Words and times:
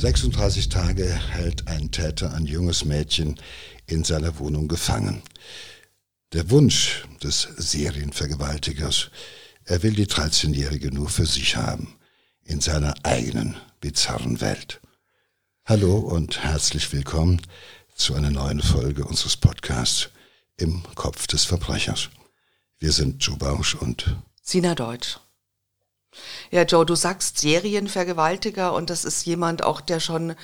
36 0.00 0.70
Tage 0.70 1.04
hält 1.04 1.68
ein 1.68 1.90
Täter 1.90 2.32
ein 2.32 2.46
junges 2.46 2.86
Mädchen 2.86 3.38
in 3.84 4.02
seiner 4.02 4.38
Wohnung 4.38 4.66
gefangen. 4.66 5.22
Der 6.32 6.48
Wunsch 6.48 7.04
des 7.22 7.42
Serienvergewaltigers, 7.42 9.10
er 9.64 9.82
will 9.82 9.92
die 9.92 10.06
13-Jährige 10.06 10.90
nur 10.90 11.10
für 11.10 11.26
sich 11.26 11.56
haben, 11.56 11.98
in 12.42 12.62
seiner 12.62 12.94
eigenen 13.02 13.58
bizarren 13.82 14.40
Welt. 14.40 14.80
Hallo 15.66 15.98
und 15.98 16.42
herzlich 16.42 16.90
willkommen 16.94 17.42
zu 17.94 18.14
einer 18.14 18.30
neuen 18.30 18.62
Folge 18.62 19.04
unseres 19.04 19.36
Podcasts 19.36 20.08
Im 20.56 20.82
Kopf 20.94 21.26
des 21.26 21.44
Verbrechers. 21.44 22.08
Wir 22.78 22.92
sind 22.92 23.22
Joe 23.22 23.36
Bausch 23.36 23.74
und 23.74 24.16
Sina 24.40 24.74
Deutsch. 24.74 25.18
Ja, 26.50 26.62
Joe, 26.62 26.84
du 26.84 26.94
sagst 26.94 27.38
Serienvergewaltiger 27.38 28.72
und 28.72 28.90
das 28.90 29.04
ist 29.04 29.24
jemand 29.24 29.62
auch, 29.62 29.80
der 29.80 30.00
schon 30.00 30.34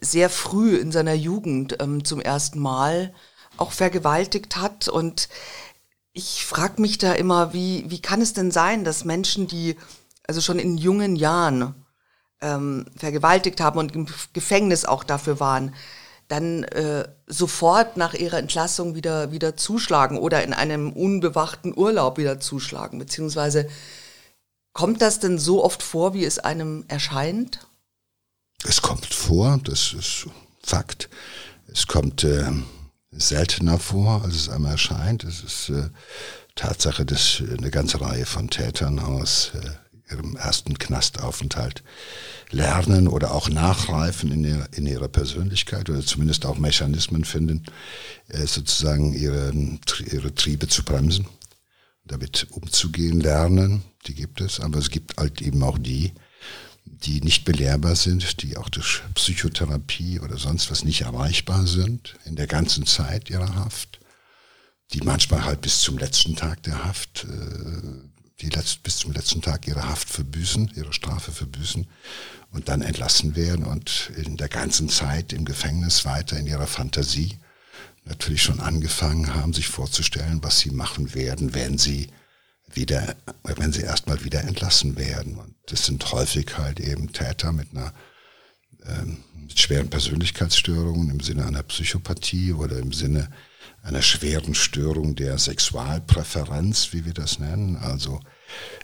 sehr 0.00 0.30
früh 0.30 0.76
in 0.76 0.92
seiner 0.92 1.14
Jugend 1.14 1.76
ähm, 1.80 2.04
zum 2.04 2.20
ersten 2.20 2.58
Mal 2.58 3.14
auch 3.56 3.72
vergewaltigt 3.72 4.56
hat. 4.56 4.88
Und 4.88 5.28
ich 6.12 6.44
frage 6.44 6.80
mich 6.80 6.98
da 6.98 7.12
immer, 7.12 7.52
wie, 7.52 7.84
wie 7.88 8.00
kann 8.00 8.20
es 8.20 8.32
denn 8.32 8.50
sein, 8.50 8.84
dass 8.84 9.04
Menschen, 9.04 9.46
die 9.46 9.76
also 10.26 10.40
schon 10.40 10.58
in 10.58 10.76
jungen 10.78 11.16
Jahren 11.16 11.74
ähm, 12.40 12.86
vergewaltigt 12.96 13.60
haben 13.60 13.78
und 13.78 13.94
im 13.94 14.06
Gefängnis 14.32 14.84
auch 14.84 15.04
dafür 15.04 15.40
waren, 15.40 15.74
dann 16.28 16.64
äh, 16.64 17.06
sofort 17.26 17.96
nach 17.96 18.14
ihrer 18.14 18.38
Entlassung 18.38 18.94
wieder, 18.94 19.32
wieder 19.32 19.56
zuschlagen 19.56 20.18
oder 20.18 20.42
in 20.42 20.54
einem 20.54 20.92
unbewachten 20.92 21.76
Urlaub 21.76 22.16
wieder 22.16 22.40
zuschlagen, 22.40 22.98
beziehungsweise 22.98 23.68
Kommt 24.72 25.02
das 25.02 25.20
denn 25.20 25.38
so 25.38 25.62
oft 25.64 25.82
vor, 25.82 26.14
wie 26.14 26.24
es 26.24 26.38
einem 26.38 26.84
erscheint? 26.88 27.66
Es 28.64 28.80
kommt 28.80 29.06
vor, 29.06 29.60
das 29.64 29.92
ist 29.92 30.26
Fakt. 30.62 31.08
Es 31.66 31.86
kommt 31.86 32.24
äh, 32.24 32.50
seltener 33.10 33.78
vor, 33.78 34.22
als 34.24 34.34
es 34.34 34.48
einem 34.48 34.66
erscheint. 34.66 35.24
Es 35.24 35.42
ist 35.42 35.68
äh, 35.70 35.88
Tatsache, 36.54 37.04
dass 37.04 37.42
eine 37.58 37.70
ganze 37.70 38.00
Reihe 38.00 38.26
von 38.26 38.48
Tätern 38.48 38.98
aus 38.98 39.52
äh, 39.54 40.12
ihrem 40.12 40.36
ersten 40.36 40.78
Knastaufenthalt 40.78 41.82
lernen 42.50 43.08
oder 43.08 43.32
auch 43.34 43.48
nachreifen 43.48 44.30
in 44.30 44.44
ihrer, 44.44 44.68
in 44.72 44.86
ihrer 44.86 45.08
Persönlichkeit 45.08 45.90
oder 45.90 46.04
zumindest 46.04 46.46
auch 46.46 46.58
Mechanismen 46.58 47.24
finden, 47.24 47.64
äh, 48.28 48.46
sozusagen 48.46 49.12
ihre, 49.12 49.52
ihre 50.10 50.34
Triebe 50.34 50.68
zu 50.68 50.84
bremsen 50.84 51.26
damit 52.04 52.46
umzugehen 52.50 53.20
lernen. 53.20 53.82
Die 54.06 54.14
gibt 54.14 54.40
es, 54.40 54.60
aber 54.60 54.78
es 54.78 54.90
gibt 54.90 55.16
halt 55.16 55.40
eben 55.40 55.62
auch 55.62 55.78
die, 55.78 56.12
die 56.84 57.20
nicht 57.20 57.44
belehrbar 57.44 57.96
sind, 57.96 58.42
die 58.42 58.56
auch 58.56 58.68
durch 58.68 59.02
Psychotherapie 59.14 60.20
oder 60.20 60.36
sonst 60.36 60.70
was 60.70 60.84
nicht 60.84 61.02
erreichbar 61.02 61.66
sind 61.66 62.16
in 62.24 62.36
der 62.36 62.46
ganzen 62.46 62.86
Zeit 62.86 63.30
ihrer 63.30 63.54
Haft, 63.54 64.00
die 64.92 65.00
manchmal 65.00 65.44
halt 65.44 65.60
bis 65.60 65.80
zum 65.80 65.98
letzten 65.98 66.36
Tag 66.36 66.62
der 66.64 66.84
Haft, 66.84 67.24
äh, 67.24 68.08
die 68.40 68.48
letzt, 68.48 68.82
bis 68.82 68.98
zum 68.98 69.12
letzten 69.12 69.40
Tag 69.40 69.68
ihre 69.68 69.88
Haft 69.88 70.08
verbüßen, 70.08 70.72
ihre 70.74 70.92
Strafe 70.92 71.30
verbüßen 71.30 71.86
und 72.50 72.68
dann 72.68 72.82
entlassen 72.82 73.36
werden 73.36 73.64
und 73.64 74.10
in 74.16 74.36
der 74.36 74.48
ganzen 74.48 74.88
Zeit 74.88 75.32
im 75.32 75.44
Gefängnis 75.44 76.04
weiter 76.04 76.36
in 76.38 76.46
ihrer 76.46 76.66
Fantasie 76.66 77.38
natürlich 78.04 78.42
schon 78.42 78.58
angefangen 78.58 79.34
haben, 79.34 79.52
sich 79.52 79.68
vorzustellen, 79.68 80.42
was 80.42 80.58
sie 80.58 80.70
machen 80.70 81.14
werden, 81.14 81.54
wenn 81.54 81.78
sie 81.78 82.08
wieder, 82.76 83.16
wenn 83.42 83.72
sie 83.72 83.82
erstmal 83.82 84.24
wieder 84.24 84.42
entlassen 84.42 84.96
werden. 84.96 85.36
Und 85.36 85.54
das 85.66 85.86
sind 85.86 86.12
häufig 86.12 86.58
halt 86.58 86.80
eben 86.80 87.12
Täter 87.12 87.52
mit 87.52 87.70
einer 87.72 87.92
ähm, 88.86 89.18
mit 89.52 89.58
schweren 89.58 89.90
Persönlichkeitsstörungen 89.90 91.10
im 91.10 91.20
Sinne 91.20 91.46
einer 91.46 91.62
Psychopathie 91.62 92.52
oder 92.52 92.78
im 92.78 92.92
Sinne 92.92 93.28
einer 93.82 94.02
schweren 94.02 94.54
Störung 94.54 95.16
der 95.16 95.38
Sexualpräferenz, 95.38 96.92
wie 96.92 97.04
wir 97.04 97.12
das 97.12 97.38
nennen. 97.38 97.76
Also 97.76 98.20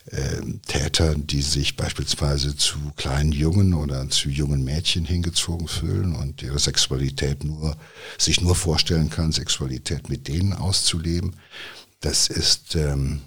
äh, 0.06 0.42
Täter, 0.66 1.14
die 1.14 1.42
sich 1.42 1.76
beispielsweise 1.76 2.56
zu 2.56 2.78
kleinen 2.96 3.32
Jungen 3.32 3.74
oder 3.74 4.08
zu 4.10 4.28
jungen 4.28 4.64
Mädchen 4.64 5.04
hingezogen 5.04 5.68
fühlen 5.68 6.16
und 6.16 6.42
ihre 6.42 6.58
Sexualität 6.58 7.44
nur, 7.44 7.76
sich 8.18 8.40
nur 8.40 8.56
vorstellen 8.56 9.10
kann, 9.10 9.32
Sexualität 9.32 10.08
mit 10.08 10.26
denen 10.26 10.52
auszuleben. 10.52 11.36
Das 12.00 12.28
ist, 12.28 12.74
ähm, 12.74 13.22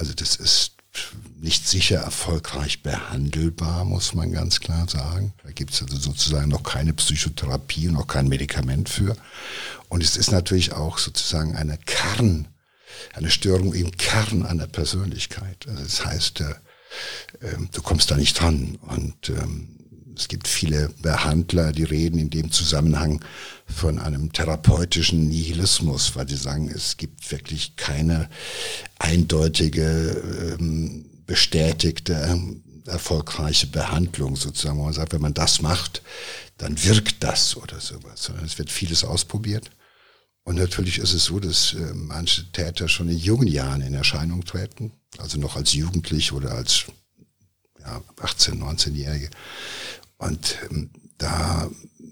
also 0.00 0.14
das 0.14 0.36
ist 0.36 0.72
nicht 1.40 1.68
sicher 1.68 1.98
erfolgreich 1.98 2.82
behandelbar, 2.82 3.84
muss 3.84 4.14
man 4.14 4.32
ganz 4.32 4.60
klar 4.60 4.88
sagen. 4.88 5.34
Da 5.44 5.52
gibt 5.52 5.72
es 5.72 5.82
also 5.82 5.96
sozusagen 5.96 6.48
noch 6.48 6.62
keine 6.62 6.94
Psychotherapie 6.94 7.88
und 7.88 7.94
noch 7.94 8.06
kein 8.06 8.26
Medikament 8.28 8.88
für. 8.88 9.14
Und 9.88 10.02
es 10.02 10.16
ist 10.16 10.32
natürlich 10.32 10.72
auch 10.72 10.98
sozusagen 10.98 11.54
eine 11.54 11.76
Kern, 11.78 12.48
eine 13.12 13.30
Störung 13.30 13.74
im 13.74 13.92
Kern 13.92 14.44
einer 14.44 14.66
Persönlichkeit. 14.66 15.66
Also 15.68 15.82
das 15.82 16.04
heißt, 16.04 16.40
äh, 16.40 16.50
äh, 17.46 17.56
du 17.72 17.82
kommst 17.82 18.10
da 18.10 18.16
nicht 18.16 18.40
dran. 18.40 18.76
Und 18.80 19.28
ähm, 19.28 19.79
es 20.16 20.28
gibt 20.28 20.48
viele 20.48 20.90
Behandler, 21.00 21.72
die 21.72 21.84
reden 21.84 22.18
in 22.18 22.30
dem 22.30 22.50
Zusammenhang 22.50 23.24
von 23.66 23.98
einem 23.98 24.32
therapeutischen 24.32 25.28
Nihilismus, 25.28 26.16
weil 26.16 26.28
sie 26.28 26.36
sagen, 26.36 26.68
es 26.68 26.96
gibt 26.96 27.30
wirklich 27.30 27.76
keine 27.76 28.28
eindeutige, 28.98 30.56
ähm, 30.58 31.06
bestätigte, 31.26 32.38
erfolgreiche 32.86 33.68
Behandlung 33.68 34.36
sozusagen. 34.36 34.82
Man 34.82 34.92
sagt, 34.92 35.12
wenn 35.12 35.20
man 35.20 35.34
das 35.34 35.62
macht, 35.62 36.02
dann 36.58 36.82
wirkt 36.82 37.22
das 37.22 37.56
oder 37.56 37.80
sowas. 37.80 38.24
Sondern 38.24 38.44
es 38.44 38.58
wird 38.58 38.70
vieles 38.70 39.04
ausprobiert. 39.04 39.70
Und 40.42 40.56
natürlich 40.56 40.98
ist 40.98 41.12
es 41.12 41.24
so, 41.24 41.38
dass 41.38 41.74
äh, 41.74 41.94
manche 41.94 42.50
Täter 42.50 42.88
schon 42.88 43.08
in 43.08 43.18
jungen 43.18 43.46
Jahren 43.46 43.82
in 43.82 43.94
Erscheinung 43.94 44.44
treten, 44.44 44.92
also 45.18 45.38
noch 45.38 45.56
als 45.56 45.74
Jugendlich 45.74 46.32
oder 46.32 46.52
als 46.52 46.86
ja, 47.80 48.02
18-, 48.18 48.58
19-Jährige. 48.58 49.30
Und 50.20 50.58
ähm, 50.70 50.90
da 51.18 51.68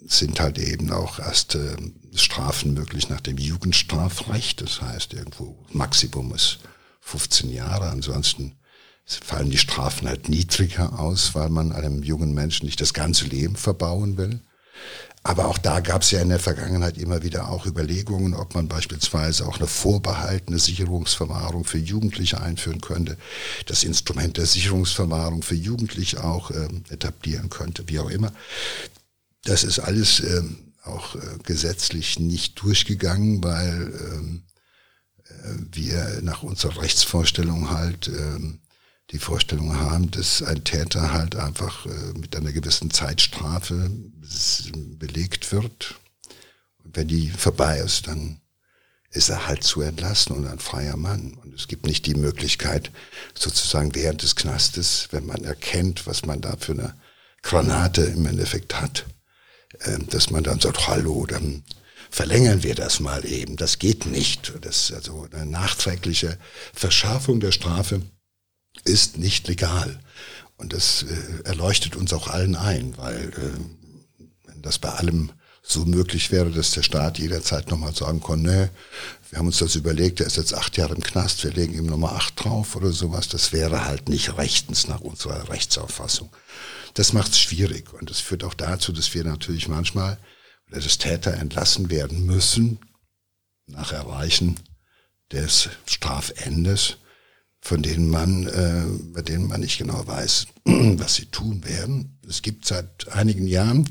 sind 0.06 0.40
halt 0.40 0.58
eben 0.58 0.90
auch 0.90 1.18
erst 1.18 1.54
äh, 1.54 1.76
Strafen 2.14 2.72
möglich 2.72 3.10
nach 3.10 3.20
dem 3.20 3.36
Jugendstrafrecht. 3.36 4.62
Das 4.62 4.80
heißt, 4.80 5.12
irgendwo 5.12 5.62
Maximum 5.70 6.34
ist 6.34 6.58
15 7.02 7.50
Jahre. 7.50 7.90
Ansonsten 7.90 8.56
fallen 9.04 9.50
die 9.50 9.58
Strafen 9.58 10.08
halt 10.08 10.28
niedriger 10.28 10.98
aus, 10.98 11.34
weil 11.34 11.50
man 11.50 11.72
einem 11.72 12.02
jungen 12.02 12.32
Menschen 12.32 12.64
nicht 12.64 12.80
das 12.80 12.94
ganze 12.94 13.26
Leben 13.26 13.56
verbauen 13.56 14.16
will. 14.16 14.40
Aber 15.28 15.48
auch 15.48 15.58
da 15.58 15.80
gab 15.80 16.00
es 16.00 16.10
ja 16.10 16.22
in 16.22 16.30
der 16.30 16.38
Vergangenheit 16.38 16.96
immer 16.96 17.22
wieder 17.22 17.50
auch 17.50 17.66
Überlegungen, 17.66 18.32
ob 18.32 18.54
man 18.54 18.66
beispielsweise 18.66 19.46
auch 19.46 19.58
eine 19.58 19.66
vorbehaltene 19.66 20.58
Sicherungsverwahrung 20.58 21.64
für 21.64 21.76
Jugendliche 21.76 22.40
einführen 22.40 22.80
könnte, 22.80 23.18
das 23.66 23.84
Instrument 23.84 24.38
der 24.38 24.46
Sicherungsverwahrung 24.46 25.42
für 25.42 25.54
Jugendliche 25.54 26.24
auch 26.24 26.50
ähm, 26.50 26.82
etablieren 26.88 27.50
könnte, 27.50 27.84
wie 27.88 27.98
auch 27.98 28.08
immer. 28.08 28.32
Das 29.44 29.64
ist 29.64 29.80
alles 29.80 30.20
ähm, 30.20 30.72
auch 30.84 31.14
äh, 31.14 31.20
gesetzlich 31.44 32.18
nicht 32.18 32.62
durchgegangen, 32.62 33.44
weil 33.44 33.92
ähm, 34.14 34.44
äh, 35.26 35.32
wir 35.72 36.20
nach 36.22 36.42
unserer 36.42 36.80
Rechtsvorstellung 36.80 37.68
halt 37.68 38.08
ähm, 38.08 38.60
die 39.10 39.18
Vorstellung 39.18 39.78
haben, 39.78 40.10
dass 40.10 40.42
ein 40.42 40.64
Täter 40.64 41.12
halt 41.12 41.34
einfach 41.36 41.86
äh, 41.86 42.18
mit 42.18 42.36
einer 42.36 42.52
gewissen 42.52 42.90
Zeitstrafe 42.90 43.90
belegt 44.98 45.50
wird. 45.50 45.94
Und 46.84 46.96
wenn 46.96 47.08
die 47.08 47.30
vorbei 47.30 47.78
ist, 47.78 48.06
dann 48.06 48.40
ist 49.10 49.30
er 49.30 49.46
halt 49.46 49.64
zu 49.64 49.80
entlassen 49.80 50.36
und 50.36 50.46
ein 50.46 50.58
freier 50.58 50.96
Mann. 50.96 51.32
Und 51.42 51.54
es 51.54 51.68
gibt 51.68 51.86
nicht 51.86 52.04
die 52.04 52.14
Möglichkeit, 52.14 52.90
sozusagen 53.34 53.94
während 53.94 54.22
des 54.22 54.36
Knastes, 54.36 55.08
wenn 55.10 55.24
man 55.24 55.44
erkennt, 55.44 56.06
was 56.06 56.26
man 56.26 56.42
da 56.42 56.56
für 56.58 56.72
eine 56.72 56.94
Granate 57.42 58.02
im 58.02 58.26
Endeffekt 58.26 58.78
hat, 58.78 59.06
äh, 59.80 59.98
dass 60.10 60.28
man 60.28 60.44
dann 60.44 60.60
sagt, 60.60 60.86
hallo, 60.86 61.24
dann 61.24 61.64
verlängern 62.10 62.62
wir 62.62 62.74
das 62.74 63.00
mal 63.00 63.24
eben. 63.24 63.56
Das 63.56 63.78
geht 63.78 64.04
nicht. 64.04 64.52
Das 64.60 64.90
ist 64.90 64.92
also 64.92 65.26
eine 65.32 65.46
nachträgliche 65.46 66.38
Verschärfung 66.74 67.40
der 67.40 67.52
Strafe 67.52 68.02
ist 68.84 69.18
nicht 69.18 69.48
legal. 69.48 70.00
Und 70.56 70.72
das 70.72 71.04
äh, 71.04 71.44
erleuchtet 71.44 71.96
uns 71.96 72.12
auch 72.12 72.28
allen 72.28 72.56
ein, 72.56 72.96
weil 72.96 73.28
äh, 73.28 74.48
wenn 74.48 74.62
das 74.62 74.78
bei 74.78 74.90
allem 74.90 75.30
so 75.62 75.84
möglich 75.84 76.32
wäre, 76.32 76.50
dass 76.50 76.70
der 76.70 76.82
Staat 76.82 77.18
jederzeit 77.18 77.70
nochmal 77.70 77.94
sagen 77.94 78.22
kann, 78.22 78.42
nee, 78.42 78.68
wir 79.30 79.38
haben 79.38 79.46
uns 79.46 79.58
das 79.58 79.74
überlegt, 79.74 80.20
er 80.20 80.26
ist 80.26 80.36
jetzt 80.36 80.54
acht 80.54 80.76
Jahre 80.78 80.94
im 80.94 81.02
Knast, 81.02 81.44
wir 81.44 81.52
legen 81.52 81.74
ihm 81.74 81.86
Nummer 81.86 82.12
acht 82.12 82.42
drauf 82.42 82.74
oder 82.74 82.90
sowas, 82.90 83.28
das 83.28 83.52
wäre 83.52 83.84
halt 83.84 84.08
nicht 84.08 84.38
rechtens 84.38 84.88
nach 84.88 85.00
unserer 85.00 85.50
Rechtsauffassung. 85.50 86.30
Das 86.94 87.12
macht 87.12 87.32
es 87.32 87.40
schwierig 87.40 87.92
und 87.92 88.08
das 88.08 88.18
führt 88.18 88.44
auch 88.44 88.54
dazu, 88.54 88.92
dass 88.92 89.12
wir 89.12 89.24
natürlich 89.24 89.68
manchmal, 89.68 90.18
oder 90.70 90.80
dass 90.80 90.98
Täter 90.98 91.34
entlassen 91.34 91.90
werden 91.90 92.24
müssen, 92.24 92.78
nach 93.66 93.92
Erreichen 93.92 94.58
des 95.30 95.68
Strafendes, 95.86 96.96
von 97.68 97.82
denen 97.82 98.08
man, 98.08 98.46
äh, 98.46 98.82
bei 99.12 99.20
denen 99.20 99.46
man 99.46 99.60
nicht 99.60 99.76
genau 99.76 100.06
weiß, 100.06 100.46
was 100.64 101.16
sie 101.16 101.26
tun 101.26 101.62
werden. 101.66 102.18
Es 102.26 102.40
gibt 102.40 102.64
seit 102.64 103.08
einigen 103.12 103.46
Jahren 103.46 103.86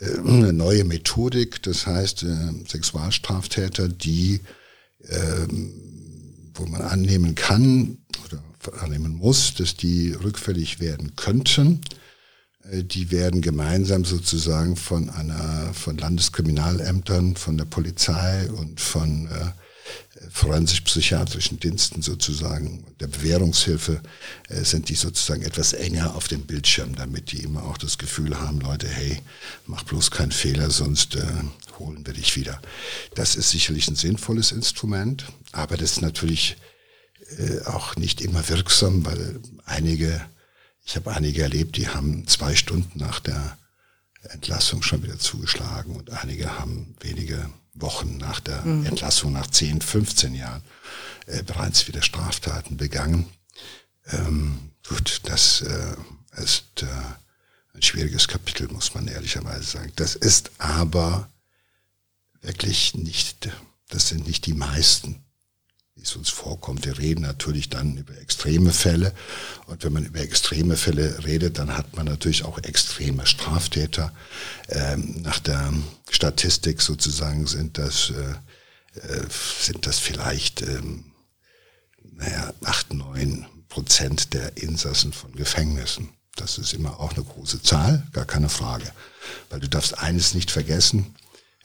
äh, 0.00 0.18
eine 0.26 0.54
neue 0.54 0.84
Methodik, 0.84 1.62
das 1.62 1.86
heißt 1.86 2.22
äh, 2.22 2.66
Sexualstraftäter, 2.66 3.90
die, 3.90 4.40
äh, 5.00 5.46
wo 6.54 6.64
man 6.64 6.80
annehmen 6.80 7.34
kann 7.34 7.98
oder 8.24 8.42
annehmen 8.80 9.14
muss, 9.14 9.52
dass 9.56 9.76
die 9.76 10.12
rückfällig 10.12 10.80
werden 10.80 11.14
könnten. 11.14 11.82
Äh, 12.70 12.82
die 12.82 13.10
werden 13.10 13.42
gemeinsam 13.42 14.06
sozusagen 14.06 14.74
von 14.74 15.10
einer, 15.10 15.74
von 15.74 15.98
Landeskriminalämtern, 15.98 17.36
von 17.36 17.58
der 17.58 17.66
Polizei 17.66 18.50
und 18.50 18.80
von 18.80 19.26
äh, 19.26 19.61
forensisch-psychiatrischen 20.30 21.60
Diensten 21.60 22.02
sozusagen, 22.02 22.84
der 23.00 23.06
Bewährungshilfe, 23.06 24.00
äh, 24.48 24.62
sind 24.62 24.88
die 24.88 24.94
sozusagen 24.94 25.42
etwas 25.42 25.72
enger 25.72 26.14
auf 26.14 26.28
dem 26.28 26.42
Bildschirm, 26.42 26.94
damit 26.94 27.32
die 27.32 27.42
immer 27.42 27.64
auch 27.64 27.78
das 27.78 27.98
Gefühl 27.98 28.38
haben, 28.40 28.60
Leute, 28.60 28.88
hey, 28.88 29.20
mach 29.66 29.82
bloß 29.84 30.10
keinen 30.10 30.32
Fehler, 30.32 30.70
sonst 30.70 31.16
äh, 31.16 31.24
holen 31.78 32.06
wir 32.06 32.14
dich 32.14 32.36
wieder. 32.36 32.60
Das 33.14 33.36
ist 33.36 33.50
sicherlich 33.50 33.88
ein 33.88 33.96
sinnvolles 33.96 34.52
Instrument, 34.52 35.26
aber 35.52 35.76
das 35.76 35.92
ist 35.92 36.02
natürlich 36.02 36.56
äh, 37.38 37.62
auch 37.66 37.96
nicht 37.96 38.20
immer 38.20 38.48
wirksam, 38.48 39.04
weil 39.04 39.40
einige, 39.64 40.20
ich 40.84 40.96
habe 40.96 41.12
einige 41.12 41.42
erlebt, 41.42 41.76
die 41.76 41.88
haben 41.88 42.26
zwei 42.26 42.54
Stunden 42.54 42.98
nach 42.98 43.20
der 43.20 43.56
Entlassung 44.30 44.82
schon 44.82 45.02
wieder 45.02 45.18
zugeschlagen 45.18 45.96
und 45.96 46.10
einige 46.10 46.58
haben 46.58 46.94
wenige 47.00 47.50
Wochen 47.74 48.16
nach 48.18 48.40
der 48.40 48.62
mhm. 48.62 48.86
Entlassung, 48.86 49.32
nach 49.32 49.46
10, 49.46 49.80
15 49.80 50.34
Jahren, 50.34 50.62
äh, 51.26 51.42
bereits 51.42 51.88
wieder 51.88 52.02
Straftaten 52.02 52.76
begangen. 52.76 53.26
Ähm, 54.06 54.70
gut, 54.88 55.20
das 55.24 55.62
äh, 55.62 55.96
ist 56.42 56.82
äh, 56.82 56.86
ein 57.74 57.82
schwieriges 57.82 58.28
Kapitel, 58.28 58.68
muss 58.68 58.94
man 58.94 59.08
ehrlicherweise 59.08 59.64
sagen. 59.64 59.92
Das 59.96 60.14
ist 60.14 60.50
aber 60.58 61.28
wirklich 62.42 62.94
nicht, 62.94 63.48
das 63.88 64.08
sind 64.08 64.26
nicht 64.26 64.46
die 64.46 64.54
meisten 64.54 65.24
wie 65.94 66.02
es 66.02 66.16
uns 66.16 66.30
vorkommt. 66.30 66.86
Wir 66.86 66.98
reden 66.98 67.22
natürlich 67.22 67.68
dann 67.68 67.96
über 67.96 68.16
extreme 68.18 68.72
Fälle. 68.72 69.12
Und 69.66 69.84
wenn 69.84 69.92
man 69.92 70.06
über 70.06 70.20
extreme 70.20 70.76
Fälle 70.76 71.24
redet, 71.24 71.58
dann 71.58 71.76
hat 71.76 71.94
man 71.96 72.06
natürlich 72.06 72.44
auch 72.44 72.58
extreme 72.58 73.26
Straftäter. 73.26 74.12
Ähm, 74.68 75.20
nach 75.22 75.38
der 75.38 75.72
Statistik 76.08 76.80
sozusagen 76.80 77.46
sind 77.46 77.76
das, 77.76 78.10
äh, 78.10 79.00
äh, 79.00 79.26
sind 79.60 79.86
das 79.86 79.98
vielleicht, 79.98 80.62
ähm, 80.62 81.04
naja, 82.14 82.52
acht, 82.64 82.94
neun 82.94 83.46
Prozent 83.68 84.32
der 84.32 84.56
Insassen 84.56 85.12
von 85.12 85.32
Gefängnissen. 85.32 86.10
Das 86.36 86.56
ist 86.56 86.72
immer 86.72 87.00
auch 87.00 87.12
eine 87.14 87.24
große 87.24 87.62
Zahl, 87.62 88.06
gar 88.12 88.24
keine 88.24 88.48
Frage. 88.48 88.90
Weil 89.50 89.60
du 89.60 89.68
darfst 89.68 89.98
eines 89.98 90.32
nicht 90.34 90.50
vergessen, 90.50 91.14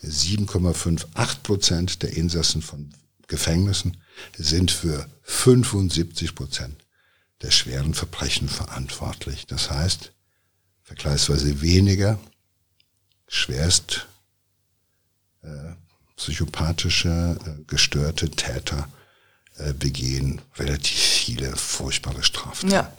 7,58 0.04 1.44
Prozent 1.44 2.04
der 2.04 2.16
Insassen 2.16 2.62
von 2.62 2.94
Gefängnissen 3.28 3.98
sind 4.38 4.72
für 4.72 5.08
75 5.24 6.36
Prozent 6.36 6.84
der 7.42 7.52
schweren 7.52 7.94
Verbrechen 7.94 8.50
verantwortlich. 8.50 9.46
Das 9.46 9.70
heißt, 9.70 10.12
vergleichsweise 10.84 11.62
weniger 11.62 12.20
schwerst 13.28 14.08
äh, 15.44 15.74
psychopathische, 16.16 17.38
äh, 17.46 17.64
gestörte 17.68 18.30
Täter 18.30 18.88
äh, 19.58 19.74
begehen 19.74 20.42
relativ 20.58 20.98
viele 20.98 21.56
furchtbare 21.56 22.24
Straftaten. 22.24 22.72
Ja, 22.72 22.92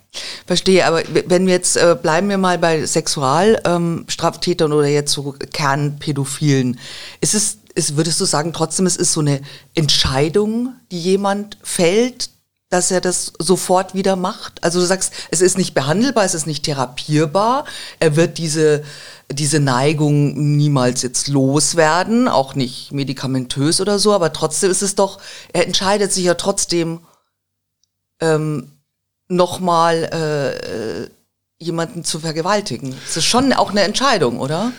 verstehe. 0.47 0.87
Aber 0.87 1.03
wenn 1.27 1.47
wir 1.47 1.55
jetzt 1.55 1.77
äh, 1.77 1.97
bleiben 2.01 2.29
wir 2.29 2.39
mal 2.39 2.59
bei 2.59 2.85
Sexualstraftätern 2.87 4.71
ähm, 4.71 4.79
oder 4.79 4.87
jetzt 4.87 5.13
so 5.13 5.33
Kernpädophilen, 5.53 6.79
ist 7.21 7.35
es 7.35 7.59
ist, 7.79 7.97
würdest 7.97 8.21
du 8.21 8.25
sagen, 8.25 8.53
trotzdem, 8.53 8.87
es 8.87 8.97
ist 8.97 9.13
so 9.13 9.21
eine 9.21 9.41
Entscheidung, 9.75 10.75
die 10.91 11.01
jemand 11.01 11.57
fällt, 11.63 12.31
dass 12.71 12.91
er 12.91 13.01
das 13.01 13.33
sofort 13.39 13.95
wieder 13.95 14.17
macht? 14.17 14.63
Also 14.65 14.81
du 14.81 14.85
sagst, 14.85 15.13
es 15.31 15.41
ist 15.41 15.57
nicht 15.57 15.75
behandelbar, 15.75 16.25
es 16.25 16.35
ist 16.35 16.47
nicht 16.47 16.65
therapierbar, 16.65 17.65
er 18.01 18.17
wird 18.17 18.37
diese, 18.37 18.83
diese 19.33 19.61
Neigung 19.61 20.57
niemals 20.57 21.03
jetzt 21.03 21.29
loswerden, 21.29 22.27
auch 22.27 22.57
nicht 22.57 22.93
medikamentös 22.93 23.81
oder 23.81 24.01
so, 24.01 24.13
aber 24.13 24.33
trotzdem 24.33 24.73
ist 24.73 24.83
es 24.83 24.97
doch, 24.97 25.21
er 25.53 25.65
entscheidet 25.65 26.13
sich 26.13 26.25
ja 26.25 26.35
trotzdem 26.35 27.01
ähm, 28.21 28.73
nochmal 29.29 30.11
äh, 30.13 31.03
äh 31.05 31.11
jemanden 31.61 32.05
zu 32.05 32.21
vergewaltigen. 32.21 32.95
Das 33.05 33.17
ist 33.17 33.25
schon 33.25 33.53
auch 33.53 33.71
eine 33.71 33.81
Entscheidung, 33.81 34.39
oder? 34.39 34.71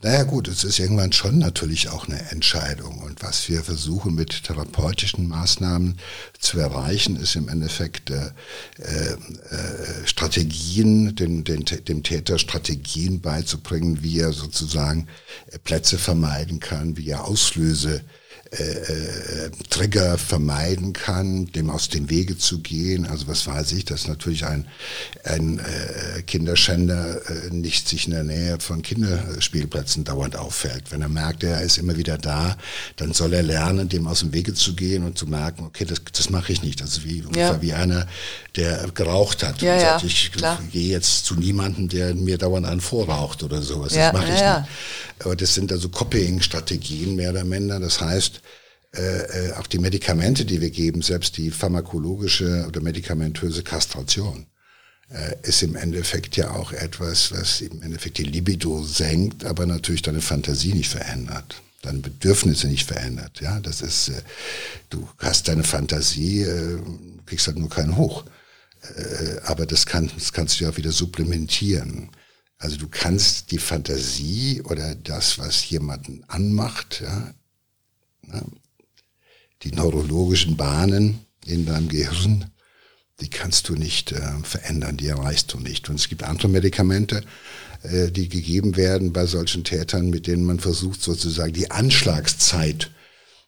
Naja 0.00 0.22
gut, 0.22 0.46
es 0.46 0.62
ist 0.62 0.78
irgendwann 0.78 1.12
schon 1.12 1.38
natürlich 1.38 1.88
auch 1.88 2.06
eine 2.06 2.30
Entscheidung. 2.30 2.98
Und 2.98 3.20
was 3.20 3.48
wir 3.48 3.64
versuchen 3.64 4.14
mit 4.14 4.44
therapeutischen 4.44 5.26
Maßnahmen 5.26 5.98
zu 6.38 6.60
erreichen, 6.60 7.16
ist 7.16 7.34
im 7.34 7.48
Endeffekt 7.48 8.10
äh, 8.10 8.30
äh, 8.76 9.16
Strategien, 10.04 11.16
den, 11.16 11.42
den, 11.42 11.64
dem 11.64 12.04
Täter 12.04 12.38
Strategien 12.38 13.20
beizubringen, 13.20 14.00
wie 14.00 14.20
er 14.20 14.32
sozusagen 14.32 15.08
Plätze 15.64 15.98
vermeiden 15.98 16.60
kann, 16.60 16.96
wie 16.96 17.08
er 17.08 17.24
Auslöse 17.24 18.02
äh, 18.50 18.62
äh, 18.62 19.50
Trigger 19.68 20.16
vermeiden 20.16 20.94
kann, 20.94 21.46
dem 21.52 21.68
aus 21.68 21.90
dem 21.90 22.08
Wege 22.08 22.38
zu 22.38 22.60
gehen. 22.60 23.06
Also 23.06 23.26
was 23.26 23.46
weiß 23.46 23.72
ich, 23.72 23.84
dass 23.84 24.08
natürlich 24.08 24.46
ein, 24.46 24.66
ein 25.22 25.58
äh, 25.58 26.22
Kinderschänder 26.22 27.20
äh, 27.28 27.50
nicht 27.50 27.86
sich 27.86 28.06
in 28.06 28.12
der 28.12 28.24
Nähe 28.24 28.58
von 28.58 28.80
Kinderspielplätzen 28.80 30.04
dauernd 30.04 30.36
auffällt. 30.36 30.90
Wenn 30.90 31.02
er 31.02 31.10
merkt, 31.10 31.44
er 31.44 31.60
ist 31.60 31.76
immer 31.76 31.98
wieder 31.98 32.16
da, 32.16 32.56
dann 32.96 33.12
soll 33.12 33.34
er 33.34 33.42
lernen, 33.42 33.90
dem 33.90 34.06
aus 34.06 34.20
dem 34.20 34.32
Wege 34.32 34.54
zu 34.54 34.74
gehen 34.74 35.04
und 35.04 35.18
zu 35.18 35.26
merken, 35.26 35.64
okay, 35.66 35.84
das, 35.84 36.00
das 36.10 36.30
mache 36.30 36.50
ich 36.52 36.62
nicht. 36.62 36.80
Also 36.80 37.04
wie, 37.04 37.22
ja. 37.36 37.60
wie 37.60 37.74
einer, 37.74 38.06
der 38.56 38.88
geraucht 38.94 39.42
hat 39.42 39.60
ja, 39.60 39.74
und 39.74 39.80
sagt, 39.80 40.02
ja, 40.02 40.08
ich 40.08 40.32
klar. 40.32 40.58
gehe 40.72 40.88
jetzt 40.88 41.26
zu 41.26 41.34
niemandem, 41.34 41.88
der 41.88 42.14
mir 42.14 42.38
dauernd 42.38 42.64
einen 42.64 42.80
vorraucht 42.80 43.42
oder 43.42 43.60
sowas. 43.60 43.92
Das 43.92 44.12
mache 44.14 44.24
ich 44.24 44.30
nicht. 44.30 45.24
Aber 45.24 45.36
das 45.36 45.52
sind 45.52 45.70
also 45.70 45.88
Copying-Strategien 45.88 47.14
mehr 47.14 47.30
oder 47.30 47.44
minder. 47.44 47.80
Das 47.80 48.00
heißt, 48.00 48.38
äh, 48.94 49.48
äh, 49.48 49.52
auch 49.52 49.66
die 49.66 49.78
Medikamente, 49.78 50.44
die 50.44 50.60
wir 50.60 50.70
geben, 50.70 51.02
selbst 51.02 51.36
die 51.36 51.50
pharmakologische 51.50 52.64
oder 52.66 52.80
medikamentöse 52.80 53.62
Kastration, 53.62 54.46
äh, 55.10 55.36
ist 55.42 55.62
im 55.62 55.76
Endeffekt 55.76 56.36
ja 56.36 56.50
auch 56.52 56.72
etwas, 56.72 57.30
was 57.32 57.60
im 57.60 57.82
Endeffekt 57.82 58.18
die 58.18 58.24
Libido 58.24 58.82
senkt, 58.82 59.44
aber 59.44 59.66
natürlich 59.66 60.02
deine 60.02 60.22
Fantasie 60.22 60.72
nicht 60.72 60.90
verändert, 60.90 61.60
deine 61.82 61.98
Bedürfnisse 61.98 62.68
nicht 62.68 62.86
verändert. 62.86 63.40
Ja, 63.40 63.60
das 63.60 63.82
ist, 63.82 64.08
äh, 64.08 64.22
du 64.88 65.06
hast 65.18 65.48
deine 65.48 65.64
Fantasie, 65.64 66.42
äh, 66.42 66.80
kriegst 67.26 67.46
halt 67.46 67.58
nur 67.58 67.70
keinen 67.70 67.96
hoch. 67.96 68.24
Äh, 68.96 69.40
aber 69.44 69.66
das, 69.66 69.84
kann, 69.84 70.10
das 70.14 70.32
kannst 70.32 70.58
du 70.58 70.64
ja 70.64 70.70
auch 70.70 70.76
wieder 70.78 70.92
supplementieren. 70.92 72.10
Also 72.56 72.76
du 72.76 72.88
kannst 72.88 73.50
die 73.50 73.58
Fantasie 73.58 74.62
oder 74.62 74.94
das, 74.94 75.38
was 75.38 75.68
jemanden 75.68 76.24
anmacht, 76.26 77.02
ja, 77.02 77.34
ne, 78.22 78.42
die 79.62 79.72
neurologischen 79.72 80.56
Bahnen 80.56 81.20
in 81.44 81.66
deinem 81.66 81.88
Gehirn, 81.88 82.50
die 83.20 83.28
kannst 83.28 83.68
du 83.68 83.74
nicht 83.74 84.12
äh, 84.12 84.20
verändern, 84.42 84.96
die 84.96 85.08
erreichst 85.08 85.52
du 85.52 85.58
nicht. 85.58 85.88
Und 85.88 85.96
es 85.96 86.08
gibt 86.08 86.22
andere 86.22 86.48
Medikamente, 86.48 87.22
äh, 87.82 88.10
die 88.10 88.28
gegeben 88.28 88.76
werden 88.76 89.12
bei 89.12 89.26
solchen 89.26 89.64
Tätern, 89.64 90.10
mit 90.10 90.26
denen 90.26 90.44
man 90.44 90.60
versucht 90.60 91.02
sozusagen 91.02 91.52
die 91.52 91.70
Anschlagszeit 91.70 92.90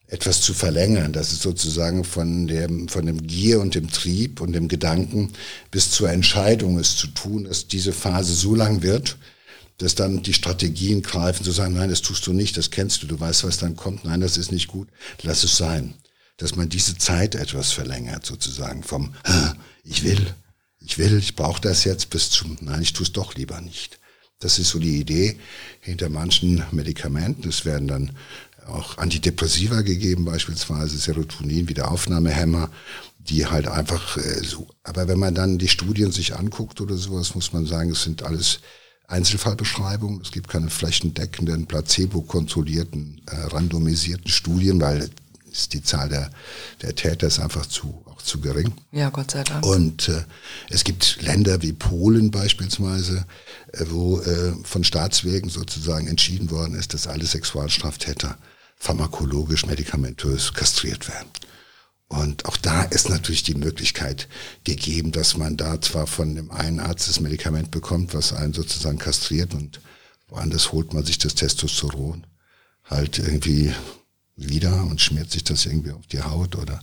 etwas 0.08 0.40
zu 0.40 0.54
verlängern. 0.54 1.12
Das 1.12 1.32
ist 1.32 1.42
sozusagen 1.42 2.02
von 2.02 2.48
dem, 2.48 2.88
von 2.88 3.06
dem 3.06 3.26
Gier 3.26 3.60
und 3.60 3.76
dem 3.76 3.88
Trieb 3.88 4.40
und 4.40 4.52
dem 4.52 4.66
Gedanken 4.66 5.32
bis 5.70 5.92
zur 5.92 6.10
Entscheidung 6.10 6.78
es 6.78 6.96
zu 6.96 7.06
tun, 7.06 7.44
dass 7.44 7.68
diese 7.68 7.92
Phase 7.92 8.34
so 8.34 8.56
lang 8.56 8.82
wird, 8.82 9.18
dass 9.80 9.94
dann 9.94 10.22
die 10.22 10.34
Strategien 10.34 11.02
greifen, 11.02 11.42
zu 11.42 11.52
sagen, 11.52 11.74
nein, 11.74 11.88
das 11.88 12.02
tust 12.02 12.26
du 12.26 12.34
nicht, 12.34 12.56
das 12.58 12.70
kennst 12.70 13.02
du, 13.02 13.06
du 13.06 13.18
weißt, 13.18 13.44
was 13.44 13.56
dann 13.56 13.76
kommt, 13.76 14.04
nein, 14.04 14.20
das 14.20 14.36
ist 14.36 14.52
nicht 14.52 14.68
gut, 14.68 14.88
lass 15.22 15.42
es 15.42 15.56
sein. 15.56 15.94
Dass 16.36 16.54
man 16.54 16.68
diese 16.68 16.96
Zeit 16.98 17.34
etwas 17.34 17.72
verlängert, 17.72 18.24
sozusagen, 18.26 18.82
vom 18.82 19.14
ich 19.82 20.04
will, 20.04 20.34
ich 20.80 20.98
will, 20.98 21.18
ich 21.18 21.34
brauche 21.34 21.60
das 21.60 21.84
jetzt 21.84 22.10
bis 22.10 22.30
zum, 22.30 22.58
nein, 22.60 22.82
ich 22.82 22.92
tue 22.92 23.04
es 23.04 23.12
doch 23.12 23.34
lieber 23.34 23.60
nicht. 23.60 23.98
Das 24.38 24.58
ist 24.58 24.68
so 24.68 24.78
die 24.78 24.98
Idee 25.00 25.38
hinter 25.80 26.08
manchen 26.08 26.62
Medikamenten. 26.72 27.48
Es 27.48 27.64
werden 27.64 27.88
dann 27.88 28.10
auch 28.66 28.98
Antidepressiva 28.98 29.82
gegeben, 29.82 30.24
beispielsweise 30.24 30.96
Serotonin, 30.96 31.68
Wiederaufnahmehämmer, 31.68 32.70
die 33.18 33.46
halt 33.46 33.66
einfach 33.66 34.16
äh, 34.16 34.42
so. 34.44 34.66
Aber 34.82 35.08
wenn 35.08 35.18
man 35.18 35.34
dann 35.34 35.58
die 35.58 35.68
Studien 35.68 36.12
sich 36.12 36.36
anguckt 36.36 36.80
oder 36.80 36.96
sowas, 36.96 37.34
muss 37.34 37.52
man 37.52 37.66
sagen, 37.66 37.90
es 37.90 38.02
sind 38.02 38.22
alles 38.22 38.60
Einzelfallbeschreibungen. 39.10 40.20
Es 40.22 40.30
gibt 40.30 40.48
keine 40.48 40.70
flächendeckenden, 40.70 41.66
placebo-kontrollierten, 41.66 43.20
äh, 43.26 43.36
randomisierten 43.48 44.30
Studien, 44.30 44.80
weil 44.80 45.10
ist 45.50 45.72
die 45.72 45.82
Zahl 45.82 46.08
der, 46.08 46.30
der 46.82 46.94
Täter 46.94 47.26
ist 47.26 47.40
einfach 47.40 47.66
zu, 47.66 48.02
auch 48.06 48.22
zu 48.22 48.40
gering. 48.40 48.72
Ja, 48.92 49.10
Gott 49.10 49.32
sei 49.32 49.42
Dank. 49.42 49.66
Und 49.66 50.08
äh, 50.08 50.22
es 50.68 50.84
gibt 50.84 51.20
Länder 51.22 51.60
wie 51.62 51.72
Polen 51.72 52.30
beispielsweise, 52.30 53.26
äh, 53.72 53.84
wo 53.88 54.20
äh, 54.20 54.54
von 54.62 54.84
Staatswegen 54.84 55.50
sozusagen 55.50 56.06
entschieden 56.06 56.50
worden 56.50 56.74
ist, 56.74 56.94
dass 56.94 57.06
alle 57.06 57.26
Sexualstraftäter 57.26 58.38
pharmakologisch, 58.76 59.66
medikamentös 59.66 60.54
kastriert 60.54 61.08
werden. 61.08 61.28
Und 62.10 62.46
auch 62.46 62.56
da 62.56 62.82
ist 62.82 63.08
natürlich 63.08 63.44
die 63.44 63.54
Möglichkeit 63.54 64.26
gegeben, 64.64 65.12
dass 65.12 65.36
man 65.36 65.56
da 65.56 65.80
zwar 65.80 66.08
von 66.08 66.34
dem 66.34 66.50
einen 66.50 66.80
Arzt 66.80 67.08
das 67.08 67.20
Medikament 67.20 67.70
bekommt, 67.70 68.14
was 68.14 68.32
einen 68.32 68.52
sozusagen 68.52 68.98
kastriert 68.98 69.54
und 69.54 69.80
woanders 70.26 70.72
holt 70.72 70.92
man 70.92 71.04
sich 71.04 71.18
das 71.18 71.36
Testosteron 71.36 72.26
halt 72.84 73.20
irgendwie 73.20 73.72
wieder 74.34 74.82
und 74.82 75.00
schmiert 75.00 75.30
sich 75.30 75.44
das 75.44 75.66
irgendwie 75.66 75.92
auf 75.92 76.04
die 76.08 76.20
Haut 76.20 76.56
oder 76.56 76.82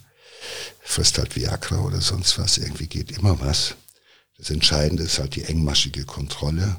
frisst 0.80 1.18
halt 1.18 1.36
Viagra 1.36 1.82
oder 1.82 2.00
sonst 2.00 2.40
was. 2.40 2.58
Irgendwie 2.58 2.88
geht 2.88 3.12
immer 3.12 3.38
was. 3.42 3.76
Das 4.38 4.50
Entscheidende 4.50 5.04
ist 5.04 5.20
halt 5.20 5.36
die 5.36 5.44
engmaschige 5.44 6.06
Kontrolle 6.06 6.78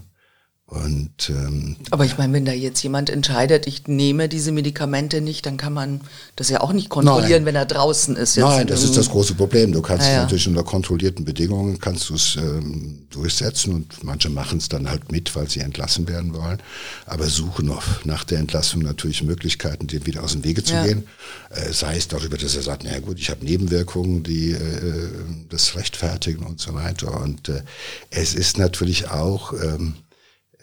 und, 0.71 1.31
ähm, 1.31 1.77
Aber 1.91 2.05
ich 2.05 2.19
meine, 2.19 2.35
wenn 2.35 2.45
da 2.45 2.53
jetzt 2.53 2.83
jemand 2.83 3.09
entscheidet, 3.09 3.67
ich 3.67 3.89
nehme 3.89 4.29
diese 4.29 4.53
Medikamente 4.53 5.23
nicht, 5.23 5.47
dann 5.47 5.57
kann 5.57 5.73
man 5.73 6.03
das 6.37 6.51
ja 6.51 6.61
auch 6.61 6.75
nicht 6.75 6.91
kontrollieren, 6.91 7.31
Nein. 7.31 7.47
wenn 7.47 7.55
er 7.55 7.65
draußen 7.65 8.17
ist. 8.17 8.37
Nein, 8.37 8.67
das 8.67 8.83
ist 8.83 8.95
das 8.95 9.09
große 9.09 9.33
Problem. 9.33 9.73
Du 9.73 9.81
kannst 9.81 10.07
ja, 10.07 10.13
ja. 10.13 10.23
natürlich 10.25 10.47
unter 10.47 10.65
kontrollierten 10.65 11.25
Bedingungen 11.25 11.79
kannst 11.79 12.11
du 12.11 12.15
es 12.17 12.37
ähm, 12.37 12.99
durchsetzen 13.09 13.73
und 13.73 14.05
manche 14.05 14.29
machen 14.29 14.59
es 14.59 14.69
dann 14.69 14.91
halt 14.91 15.11
mit, 15.11 15.35
weil 15.35 15.49
sie 15.49 15.61
entlassen 15.61 16.07
werden 16.07 16.35
wollen, 16.35 16.61
aber 17.07 17.29
suchen 17.29 17.65
noch 17.65 18.05
nach 18.05 18.25
der 18.25 18.39
Entlassung 18.39 18.83
natürlich 18.83 19.23
Möglichkeiten, 19.23 19.87
dem 19.87 20.05
wieder 20.05 20.23
aus 20.23 20.33
dem 20.33 20.45
Wege 20.45 20.63
zu 20.63 20.75
Ja. 20.75 20.85
gehen. 20.85 21.05
Äh, 21.49 21.73
sei 21.73 21.97
es 21.97 22.09
darüber, 22.09 22.37
dass 22.37 22.55
er 22.55 22.63
sagt, 22.63 22.83
na 22.85 22.99
gut, 22.99 23.19
ich 23.19 23.31
habe 23.31 23.43
Nebenwirkungen, 23.43 24.23
die 24.23 24.51
äh, 24.51 25.09
das 25.49 25.77
rechtfertigen 25.77 26.45
und 26.45 26.61
so 26.61 26.75
weiter. 26.75 27.23
Und 27.23 27.49
äh, 27.49 27.63
es 28.11 28.35
ist 28.35 28.59
natürlich 28.59 29.09
auch 29.09 29.55
ähm, 29.55 29.95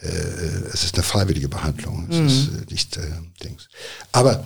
äh, 0.05 0.69
es 0.73 0.83
ist 0.83 0.95
eine 0.95 1.03
freiwillige 1.03 1.49
Behandlung. 1.49 2.07
Es 2.09 2.17
ist 2.17 2.47
äh, 2.47 2.71
nicht 2.71 2.97
äh, 2.97 3.01
Dings. 3.43 3.67
Aber 4.11 4.45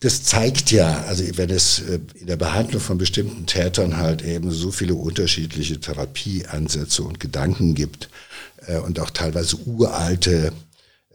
das 0.00 0.22
zeigt 0.22 0.70
ja, 0.70 1.04
also 1.04 1.24
wenn 1.36 1.50
es 1.50 1.80
äh, 1.80 2.00
in 2.14 2.26
der 2.26 2.36
Behandlung 2.36 2.80
von 2.80 2.96
bestimmten 2.96 3.46
Tätern 3.46 3.98
halt 3.98 4.22
eben 4.22 4.50
so 4.50 4.70
viele 4.70 4.94
unterschiedliche 4.94 5.78
Therapieansätze 5.78 7.02
und 7.02 7.20
Gedanken 7.20 7.74
gibt 7.74 8.08
äh, 8.66 8.78
und 8.78 8.98
auch 8.98 9.10
teilweise 9.10 9.56
uralte 9.66 10.52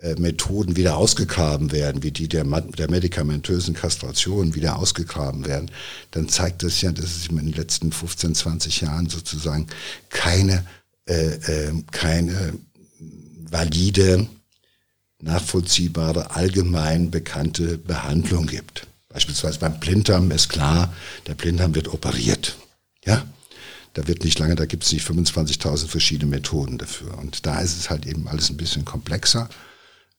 äh, 0.01 0.13
Methoden 0.19 0.75
wieder 0.75 0.97
ausgegraben 0.97 1.71
werden, 1.71 2.03
wie 2.03 2.11
die 2.11 2.27
der, 2.27 2.43
der 2.43 2.91
medikamentösen 2.91 3.73
Kastration 3.73 4.53
wieder 4.53 4.77
ausgegraben 4.77 5.47
werden, 5.47 5.71
dann 6.11 6.29
zeigt 6.29 6.61
das 6.61 6.79
ja, 6.81 6.91
dass 6.91 7.05
es 7.05 7.27
in 7.27 7.37
den 7.37 7.53
letzten 7.53 7.91
15, 7.91 8.35
20 8.35 8.81
Jahren 8.81 9.09
sozusagen 9.09 9.65
keine, 10.09 10.63
äh, 11.05 11.71
keine 11.91 12.53
valide, 13.51 14.27
nachvollziehbare, 15.21 16.31
allgemein 16.35 17.11
bekannte 17.11 17.77
Behandlung 17.77 18.47
gibt. 18.47 18.87
Beispielsweise 19.09 19.59
beim 19.59 19.79
Blinddarm 19.79 20.31
ist 20.31 20.49
klar, 20.49 20.93
der 21.27 21.35
Blinddarm 21.35 21.73
wird 21.73 21.87
operiert. 21.87 22.57
Ja, 23.05 23.25
da 23.93 24.07
wird 24.07 24.23
nicht 24.23 24.37
lange, 24.39 24.55
da 24.55 24.65
gibt 24.65 24.83
es 24.83 24.91
nicht 24.91 25.07
25.000 25.07 25.87
verschiedene 25.87 26.29
Methoden 26.29 26.77
dafür. 26.77 27.17
Und 27.17 27.45
da 27.45 27.61
ist 27.61 27.77
es 27.77 27.89
halt 27.89 28.05
eben 28.05 28.27
alles 28.27 28.49
ein 28.49 28.57
bisschen 28.57 28.83
komplexer, 28.83 29.47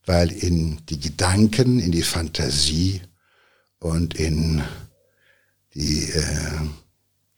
weil 0.07 0.33
in 0.33 0.81
die 0.87 0.99
Gedanken, 0.99 1.79
in 1.79 1.93
die 1.93 2.03
Fantasie 2.03 3.03
und 3.81 4.15
in 4.15 4.63
die 5.75 6.11
äh, 6.11 6.61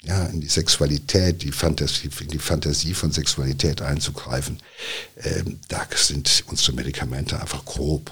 ja, 0.03 0.27
in 0.27 0.41
die 0.41 0.49
Sexualität, 0.49 1.43
die 1.43 1.53
Fantasie, 1.53 2.09
in 2.21 2.29
die 2.29 2.39
Fantasie 2.39 2.95
von 2.95 3.11
Sexualität 3.11 3.83
einzugreifen, 3.83 4.61
ähm, 5.23 5.59
da 5.69 5.87
sind 5.95 6.45
unsere 6.49 6.73
Medikamente 6.73 7.41
einfach 7.41 7.65
grob. 7.65 8.11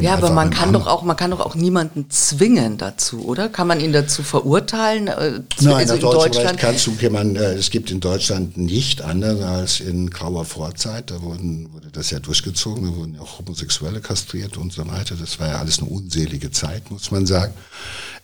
Ja, 0.00 0.14
aber 0.14 0.30
man 0.30 0.50
kann 0.50 0.68
an. 0.68 0.72
doch 0.74 0.86
auch, 0.88 1.02
man 1.02 1.16
kann 1.16 1.30
doch 1.30 1.38
auch 1.38 1.54
niemanden 1.54 2.10
zwingen 2.10 2.78
dazu, 2.78 3.24
oder? 3.24 3.48
Kann 3.48 3.68
man 3.68 3.78
ihn 3.78 3.92
dazu 3.92 4.24
verurteilen? 4.24 5.06
Äh, 5.06 5.40
Nein, 5.60 5.88
also 5.88 5.94
in 5.94 6.00
Deutschland. 6.00 6.58
kannst 6.58 6.86
du, 6.88 7.10
man, 7.10 7.36
äh, 7.36 7.54
es 7.54 7.70
gibt 7.70 7.90
in 7.92 8.00
Deutschland 8.00 8.56
nicht 8.56 9.02
anders 9.02 9.40
als 9.40 9.80
in 9.80 10.10
grauer 10.10 10.44
Vorzeit. 10.44 11.12
Da 11.12 11.22
wurden, 11.22 11.72
wurde 11.72 11.90
das 11.92 12.10
ja 12.10 12.18
durchgezogen, 12.18 12.90
da 12.90 12.96
wurden 12.96 13.14
ja 13.14 13.20
auch 13.20 13.38
Homosexuelle 13.38 14.00
kastriert 14.00 14.56
und 14.56 14.72
so 14.72 14.86
weiter. 14.88 15.14
Das 15.14 15.38
war 15.38 15.48
ja 15.48 15.58
alles 15.58 15.78
eine 15.78 15.88
unselige 15.88 16.50
Zeit, 16.50 16.90
muss 16.90 17.12
man 17.12 17.24
sagen. 17.26 17.54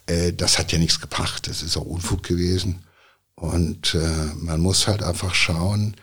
Äh, 0.08 0.32
Das 0.32 0.58
hat 0.58 0.72
ja 0.72 0.78
nichts 0.78 1.00
gebracht. 1.00 1.46
Das 1.48 1.62
ist 1.62 1.76
auch 1.76 1.84
Unfug 1.86 2.22
gewesen. 2.24 2.80
Und 3.36 3.94
äh, 3.94 3.98
man 4.36 4.60
muss 4.60 4.88
halt 4.88 5.02
einfach 5.02 5.34
schauen, 5.34 5.94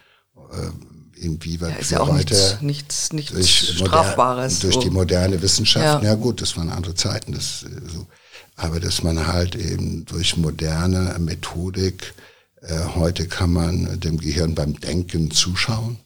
äh, 0.53 1.19
inwieweit 1.21 1.73
Ja, 1.73 1.79
ist 1.79 1.91
ja 1.91 1.99
auch 1.99 2.09
weiter 2.09 2.35
nichts, 2.61 3.11
nichts, 3.11 3.33
nichts 3.35 3.67
Strafbares. 3.75 4.59
durch 4.59 4.75
so. 4.75 4.81
die 4.81 4.89
moderne 4.89 5.41
Wissenschaft. 5.41 6.03
Ja. 6.03 6.09
Ja. 6.11 6.15
gut, 6.15 6.41
das 6.41 6.55
waren 6.55 6.69
andere 6.69 6.95
Zeiten. 6.95 7.33
Das, 7.33 7.63
äh, 7.63 7.89
so. 7.93 8.07
Aber 8.55 8.79
dass 8.79 9.03
man 9.03 9.27
halt 9.27 9.55
eben 9.55 10.05
durch 10.05 10.37
moderne 10.37 11.17
Methodik, 11.19 12.13
äh, 12.61 12.79
heute 12.95 13.27
kann 13.27 13.51
man 13.51 13.99
dem 13.99 14.17
Gehirn 14.17 14.55
beim 14.55 14.79
Denken 14.79 15.29
zuschauen, 15.31 15.97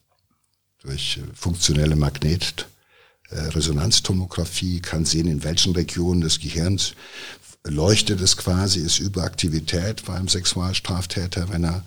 durch 0.82 1.18
äh, 1.18 1.22
funktionelle 1.36 1.96
Magnet. 1.96 2.68
äh, 3.30 3.40
Resonanztomographie 3.40 4.80
kann 4.82 5.06
sehen, 5.06 5.28
in 5.28 5.44
welchen 5.44 5.74
Regionen 5.76 6.22
des 6.22 6.40
Gehirns 6.40 6.94
leuchtet 7.68 8.22
es 8.22 8.38
quasi, 8.38 8.80
ist 8.80 9.00
Überaktivität 9.00 10.06
beim 10.06 10.28
Sexualstraftäter, 10.28 11.50
wenn 11.50 11.66
er 11.66 11.84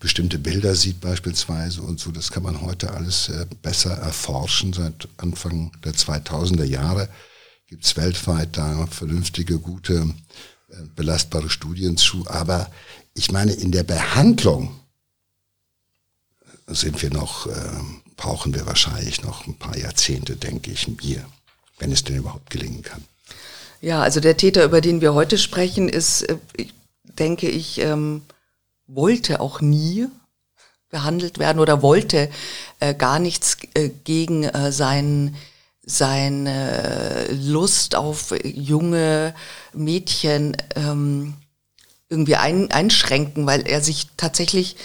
bestimmte 0.00 0.38
Bilder 0.38 0.74
sieht 0.74 1.00
beispielsweise 1.00 1.82
und 1.82 2.00
so. 2.00 2.10
Das 2.10 2.30
kann 2.30 2.42
man 2.42 2.60
heute 2.60 2.92
alles 2.92 3.28
äh, 3.28 3.46
besser 3.62 3.92
erforschen. 3.92 4.72
Seit 4.72 5.08
Anfang 5.18 5.72
der 5.84 5.94
2000er 5.94 6.64
Jahre 6.64 7.08
gibt 7.66 7.84
es 7.84 7.96
weltweit 7.96 8.56
da 8.56 8.86
vernünftige, 8.88 9.58
gute, 9.58 10.12
äh, 10.70 10.74
belastbare 10.96 11.50
Studien 11.50 11.96
zu. 11.96 12.26
Aber 12.26 12.70
ich 13.14 13.30
meine, 13.30 13.52
in 13.52 13.70
der 13.70 13.84
Behandlung 13.84 14.80
sind 16.66 17.00
wir 17.00 17.10
noch, 17.10 17.46
äh, 17.46 17.80
brauchen 18.16 18.54
wir 18.54 18.66
wahrscheinlich 18.66 19.22
noch 19.22 19.46
ein 19.46 19.56
paar 19.56 19.76
Jahrzehnte, 19.76 20.36
denke 20.36 20.72
ich 20.72 20.88
mir, 20.88 21.24
wenn 21.78 21.92
es 21.92 22.04
denn 22.04 22.16
überhaupt 22.16 22.50
gelingen 22.50 22.82
kann. 22.82 23.04
Ja, 23.82 24.00
also 24.00 24.20
der 24.20 24.36
Täter, 24.36 24.64
über 24.64 24.80
den 24.80 25.00
wir 25.00 25.12
heute 25.12 25.36
sprechen, 25.38 25.88
ist, 25.88 26.22
äh, 26.22 26.36
ich- 26.56 26.72
denke 27.18 27.48
ich, 27.48 27.78
ähm, 27.80 28.22
wollte 28.86 29.40
auch 29.40 29.60
nie 29.60 30.06
behandelt 30.88 31.38
werden 31.38 31.58
oder 31.58 31.82
wollte 31.82 32.30
äh, 32.80 32.94
gar 32.94 33.18
nichts 33.18 33.56
äh, 33.74 33.88
gegen 34.04 34.44
äh, 34.44 34.70
sein, 34.70 35.34
seine 35.84 37.26
Lust 37.32 37.96
auf 37.96 38.32
junge 38.44 39.34
Mädchen 39.74 40.56
ähm, 40.76 41.34
irgendwie 42.08 42.36
ein, 42.36 42.70
einschränken, 42.70 43.46
weil 43.46 43.66
er 43.66 43.80
sich 43.80 44.06
tatsächlich 44.16 44.76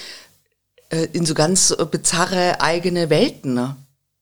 äh, 0.89 1.07
in 1.13 1.25
so 1.25 1.35
ganz 1.35 1.71
äh, 1.71 1.85
bizarre 1.85 2.61
eigene 2.61 3.09
Welten 3.11 3.53
ne, 3.53 3.75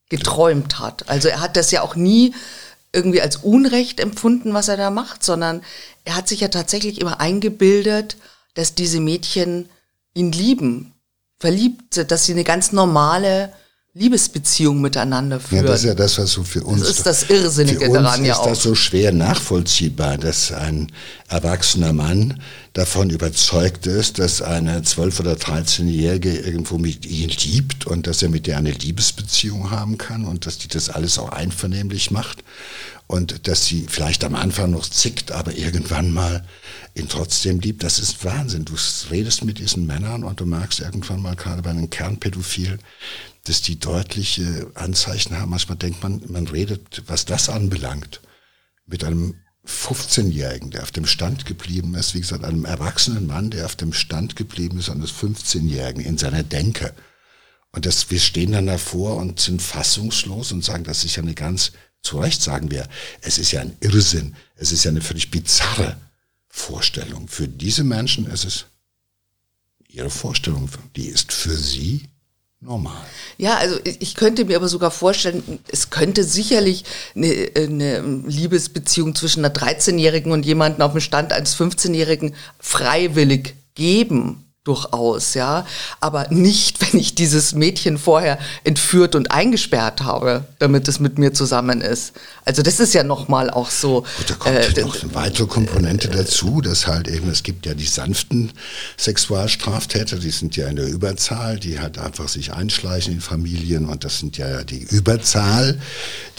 geträumt 0.10 0.80
hat. 0.80 1.08
Also 1.10 1.30
er 1.30 1.40
hat 1.40 1.56
das 1.56 1.72
ja 1.72 1.82
auch 1.82 1.96
nie 1.96 2.34
irgendwie 2.96 3.22
als 3.22 3.38
Unrecht 3.38 4.00
empfunden, 4.00 4.54
was 4.54 4.68
er 4.68 4.78
da 4.78 4.90
macht, 4.90 5.24
sondern 5.24 5.62
er 6.06 6.16
hat 6.16 6.28
sich 6.28 6.40
ja 6.40 6.48
tatsächlich 6.48 7.02
immer 7.02 7.20
eingebildet, 7.20 8.18
dass 8.54 8.74
diese 8.74 9.00
Mädchen 9.00 9.70
ihn 10.14 10.32
lieben, 10.32 10.94
verliebt 11.38 11.94
sind, 11.94 12.12
dass 12.12 12.26
sie 12.26 12.32
eine 12.32 12.46
ganz 12.46 12.72
normale 12.72 13.54
Liebesbeziehung 13.98 14.82
miteinander 14.82 15.38
Ja, 15.38 15.42
führen. 15.42 15.66
das 15.68 15.80
ist 15.80 15.86
ja 15.86 15.94
das, 15.96 16.18
was 16.18 16.32
so 16.32 16.44
für 16.44 16.62
uns. 16.66 16.82
Das 16.82 16.90
ist 16.90 17.06
das 17.06 17.30
Irrsinnige 17.30 17.80
für 17.80 17.86
uns 17.92 17.94
daran 17.94 18.26
ja 18.26 18.34
ist 18.34 18.40
auch. 18.40 18.48
das 18.50 18.62
so 18.62 18.76
schwer 18.76 19.14
nachvollziehbar, 19.14 20.18
dass 20.18 20.52
ein 20.52 20.92
erwachsener 21.30 21.94
Mann 21.94 22.42
davon 22.74 23.10
überzeugt 23.10 23.88
ist, 23.88 24.20
dass 24.20 24.42
eine 24.42 24.82
12- 24.82 25.22
oder 25.22 25.34
13-Jährige 25.36 26.38
irgendwo 26.40 26.78
mit 26.78 27.06
ihm 27.06 27.30
liebt 27.30 27.88
und 27.88 28.06
dass 28.08 28.22
er 28.22 28.28
mit 28.28 28.48
der 28.48 28.58
eine 28.58 28.72
Liebesbeziehung 28.72 29.72
haben 29.72 29.98
kann 29.98 30.26
und 30.26 30.46
dass 30.46 30.58
die 30.58 30.68
das 30.68 30.90
alles 30.90 31.18
auch 31.18 31.30
einvernehmlich 31.30 32.12
macht 32.12 32.44
und 33.08 33.48
dass 33.48 33.66
sie 33.66 33.86
vielleicht 33.88 34.26
am 34.26 34.36
Anfang 34.36 34.72
noch 34.72 34.90
zickt, 34.90 35.32
aber 35.32 35.56
irgendwann 35.56 36.12
mal 36.12 36.44
ihn 36.96 37.08
trotzdem 37.08 37.62
liebt. 37.62 37.82
Das 37.82 38.00
ist 38.00 38.26
Wahnsinn. 38.26 38.66
Du 38.66 38.74
redest 39.10 39.46
mit 39.46 39.60
diesen 39.60 39.86
Männern 39.86 40.26
und 40.26 40.42
du 40.42 40.46
merkst 40.46 40.82
irgendwann 40.82 41.22
mal 41.22 41.36
gerade 41.38 41.62
bei 41.62 41.70
einem 41.70 41.90
Kernpädophil, 41.90 42.78
dass 43.46 43.62
die 43.62 43.80
deutliche 43.80 44.70
Anzeichen 44.74 45.40
haben. 45.40 45.52
Manchmal 45.52 45.78
denkt 45.78 46.04
man, 46.04 46.22
man 46.28 46.48
redet, 46.48 47.04
was 47.08 47.26
das 47.26 47.48
anbelangt, 47.50 48.22
mit 48.86 49.04
einem 49.04 49.36
15-Jährigen, 49.68 50.72
der 50.72 50.84
auf 50.84 50.92
dem 50.92 51.06
Stand 51.06 51.46
geblieben 51.46 51.96
ist, 51.96 52.14
wie 52.14 52.20
gesagt, 52.20 52.44
einem 52.44 52.66
erwachsenen 52.66 53.26
Mann, 53.26 53.50
der 53.50 53.66
auf 53.66 53.76
dem 53.76 53.94
Stand 53.94 54.36
geblieben 54.36 54.80
ist 54.80 54.90
eines 54.90 55.12
15-Jährigen 55.12 56.04
in 56.04 56.18
seiner 56.18 56.44
Denke. 56.44 56.94
Und 57.72 57.86
das, 57.86 58.10
wir 58.12 58.20
stehen 58.20 58.52
dann 58.52 58.68
davor 58.68 59.18
und 59.18 59.40
sind 59.40 59.62
fassungslos 59.62 60.52
und 60.52 60.64
sagen, 60.64 60.84
das 60.84 61.04
ist 61.04 61.16
ja 61.16 61.24
eine 61.24 61.34
ganz, 61.34 61.72
zu 62.02 62.20
Recht 62.20 62.42
sagen 62.42 62.70
wir, 62.72 62.88
es 63.22 63.38
ist 63.38 63.52
ja 63.52 63.62
ein 63.62 63.76
Irrsinn, 63.80 64.36
es 64.56 64.72
ist 64.72 64.84
ja 64.84 64.92
eine 64.92 65.02
völlig 65.02 65.32
bizarre 65.32 65.98
Vorstellung. 66.48 67.28
Für 67.28 67.48
diese 67.48 67.84
Menschen 67.84 68.28
ist 68.28 68.46
es 68.46 68.66
ihre 69.88 70.10
Vorstellung, 70.10 70.70
die 70.96 71.08
ist 71.08 71.34
für 71.34 71.56
sie 71.56 72.08
normal. 72.66 73.06
Ja, 73.38 73.56
also 73.58 73.80
ich 73.84 74.16
könnte 74.16 74.46
mir 74.46 74.58
aber 74.58 74.68
sogar 74.68 74.92
vorstellen, 74.92 75.60
es 75.72 75.90
könnte 75.90 76.24
sicherlich 76.24 76.84
eine, 77.16 77.50
eine 77.56 78.02
Liebesbeziehung 78.26 79.16
zwischen 79.16 79.46
einer 79.46 79.54
13-Jährigen 79.54 80.32
und 80.32 80.46
jemandem 80.46 80.82
auf 80.82 80.92
dem 80.92 81.02
Stand 81.02 81.32
eines 81.32 81.56
15-Jährigen 81.56 82.36
freiwillig 82.60 83.56
geben 83.76 84.45
durchaus, 84.66 85.36
ja. 85.36 85.66
Aber 86.02 86.28
nicht, 86.30 86.82
wenn 86.94 87.00
ich 87.00 87.16
dieses 87.16 87.56
Mädchen 87.56 87.98
vorher 87.98 88.38
entführt 88.66 89.16
und 89.16 89.32
eingesperrt 89.32 90.04
habe, 90.04 90.44
damit 90.60 90.88
es 90.90 91.00
mit 91.00 91.18
mir 91.18 91.34
zusammen 91.34 91.80
ist. 91.80 92.14
Also 92.44 92.62
das 92.62 92.80
ist 92.80 92.94
ja 92.94 93.04
nochmal 93.04 93.50
auch 93.50 93.70
so. 93.70 94.02
Gut, 94.18 94.30
da 94.30 94.34
kommt 94.36 94.78
äh, 94.78 94.82
noch 94.82 95.02
eine 95.02 95.16
weitere 95.16 95.48
Komponente 95.48 96.10
dazu, 96.10 96.62
dass 96.62 96.88
halt 96.88 97.08
eben, 97.08 97.30
es 97.30 97.44
gibt 97.44 97.66
ja 97.66 97.74
die 97.74 97.86
sanften 97.86 98.52
Sexualstraftäter, 98.98 100.18
die 100.18 100.32
sind 100.32 100.56
ja 100.56 100.68
in 100.68 100.76
der 100.76 100.88
Überzahl, 100.88 101.58
die 101.60 101.80
halt 101.80 101.98
einfach 101.98 102.28
sich 102.28 102.54
einschleichen 102.54 103.14
in 103.14 103.22
Familien 103.22 103.86
und 103.86 104.04
das 104.04 104.20
sind 104.20 104.38
ja 104.38 104.64
die 104.64 104.82
Überzahl, 104.82 105.80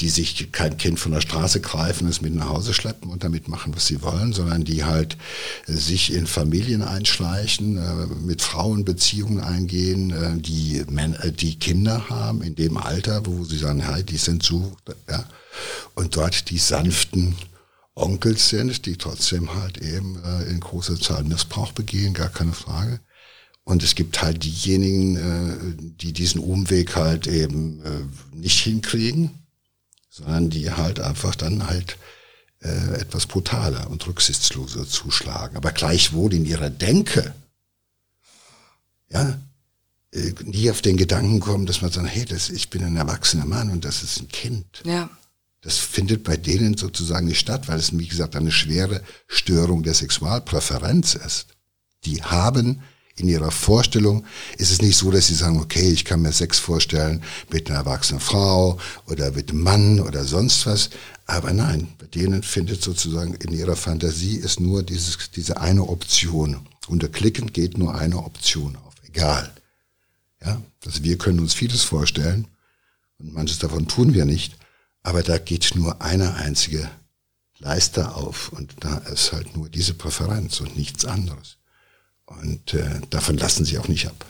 die 0.01 0.09
sich 0.09 0.53
kein 0.53 0.77
Kind 0.77 0.99
von 1.01 1.13
der 1.13 1.21
Straße 1.21 1.61
greifen, 1.61 2.09
es 2.09 2.21
mit 2.21 2.35
nach 2.35 2.49
Hause 2.49 2.75
schleppen 2.75 3.11
und 3.11 3.25
damit 3.25 3.49
machen, 3.49 3.75
was 3.75 3.87
sie 3.87 4.03
wollen, 4.03 4.33
sondern 4.33 4.65
die 4.65 4.85
halt 4.85 5.17
sich 5.67 6.13
in 6.13 6.27
Familien 6.27 6.83
einschleichen, 6.83 7.79
äh, 7.79 8.16
mit 8.25 8.43
Frauen 8.43 8.85
Beziehungen 8.85 9.41
eingehen, 9.41 10.11
äh, 10.11 10.41
die, 10.41 10.85
Männer, 10.91 11.25
äh, 11.25 11.33
die 11.33 11.59
Kinder 11.59 12.09
haben 12.09 12.43
in 12.43 12.55
dem 12.55 12.77
Alter, 12.77 13.27
wo 13.27 13.45
sie 13.45 13.59
sagen, 13.59 13.81
hey, 13.81 14.03
die 14.03 14.17
sind 14.17 14.43
so, 14.43 14.77
ja, 15.09 15.25
und 15.95 16.17
dort 16.17 16.51
die 16.51 16.59
sanften 16.59 17.37
Onkels 17.95 18.51
sind, 18.51 18.85
die 18.85 18.97
trotzdem 18.97 19.55
halt 19.55 19.79
eben 19.79 20.23
äh, 20.23 20.45
in 20.45 20.61
großer 20.61 21.01
Zahl 21.01 21.25
Missbrauch 21.25 21.73
begehen, 21.73 22.13
gar 22.13 22.29
keine 22.29 22.53
Frage. 22.53 23.01
Und 23.65 23.83
es 23.83 23.95
gibt 23.95 24.23
halt 24.23 24.45
diejenigen, 24.45 25.17
äh, 25.17 25.93
die 26.01 26.13
diesen 26.13 26.41
Umweg 26.41 26.95
halt 26.95 27.27
eben 27.27 27.83
äh, 27.85 28.37
nicht 28.37 28.61
hinkriegen, 28.61 29.31
sondern 30.11 30.51
die 30.51 30.71
halt 30.71 31.01
einfach 31.01 31.35
dann 31.35 31.67
halt 31.67 31.99
etwas 32.63 33.27
brutaler 33.27 33.89
und 33.91 34.05
rücksichtsloser 34.07 34.89
zuschlagen. 34.89 35.57
Aber 35.57 35.71
gleichwohl 35.73 36.33
in 36.33 36.47
ihrer 36.47 36.71
Denke 36.71 37.33
ja, 39.11 39.39
äh, 40.13 40.33
nie 40.45 40.71
auf 40.71 40.83
den 40.83 40.97
Gedanken 40.97 41.41
kommen, 41.41 41.67
dass 41.67 41.83
man 41.83 41.91
sagt, 41.91 42.09
hey, 42.09 42.25
das, 42.25 42.49
ich 42.49 42.71
bin 42.71 42.85
ein 42.85 42.97
erwachsener 42.97 43.47
Mann 43.47 43.71
und 43.71 43.85
das 43.85 44.03
ist 44.03 44.21
ein 44.21 44.29
Kind. 44.29 44.83
Ja. 44.85 45.11
Das 45.63 45.79
findet 45.79 46.23
bei 46.23 46.37
denen 46.37 46.77
sozusagen 46.77 47.27
nicht 47.27 47.41
statt, 47.41 47.69
weil 47.69 47.79
es, 47.79 47.97
wie 47.99 48.07
gesagt, 48.07 48.37
eine 48.37 48.53
schwere 48.53 49.03
Störung 49.27 49.83
der 49.83 49.95
Sexualpräferenz 49.95 51.15
ist. 51.15 51.49
Die 52.05 52.23
haben 52.23 52.83
in 53.17 53.29
ihrer 53.29 53.51
Vorstellung, 53.51 54.25
ist 54.59 54.71
es 54.71 54.83
nicht 54.83 54.97
so, 54.97 55.11
dass 55.11 55.27
sie 55.27 55.35
sagen, 55.35 55.59
okay, 55.59 55.89
ich 55.91 56.05
kann 56.05 56.23
mir 56.23 56.33
Sex 56.33 56.59
vorstellen 56.59 57.23
mit 57.51 57.69
einer 57.69 57.81
erwachsenen 57.81 58.21
Frau 58.21 58.79
oder 59.07 59.33
mit 59.33 59.51
einem 59.51 59.63
Mann 59.63 60.01
oder 60.01 60.25
sonst 60.25 60.67
was. 60.67 60.91
Aber 61.25 61.53
nein, 61.53 61.89
bei 61.99 62.07
denen 62.07 62.43
findet 62.43 62.83
sozusagen 62.83 63.35
in 63.35 63.53
ihrer 63.53 63.75
Fantasie 63.75 64.37
ist 64.37 64.61
nur 64.61 64.83
dieses, 64.83 65.31
diese 65.35 65.61
eine 65.61 65.83
Option. 65.85 66.59
Unter 66.87 67.09
Klicken 67.09 67.53
geht 67.53 67.79
nur 67.79 67.95
eine 67.97 68.19
Option 68.19 68.77
auf 68.77 68.95
egal. 69.17 69.51
Ja, 70.45 70.61
also 70.85 71.03
wir 71.03 71.19
können 71.19 71.41
uns 71.41 71.55
vieles 71.55 71.83
vorstellen 71.83 72.47
und 73.19 73.33
manches 73.33 73.59
davon 73.59 73.89
tun 73.89 74.15
wir 74.15 74.27
nicht, 74.27 74.57
aber 75.03 75.23
da 75.23 75.39
geht 75.39 75.73
nur 75.75 76.03
eine 76.03 76.35
einzige 76.35 76.91
Leister 77.59 78.17
auf 78.17 78.51
und 78.51 78.75
da 78.81 78.99
ist 78.99 79.33
halt 79.33 79.57
nur 79.57 79.69
diese 79.71 79.95
Präferenz 79.95 80.61
und 80.61 80.77
nichts 80.77 81.07
anderes. 81.07 81.57
Und 82.27 82.75
äh, 82.75 83.01
davon 83.09 83.39
lassen 83.39 83.65
sie 83.65 83.79
auch 83.79 83.89
nicht 83.89 84.07
ab. 84.07 84.27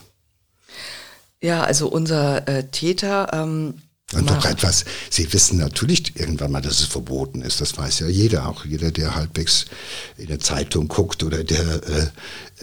Ja, 1.42 1.64
also 1.64 1.88
unser 1.88 2.46
äh, 2.46 2.68
Täter 2.68 3.30
ähm, 3.32 3.82
und 4.12 4.24
noch 4.26 4.44
etwas, 4.44 4.84
Sie 5.10 5.32
wissen 5.32 5.58
natürlich 5.58 6.14
irgendwann 6.14 6.52
mal, 6.52 6.62
dass 6.62 6.78
es 6.78 6.86
verboten 6.86 7.42
ist. 7.42 7.60
Das 7.60 7.76
weiß 7.76 7.98
ja 7.98 8.06
jeder, 8.06 8.46
auch 8.46 8.64
jeder, 8.64 8.92
der 8.92 9.16
halbwegs 9.16 9.64
in 10.16 10.28
der 10.28 10.38
Zeitung 10.38 10.86
guckt 10.86 11.24
oder 11.24 11.42
der 11.42 11.82
äh, 11.88 12.06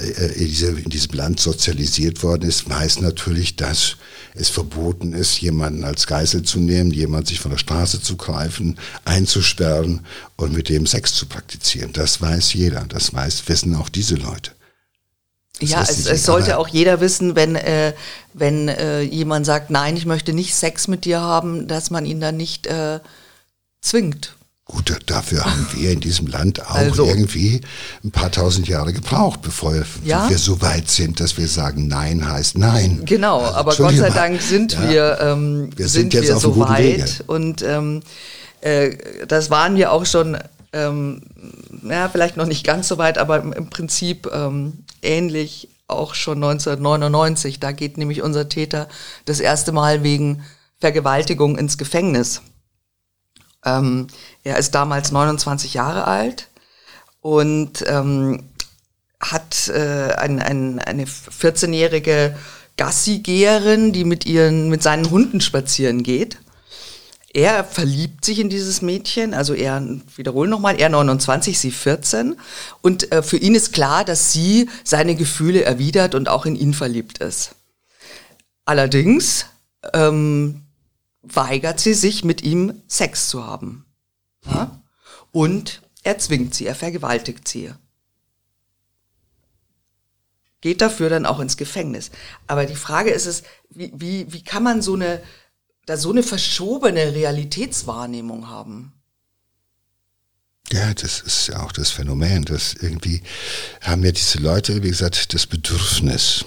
äh, 0.01 0.33
in, 0.35 0.47
diese, 0.47 0.67
in 0.67 0.89
diesem 0.89 1.13
Land 1.15 1.41
sozialisiert 1.41 2.23
worden 2.23 2.47
ist, 2.47 2.69
weiß 2.69 3.01
natürlich, 3.01 3.57
dass 3.57 3.97
es 4.35 4.47
verboten 4.47 5.11
ist, 5.11 5.41
jemanden 5.41 5.83
als 5.83 6.07
Geisel 6.07 6.43
zu 6.43 6.59
nehmen, 6.59 6.91
jemand 6.91 7.27
sich 7.27 7.41
von 7.41 7.51
der 7.51 7.57
Straße 7.57 8.01
zu 8.01 8.15
greifen, 8.15 8.79
einzusperren 9.03 10.05
und 10.37 10.53
mit 10.53 10.69
dem 10.69 10.85
Sex 10.85 11.13
zu 11.13 11.25
praktizieren. 11.25 11.91
Das 11.91 12.21
weiß 12.21 12.53
jeder. 12.53 12.85
Das 12.87 13.13
weiß, 13.13 13.43
wissen 13.47 13.75
auch 13.75 13.89
diese 13.89 14.15
Leute. 14.15 14.51
Das 15.59 15.69
ja, 15.69 15.81
es, 15.81 16.07
es 16.07 16.25
sollte 16.25 16.57
auch 16.57 16.67
jeder 16.67 16.99
wissen, 16.99 17.35
wenn, 17.35 17.55
äh, 17.55 17.93
wenn 18.33 18.67
äh, 18.67 19.01
jemand 19.01 19.45
sagt, 19.45 19.69
nein, 19.69 19.95
ich 19.95 20.05
möchte 20.05 20.33
nicht 20.33 20.55
Sex 20.55 20.87
mit 20.87 21.05
dir 21.05 21.21
haben, 21.21 21.67
dass 21.67 21.91
man 21.91 22.05
ihn 22.05 22.19
dann 22.19 22.37
nicht 22.37 22.65
äh, 22.67 22.99
zwingt. 23.81 24.35
Gut, 24.65 24.97
dafür 25.05 25.45
haben 25.45 25.67
wir 25.73 25.91
in 25.91 25.99
diesem 25.99 26.27
Land 26.27 26.61
auch 26.61 26.71
also, 26.71 27.05
irgendwie 27.05 27.61
ein 28.03 28.11
paar 28.11 28.31
tausend 28.31 28.67
Jahre 28.67 28.93
gebraucht, 28.93 29.41
bevor 29.41 29.75
ja? 30.03 30.27
wir 30.29 30.37
so 30.37 30.61
weit 30.61 30.89
sind, 30.89 31.19
dass 31.19 31.37
wir 31.37 31.47
sagen, 31.47 31.87
Nein 31.87 32.27
heißt 32.27 32.57
Nein. 32.57 33.01
Genau, 33.05 33.41
also, 33.41 33.53
aber 33.55 33.75
Gott 33.75 33.95
sei 33.95 34.09
Dank 34.09 34.41
sind 34.41 34.73
ja, 34.73 34.89
wir, 34.89 35.17
ähm, 35.21 35.69
wir 35.75 35.87
sind, 35.87 36.11
sind 36.11 36.13
jetzt 36.15 36.29
wir 36.29 36.39
so 36.39 36.57
weit 36.59 36.79
Wege. 36.79 37.23
und 37.27 37.61
ähm, 37.61 38.01
äh, 38.61 38.97
das 39.27 39.51
waren 39.51 39.75
wir 39.75 39.91
auch 39.91 40.05
schon 40.05 40.37
ähm, 40.71 41.21
ja, 41.87 42.09
vielleicht 42.09 42.37
noch 42.37 42.47
nicht 42.47 42.65
ganz 42.65 42.87
so 42.87 42.97
weit, 42.97 43.17
aber 43.17 43.39
im, 43.39 43.53
im 43.53 43.69
Prinzip 43.69 44.27
ähm, 44.33 44.82
ähnlich 45.03 45.69
auch 45.87 46.15
schon 46.15 46.43
1999. 46.43 47.59
Da 47.59 47.71
geht 47.71 47.97
nämlich 47.97 48.21
unser 48.21 48.49
Täter 48.49 48.87
das 49.25 49.39
erste 49.39 49.71
Mal 49.71 50.03
wegen 50.03 50.43
Vergewaltigung 50.79 51.57
ins 51.57 51.77
Gefängnis. 51.77 52.41
Ähm, 53.65 54.07
er 54.43 54.57
ist 54.57 54.75
damals 54.75 55.11
29 55.11 55.73
Jahre 55.73 56.05
alt 56.05 56.49
und 57.21 57.83
ähm, 57.87 58.49
hat 59.19 59.69
äh, 59.69 60.13
ein, 60.15 60.39
ein, 60.41 60.79
eine 60.79 61.05
14-jährige 61.05 62.37
Gassigeherin, 62.75 63.93
die 63.93 64.03
mit 64.03 64.25
ihren 64.25 64.69
mit 64.69 64.83
seinen 64.83 65.09
Hunden 65.09 65.39
spazieren 65.39 66.03
geht. 66.03 66.39
Er 67.35 67.63
verliebt 67.63 68.23
sich 68.23 68.37
in 68.39 68.49
dieses 68.49 68.83
Mädchen, 68.83 69.33
also 69.33 69.55
er, 69.55 69.81
wiederhole 70.15 70.47
nochmal, 70.47 70.79
er 70.79 70.89
29, 70.89 71.57
sie 71.57 71.71
14. 71.71 72.35
Und 72.81 73.11
äh, 73.11 73.23
für 73.23 73.37
ihn 73.37 73.55
ist 73.55 73.73
klar, 73.73 74.05
dass 74.05 74.31
sie 74.31 74.69
seine 74.83 75.15
Gefühle 75.15 75.63
erwidert 75.63 76.13
und 76.13 76.29
auch 76.29 76.45
in 76.45 76.55
ihn 76.55 76.75
verliebt 76.75 77.17
ist. 77.17 77.55
Allerdings 78.65 79.47
ähm, 79.93 80.61
weigert 81.23 81.79
sie 81.79 81.95
sich, 81.95 82.23
mit 82.23 82.43
ihm 82.43 82.83
Sex 82.87 83.29
zu 83.29 83.47
haben. 83.47 83.85
Ja? 84.45 84.79
Und 85.31 85.81
er 86.03 86.19
zwingt 86.19 86.53
sie, 86.53 86.67
er 86.67 86.75
vergewaltigt 86.75 87.47
sie. 87.47 87.73
Geht 90.61 90.81
dafür 90.81 91.09
dann 91.09 91.25
auch 91.25 91.39
ins 91.39 91.57
Gefängnis. 91.57 92.11
Aber 92.45 92.67
die 92.67 92.75
Frage 92.75 93.09
ist 93.09 93.25
es, 93.25 93.43
wie, 93.71 93.91
wie, 93.95 94.31
wie 94.31 94.43
kann 94.43 94.61
man 94.61 94.83
so 94.83 94.93
eine 94.93 95.21
da 95.85 95.97
so 95.97 96.11
eine 96.11 96.23
verschobene 96.23 97.13
Realitätswahrnehmung 97.13 98.49
haben. 98.49 98.93
Ja, 100.71 100.93
das 100.93 101.19
ist 101.19 101.47
ja 101.47 101.61
auch 101.61 101.71
das 101.71 101.91
Phänomen, 101.91 102.45
dass 102.45 102.73
irgendwie 102.73 103.21
haben 103.81 104.03
ja 104.03 104.11
diese 104.11 104.39
Leute, 104.39 104.81
wie 104.81 104.89
gesagt, 104.89 105.33
das 105.33 105.45
Bedürfnis. 105.45 106.45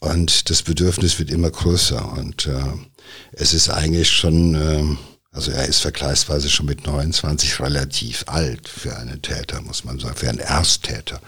Und 0.00 0.50
das 0.50 0.62
Bedürfnis 0.62 1.18
wird 1.18 1.30
immer 1.30 1.50
größer. 1.50 2.12
Und 2.12 2.46
äh, 2.46 2.62
es 3.32 3.54
ist 3.54 3.68
eigentlich 3.68 4.10
schon, 4.10 4.54
äh, 4.54 4.96
also 5.32 5.50
er 5.50 5.66
ist 5.66 5.80
vergleichsweise 5.80 6.48
schon 6.48 6.66
mit 6.66 6.86
29 6.86 7.58
relativ 7.60 8.24
alt 8.28 8.68
für 8.68 8.96
einen 8.96 9.22
Täter, 9.22 9.60
muss 9.62 9.84
man 9.84 9.98
sagen, 9.98 10.16
für 10.16 10.28
einen 10.28 10.38
Ersttäter 10.38 11.20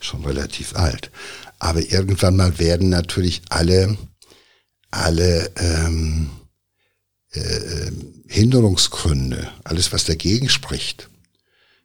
schon 0.00 0.24
relativ 0.24 0.74
alt. 0.76 1.10
Aber 1.58 1.80
irgendwann 1.80 2.36
mal 2.36 2.58
werden 2.58 2.88
natürlich 2.88 3.42
alle, 3.50 3.98
alle 4.90 5.50
ähm, 5.56 6.30
äh, 7.34 7.90
Hinderungsgründe, 8.26 9.48
alles 9.64 9.92
was 9.92 10.04
dagegen 10.04 10.48
spricht, 10.48 11.08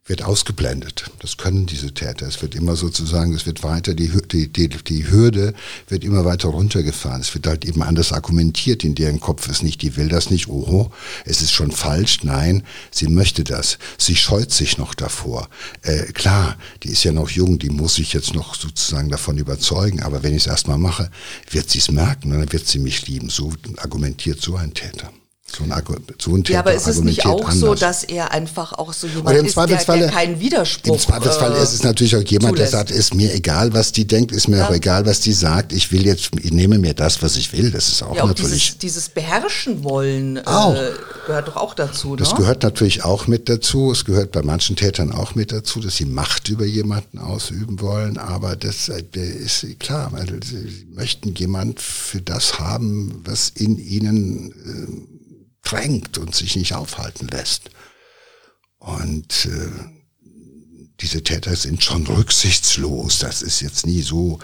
wird 0.10 0.24
ausgeblendet. 0.24 1.12
Das 1.20 1.38
können 1.38 1.68
diese 1.68 1.94
Täter. 1.94 2.26
Es 2.26 2.42
wird 2.42 2.56
immer 2.56 2.76
sozusagen, 2.76 3.36
es 3.36 3.46
wird 3.46 3.62
weiter, 3.62 3.94
die, 3.94 4.10
die, 4.32 4.48
die, 4.48 4.68
die 4.68 5.12
Hürde 5.12 5.54
wird 5.88 6.04
immer 6.04 6.26
weiter 6.26 6.50
runtergefahren. 6.50 7.22
Es 7.22 7.36
wird 7.36 7.46
halt 7.46 7.64
eben 7.64 7.84
anders 7.84 8.12
argumentiert 8.12 8.84
in 8.84 8.96
deren 8.96 9.20
Kopf 9.20 9.48
ist 9.48 9.62
nicht, 9.62 9.84
die 9.84 9.96
will 9.98 10.10
das 10.10 10.32
nicht, 10.32 10.48
oho, 10.48 10.92
es 11.26 11.42
ist 11.42 11.52
schon 11.52 11.72
falsch, 11.72 12.24
nein, 12.24 12.64
sie 12.90 13.08
möchte 13.08 13.44
das. 13.44 13.78
Sie 14.00 14.16
scheut 14.16 14.52
sich 14.52 14.80
noch 14.80 14.96
davor. 14.96 15.48
Äh, 15.84 16.12
klar, 16.14 16.58
die 16.82 16.90
ist 16.90 17.04
ja 17.04 17.12
noch 17.12 17.30
jung, 17.30 17.60
die 17.60 17.70
muss 17.70 17.96
sich 17.96 18.14
jetzt 18.14 18.34
noch 18.34 18.56
sozusagen 18.56 19.10
davon 19.10 19.38
überzeugen, 19.38 20.02
aber 20.02 20.24
wenn 20.24 20.34
ich 20.34 20.44
es 20.46 20.48
erstmal 20.48 20.80
mache, 20.80 21.12
wird 21.52 21.70
sie 21.70 21.80
es 21.80 21.92
merken 21.92 22.32
und 22.32 22.40
dann 22.40 22.52
wird 22.52 22.68
sie 22.68 22.80
mich 22.80 23.08
lieben. 23.08 23.30
So 23.30 23.54
argumentiert 23.78 24.42
so 24.42 24.56
ein 24.56 24.74
Täter. 24.74 25.12
So 25.56 25.64
ein, 25.64 25.74
so 26.20 26.36
ein 26.36 26.44
ja, 26.48 26.60
aber 26.60 26.74
ist 26.74 26.88
es 26.88 27.02
nicht 27.02 27.26
auch 27.26 27.42
anders. 27.42 27.60
so, 27.60 27.76
dass 27.76 28.04
er 28.04 28.32
einfach 28.32 28.74
auch 28.74 28.94
so 28.94 29.08
jemand 29.08 29.38
ist, 29.46 29.58
der, 29.58 29.98
der 29.98 30.10
keinen 30.10 30.40
Widerspruch 30.40 30.94
Im 30.94 31.00
Zweifelsfall 31.00 31.56
äh, 31.56 31.64
ist 31.64 31.74
es 31.74 31.84
natürlich 31.84 32.16
auch 32.16 32.24
jemand, 32.24 32.56
zulässt. 32.56 32.74
der 32.74 32.80
sagt, 32.80 32.92
ist 32.92 33.14
mir 33.14 33.34
egal, 33.34 33.74
was 33.74 33.92
die 33.92 34.06
denkt, 34.06 34.32
ist 34.32 34.48
mir 34.48 34.58
ja. 34.58 34.68
auch 34.68 34.74
egal, 34.74 35.06
was 35.06 35.20
die 35.22 35.34
sagt. 35.34 35.74
Ich 35.74 35.92
will 35.92 36.06
jetzt, 36.06 36.32
ich 36.42 36.52
nehme 36.52 36.78
mir 36.78 36.94
das, 36.94 37.22
was 37.22 37.36
ich 37.36 37.52
will. 37.54 37.72
Das 37.72 37.90
ist 37.90 38.04
auch, 38.04 38.16
ja, 38.16 38.26
natürlich. 38.26 38.78
Dieses, 38.78 38.78
dieses 38.78 39.10
Beherrschen 39.10 39.84
wollen 39.84 40.38
äh, 40.38 40.42
gehört 41.26 41.48
doch 41.48 41.58
auch 41.58 41.74
dazu. 41.74 42.16
Das 42.16 42.32
ne? 42.32 42.38
gehört 42.38 42.64
natürlich 42.64 43.04
auch 43.04 43.28
mit 43.28 43.50
dazu. 43.50 43.92
Es 43.92 44.06
gehört 44.06 44.32
bei 44.32 44.42
manchen 44.42 44.76
Tätern 44.76 45.12
auch 45.12 45.36
mit 45.36 45.52
dazu, 45.52 45.80
dass 45.80 45.96
sie 45.96 46.06
Macht 46.06 46.50
über 46.50 46.66
jemanden 46.66 47.20
ausüben 47.20 47.82
wollen. 47.82 48.18
Aber 48.18 48.56
das 48.56 48.90
äh, 48.90 49.04
ist 49.16 49.66
klar, 49.80 50.12
weil 50.12 50.28
sie 50.44 50.88
möchten 50.94 51.34
jemand 51.36 51.82
für 51.82 52.22
das 52.22 52.60
haben, 52.60 53.22
was 53.26 53.50
in 53.50 53.78
ihnen 53.78 54.52
äh, 54.52 55.19
drängt 55.72 56.18
und 56.18 56.36
sich 56.36 56.56
nicht 56.56 56.74
aufhalten 56.74 57.28
lässt. 57.28 57.70
Und 58.80 59.46
äh, 59.46 60.00
diese 61.02 61.24
Täter 61.24 61.56
sind 61.56 61.84
schon 61.84 62.06
rücksichtslos. 62.08 63.20
Das 63.20 63.42
ist 63.42 63.62
jetzt 63.62 63.86
nie 63.86 64.02
so. 64.02 64.40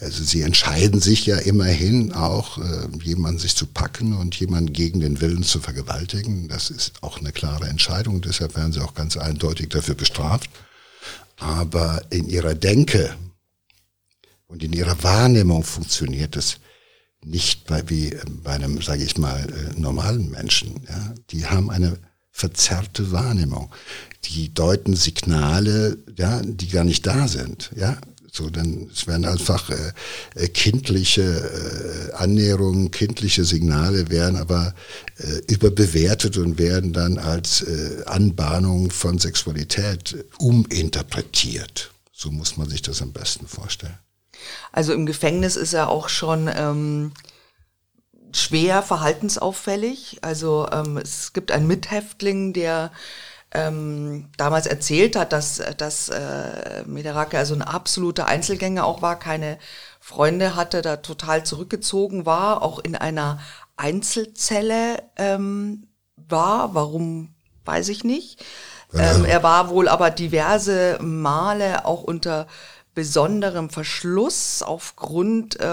Also 0.00 0.22
sie 0.22 0.42
entscheiden 0.42 1.00
sich 1.00 1.24
ja 1.24 1.38
immerhin 1.38 2.12
auch, 2.12 2.58
äh, 2.58 2.88
jemanden 3.02 3.38
sich 3.38 3.56
zu 3.56 3.66
packen 3.66 4.14
und 4.14 4.38
jemanden 4.38 4.72
gegen 4.72 5.00
den 5.00 5.20
Willen 5.20 5.42
zu 5.42 5.60
vergewaltigen. 5.60 6.48
Das 6.48 6.70
ist 6.70 7.02
auch 7.02 7.18
eine 7.18 7.32
klare 7.32 7.68
Entscheidung. 7.68 8.20
Deshalb 8.20 8.56
werden 8.56 8.72
sie 8.72 8.80
auch 8.80 8.94
ganz 8.94 9.16
eindeutig 9.16 9.70
dafür 9.70 9.94
bestraft. 9.94 10.50
Aber 11.38 12.02
in 12.10 12.28
ihrer 12.28 12.54
Denke 12.54 13.16
und 14.46 14.62
in 14.62 14.72
ihrer 14.72 15.02
Wahrnehmung 15.02 15.64
funktioniert 15.64 16.36
es 16.36 16.58
nicht 17.24 17.66
bei, 17.66 17.88
wie 17.88 18.16
bei 18.42 18.52
einem, 18.52 18.80
sage 18.82 19.02
ich 19.02 19.16
mal, 19.18 19.40
äh, 19.40 19.80
normalen 19.80 20.30
Menschen. 20.30 20.80
Ja? 20.88 21.14
Die 21.30 21.46
haben 21.46 21.70
eine 21.70 21.98
verzerrte 22.30 23.12
Wahrnehmung. 23.12 23.72
Die 24.24 24.52
deuten 24.52 24.96
Signale, 24.96 25.98
ja, 26.16 26.42
die 26.42 26.68
gar 26.68 26.84
nicht 26.84 27.06
da 27.06 27.28
sind. 27.28 27.70
Ja? 27.76 27.98
So, 28.36 28.50
dann 28.50 28.90
es 28.92 29.06
werden 29.06 29.26
einfach 29.26 29.70
äh, 29.70 29.92
äh, 30.34 30.48
kindliche 30.48 31.22
äh, 31.22 32.12
Annäherungen, 32.14 32.90
kindliche 32.90 33.44
Signale 33.44 34.10
werden 34.10 34.36
aber 34.36 34.74
äh, 35.18 35.52
überbewertet 35.52 36.36
und 36.36 36.58
werden 36.58 36.92
dann 36.92 37.18
als 37.18 37.62
äh, 37.62 38.02
Anbahnung 38.06 38.90
von 38.90 39.20
Sexualität 39.20 40.16
uminterpretiert. 40.38 41.92
So 42.12 42.32
muss 42.32 42.56
man 42.56 42.68
sich 42.68 42.82
das 42.82 43.02
am 43.02 43.12
besten 43.12 43.46
vorstellen. 43.46 43.98
Also 44.72 44.92
im 44.92 45.06
Gefängnis 45.06 45.56
ist 45.56 45.72
er 45.72 45.88
auch 45.88 46.08
schon 46.08 46.50
ähm, 46.54 47.12
schwer 48.32 48.82
verhaltensauffällig. 48.82 50.18
Also 50.22 50.68
ähm, 50.72 50.96
es 50.98 51.32
gibt 51.32 51.52
einen 51.52 51.66
Mithäftling, 51.66 52.52
der 52.52 52.90
ähm, 53.52 54.30
damals 54.36 54.66
erzählt 54.66 55.14
hat, 55.16 55.32
dass, 55.32 55.62
dass 55.78 56.08
äh, 56.08 56.82
Mederake 56.86 57.38
also 57.38 57.54
ein 57.54 57.62
absoluter 57.62 58.26
Einzelgänger 58.26 58.84
auch 58.84 59.00
war, 59.00 59.18
keine 59.18 59.58
Freunde 60.00 60.56
hatte, 60.56 60.82
da 60.82 60.96
total 60.96 61.44
zurückgezogen 61.44 62.26
war, 62.26 62.62
auch 62.62 62.80
in 62.80 62.96
einer 62.96 63.38
Einzelzelle 63.76 65.02
ähm, 65.16 65.86
war. 66.16 66.74
Warum, 66.74 67.34
weiß 67.64 67.88
ich 67.88 68.02
nicht. 68.02 68.44
Ähm, 68.92 69.24
er 69.24 69.42
war 69.42 69.70
wohl 69.70 69.88
aber 69.88 70.10
diverse 70.10 70.98
Male 71.00 71.84
auch 71.84 72.02
unter 72.02 72.46
besonderem 72.94 73.70
Verschluss 73.70 74.62
aufgrund 74.62 75.58
äh, 75.58 75.64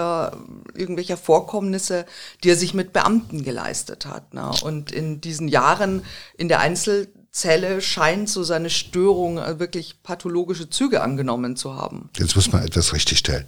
irgendwelcher 0.74 1.16
Vorkommnisse, 1.16 2.04
die 2.42 2.50
er 2.50 2.56
sich 2.56 2.74
mit 2.74 2.92
Beamten 2.92 3.44
geleistet 3.44 4.06
hat. 4.06 4.34
Ne? 4.34 4.50
Und 4.62 4.90
in 4.90 5.20
diesen 5.20 5.48
Jahren 5.48 6.02
in 6.36 6.48
der 6.48 6.60
Einzelzelle 6.60 7.80
scheint 7.80 8.28
so 8.28 8.42
seine 8.42 8.70
Störung 8.70 9.38
äh, 9.38 9.58
wirklich 9.60 10.02
pathologische 10.02 10.68
Züge 10.68 11.02
angenommen 11.02 11.56
zu 11.56 11.74
haben. 11.74 12.10
Jetzt 12.16 12.34
muss 12.34 12.50
man 12.50 12.64
etwas 12.64 12.92
richtigstellen. 12.92 13.46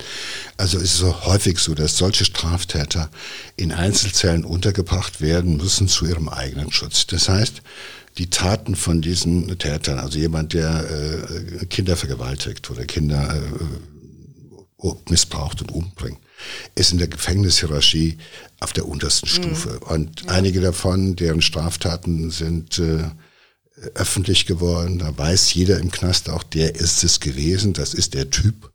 Also 0.57 0.79
ist 0.79 0.95
es 0.95 0.99
so 0.99 1.27
häufig 1.27 1.59
so, 1.59 1.75
dass 1.75 1.97
solche 1.97 2.25
Straftäter 2.25 3.11
in 3.57 3.73
Einzelzellen 3.73 4.45
untergebracht 4.45 5.21
werden 5.21 5.57
müssen 5.57 5.89
zu 5.89 6.07
ihrem 6.07 6.29
eigenen 6.29 6.71
Schutz. 6.71 7.07
Das 7.07 7.29
heißt, 7.29 7.63
die 8.19 8.31
Taten 8.31 8.77
von 8.77 9.03
diesen 9.03 9.59
Tätern, 9.59 9.99
also 9.99 10.19
jemand, 10.19 10.53
der 10.53 10.89
äh, 10.89 11.67
Kinder 11.67 11.97
vergewaltigt 11.97 12.71
oder 12.71 12.85
Kinder 12.85 13.35
äh, 13.35 14.93
missbraucht 15.09 15.63
und 15.63 15.73
umbringt, 15.73 16.19
ist 16.75 16.93
in 16.93 16.99
der 16.99 17.09
Gefängnishierarchie 17.09 18.19
auf 18.61 18.73
der 18.73 18.87
untersten 18.87 19.29
mhm. 19.29 19.35
Stufe. 19.35 19.81
Und 19.81 20.23
ja. 20.23 20.31
einige 20.31 20.61
davon, 20.61 21.17
deren 21.17 21.43
Straftaten 21.43 22.31
sind 22.31 22.79
äh, 22.79 23.11
öffentlich 23.95 24.47
geworden, 24.47 24.99
da 24.99 25.17
weiß 25.17 25.53
jeder 25.55 25.79
im 25.81 25.91
Knast 25.91 26.31
auch, 26.31 26.43
der 26.43 26.77
ist 26.77 27.03
es 27.03 27.19
gewesen, 27.21 27.73
das 27.73 27.95
ist 27.95 28.15
der 28.15 28.31
Typ. 28.31 28.71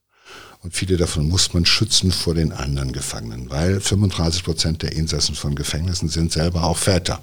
Und 0.61 0.75
viele 0.75 0.97
davon 0.97 1.29
muss 1.29 1.53
man 1.53 1.65
schützen 1.65 2.11
vor 2.11 2.35
den 2.35 2.51
anderen 2.51 2.91
Gefangenen, 2.91 3.49
weil 3.49 3.79
35 3.79 4.43
Prozent 4.43 4.81
der 4.83 4.91
Insassen 4.91 5.35
von 5.35 5.55
Gefängnissen 5.55 6.09
sind 6.09 6.33
selber 6.33 6.65
auch 6.65 6.75
Väter. 6.75 7.21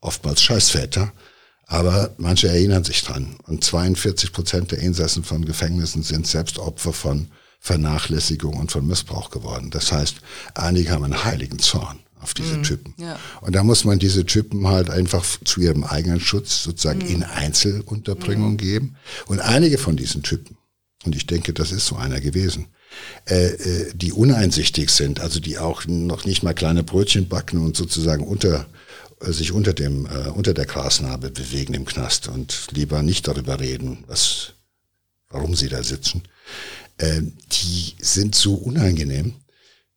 Oftmals 0.00 0.42
Scheißväter 0.42 1.12
aber 1.66 2.14
manche 2.16 2.48
erinnern 2.48 2.84
sich 2.84 3.02
dran. 3.02 3.36
Und 3.44 3.64
42 3.64 4.32
Prozent 4.32 4.72
der 4.72 4.78
Insassen 4.78 5.24
von 5.24 5.44
Gefängnissen 5.44 6.02
sind 6.02 6.26
selbst 6.26 6.58
Opfer 6.58 6.92
von 6.92 7.28
Vernachlässigung 7.58 8.56
und 8.56 8.70
von 8.70 8.86
Missbrauch 8.86 9.30
geworden. 9.30 9.70
Das 9.70 9.90
heißt, 9.90 10.16
einige 10.54 10.90
haben 10.90 11.04
einen 11.04 11.24
heiligen 11.24 11.58
Zorn 11.58 11.98
auf 12.20 12.34
diese 12.34 12.58
mhm, 12.58 12.62
Typen. 12.62 12.94
Ja. 12.98 13.18
Und 13.40 13.56
da 13.56 13.64
muss 13.64 13.84
man 13.84 13.98
diese 13.98 14.24
Typen 14.24 14.66
halt 14.68 14.90
einfach 14.90 15.24
zu 15.44 15.60
ihrem 15.60 15.82
eigenen 15.82 16.20
Schutz 16.20 16.62
sozusagen 16.62 17.00
mhm. 17.00 17.06
in 17.06 17.22
Einzelunterbringung 17.24 18.52
mhm. 18.52 18.58
geben. 18.58 18.96
Und 19.26 19.40
einige 19.40 19.78
von 19.78 19.96
diesen 19.96 20.22
Typen, 20.22 20.56
und 21.04 21.16
ich 21.16 21.26
denke, 21.26 21.52
das 21.52 21.72
ist 21.72 21.86
so 21.86 21.96
einer 21.96 22.20
gewesen, 22.20 22.68
äh, 23.28 23.46
äh, 23.48 23.92
die 23.94 24.12
uneinsichtig 24.12 24.90
sind, 24.90 25.20
also 25.20 25.40
die 25.40 25.58
auch 25.58 25.86
noch 25.86 26.24
nicht 26.24 26.42
mal 26.42 26.54
kleine 26.54 26.84
Brötchen 26.84 27.28
backen 27.28 27.58
und 27.58 27.76
sozusagen 27.76 28.24
unter 28.24 28.66
sich 29.20 29.52
unter 29.52 29.72
dem 29.72 30.06
äh, 30.06 30.28
unter 30.28 30.54
der 30.54 30.66
Grasnarbe 30.66 31.30
bewegen 31.30 31.74
im 31.74 31.84
Knast 31.84 32.28
und 32.28 32.68
lieber 32.72 33.02
nicht 33.02 33.26
darüber 33.28 33.60
reden, 33.60 34.04
was 34.06 34.52
warum 35.28 35.54
sie 35.54 35.68
da 35.68 35.82
sitzen. 35.82 36.22
Äh, 36.98 37.22
die 37.52 37.94
sind 37.98 38.34
so 38.34 38.54
unangenehm, 38.54 39.34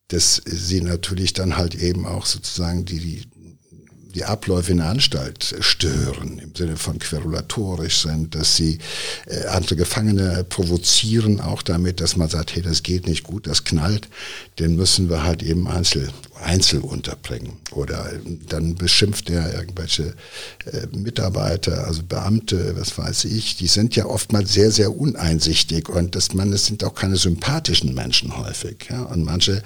dass 0.07 0.41
sie 0.45 0.81
natürlich 0.81 1.33
dann 1.33 1.57
halt 1.57 1.75
eben 1.75 2.05
auch 2.05 2.25
sozusagen 2.25 2.85
die, 2.85 2.99
die 2.99 3.27
die 4.19 4.25
Abläufe 4.25 4.71
in 4.73 4.79
der 4.79 4.87
Anstalt 4.87 5.55
stören, 5.61 6.39
im 6.39 6.53
Sinne 6.53 6.75
von 6.75 6.99
querulatorisch 6.99 8.01
sind, 8.01 8.35
dass 8.35 8.57
sie 8.57 8.79
äh, 9.27 9.45
andere 9.45 9.77
Gefangene 9.77 10.43
provozieren, 10.43 11.39
auch 11.39 11.61
damit, 11.61 12.01
dass 12.01 12.17
man 12.17 12.27
sagt, 12.27 12.53
hey, 12.53 12.61
das 12.61 12.83
geht 12.83 13.07
nicht 13.07 13.23
gut, 13.23 13.47
das 13.47 13.63
knallt, 13.63 14.09
den 14.59 14.75
müssen 14.75 15.09
wir 15.09 15.23
halt 15.23 15.41
eben 15.41 15.69
einzel, 15.69 16.09
einzel 16.43 16.81
unterbringen. 16.81 17.53
Oder 17.71 18.11
äh, 18.11 18.19
dann 18.49 18.75
beschimpft 18.75 19.29
er 19.29 19.53
irgendwelche 19.53 20.15
äh, 20.65 20.87
Mitarbeiter, 20.91 21.87
also 21.87 22.03
Beamte, 22.03 22.75
was 22.77 22.97
weiß 22.97 23.23
ich, 23.23 23.55
die 23.55 23.67
sind 23.67 23.95
ja 23.95 24.05
oftmals 24.05 24.51
sehr, 24.51 24.71
sehr 24.71 24.93
uneinsichtig 24.97 25.87
und 25.87 26.15
das, 26.15 26.33
man, 26.33 26.51
das 26.51 26.65
sind 26.65 26.83
auch 26.83 26.93
keine 26.93 27.15
sympathischen 27.15 27.93
Menschen 27.93 28.37
häufig. 28.37 28.87
Ja? 28.89 29.03
Und 29.03 29.23
manche 29.23 29.63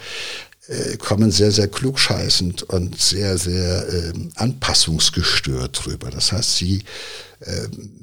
äh, 0.68 0.98
kommen 0.98 1.32
sehr, 1.32 1.52
sehr 1.52 1.68
klugscheißend 1.68 2.64
und 2.64 3.00
sehr, 3.00 3.38
sehr 3.38 3.88
äh, 3.88 4.14
anpassungsgestört 4.36 5.86
drüber. 5.86 6.10
Das 6.10 6.32
heißt, 6.32 6.56
sie 6.56 6.84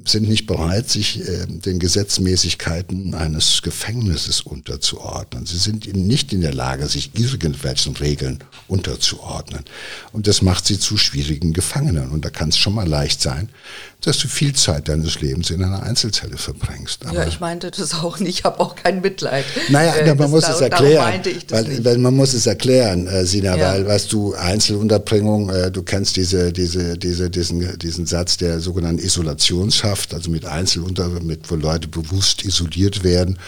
sind 0.05 0.27
nicht 0.27 0.45
bereit, 0.47 0.89
sich 0.89 1.27
äh, 1.27 1.45
den 1.47 1.79
Gesetzmäßigkeiten 1.79 3.13
eines 3.15 3.61
Gefängnisses 3.61 4.41
unterzuordnen. 4.41 5.45
Sie 5.45 5.57
sind 5.57 5.93
nicht 5.95 6.33
in 6.33 6.41
der 6.41 6.53
Lage, 6.53 6.87
sich 6.87 7.11
irgendwelchen 7.17 7.95
Regeln 7.95 8.39
unterzuordnen. 8.67 9.63
Und 10.11 10.27
das 10.27 10.41
macht 10.41 10.65
sie 10.65 10.79
zu 10.79 10.97
schwierigen 10.97 11.53
Gefangenen. 11.53 12.09
Und 12.11 12.25
da 12.25 12.29
kann 12.29 12.49
es 12.49 12.57
schon 12.57 12.73
mal 12.73 12.87
leicht 12.87 13.21
sein, 13.21 13.49
dass 14.01 14.17
du 14.17 14.27
viel 14.27 14.53
Zeit 14.53 14.89
deines 14.89 15.21
Lebens 15.21 15.51
in 15.51 15.63
einer 15.63 15.83
Einzelzelle 15.83 16.37
verbringst. 16.37 17.05
Aber 17.05 17.19
ja, 17.19 17.27
ich 17.27 17.39
meinte 17.39 17.69
das 17.69 17.93
auch 17.93 18.19
nicht, 18.19 18.39
ich 18.39 18.43
habe 18.43 18.59
auch 18.59 18.75
kein 18.75 19.01
Mitleid. 19.01 19.45
Naja, 19.69 19.93
äh, 19.93 20.15
man 20.15 20.31
muss 20.31 20.45
da, 20.45 20.55
es 20.55 20.61
erklären. 20.61 21.21
Weil, 21.49 21.85
weil, 21.85 21.97
man 21.99 22.15
muss 22.15 22.33
es 22.33 22.47
erklären, 22.47 23.05
äh, 23.05 23.25
Sina, 23.25 23.55
ja. 23.55 23.73
weil, 23.73 23.85
weißt 23.85 24.11
du, 24.11 24.33
Einzelunterbringung, 24.33 25.49
äh, 25.49 25.71
du 25.71 25.83
kennst 25.83 26.15
diese, 26.15 26.51
diese, 26.51 26.97
diese, 26.97 27.29
diesen, 27.29 27.77
diesen 27.77 28.05
Satz 28.07 28.37
der 28.37 28.59
sogenannten 28.59 29.03
Isolationshaft, 29.31 30.13
also 30.13 30.29
mit 30.29 30.45
Einzelunter, 30.45 31.09
mit, 31.21 31.49
wo 31.49 31.55
Leute 31.55 31.87
bewusst 31.87 32.43
isoliert 32.43 33.03
werden, 33.03 33.39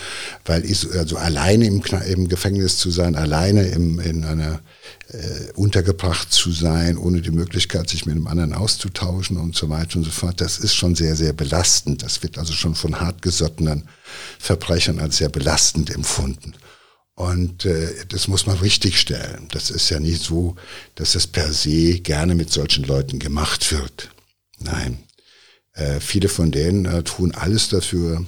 weil 0.45 0.63
also 0.97 1.17
alleine 1.17 1.65
im, 1.65 1.83
im 2.07 2.27
Gefängnis 2.27 2.77
zu 2.77 2.91
sein, 2.91 3.15
alleine 3.15 3.67
im, 3.67 3.99
in 3.99 4.23
einer 4.23 4.61
äh, 5.09 5.51
untergebracht 5.55 6.31
zu 6.31 6.51
sein, 6.51 6.97
ohne 6.97 7.21
die 7.21 7.31
Möglichkeit, 7.31 7.89
sich 7.89 8.05
mit 8.05 8.15
einem 8.15 8.27
anderen 8.27 8.53
auszutauschen 8.53 9.37
und 9.37 9.55
so 9.55 9.69
weiter 9.69 9.97
und 9.97 10.05
so 10.05 10.11
fort. 10.11 10.41
Das 10.41 10.57
ist 10.57 10.73
schon 10.73 10.95
sehr, 10.95 11.15
sehr 11.15 11.33
belastend. 11.33 12.03
Das 12.03 12.23
wird 12.23 12.37
also 12.37 12.53
schon 12.53 12.75
von 12.75 12.99
hartgesottenen 12.99 13.87
Verbrechern 14.39 14.99
als 14.99 15.17
sehr 15.17 15.29
belastend 15.29 15.89
empfunden. 15.89 16.53
Und 17.15 17.65
äh, 17.65 18.05
das 18.09 18.27
muss 18.27 18.47
man 18.47 18.57
richtig 18.57 18.99
stellen. 18.99 19.47
Das 19.51 19.69
ist 19.69 19.89
ja 19.89 19.99
nicht 19.99 20.23
so, 20.23 20.55
dass 20.95 21.13
das 21.13 21.27
per 21.27 21.53
se 21.53 21.99
gerne 21.99 22.33
mit 22.33 22.51
solchen 22.51 22.85
Leuten 22.85 23.19
gemacht 23.19 23.71
wird. 23.71 24.09
Nein. 24.59 24.97
Äh, 25.73 25.99
viele 25.99 26.29
von 26.29 26.51
denen 26.51 26.85
äh, 26.85 27.03
tun 27.03 27.33
alles 27.33 27.69
dafür, 27.69 28.25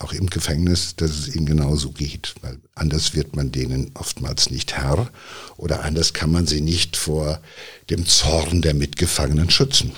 auch 0.00 0.12
im 0.12 0.30
Gefängnis, 0.30 0.94
dass 0.96 1.10
es 1.10 1.34
ihnen 1.34 1.46
genauso 1.46 1.90
geht. 1.90 2.34
Weil 2.42 2.58
anders 2.74 3.14
wird 3.14 3.34
man 3.34 3.50
denen 3.50 3.90
oftmals 3.94 4.50
nicht 4.50 4.76
Herr 4.76 5.10
oder 5.56 5.82
anders 5.84 6.12
kann 6.12 6.30
man 6.30 6.46
sie 6.46 6.60
nicht 6.60 6.96
vor 6.96 7.40
dem 7.90 8.06
Zorn 8.06 8.62
der 8.62 8.74
Mitgefangenen 8.74 9.50
schützen. 9.50 9.92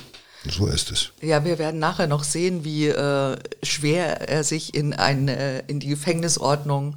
So 0.48 0.66
ist 0.66 0.90
es. 0.90 1.10
Ja, 1.20 1.44
wir 1.44 1.58
werden 1.58 1.80
nachher 1.80 2.06
noch 2.06 2.24
sehen, 2.24 2.64
wie 2.64 2.86
äh, 2.86 3.36
schwer 3.62 4.28
er 4.28 4.42
sich 4.42 4.74
in, 4.74 4.94
ein, 4.94 5.28
äh, 5.28 5.62
in 5.66 5.80
die 5.80 5.88
Gefängnisordnung 5.88 6.96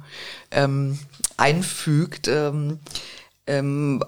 ähm, 0.50 0.98
einfügt. 1.36 2.26
Ähm, 2.26 2.78
ähm, 3.46 4.02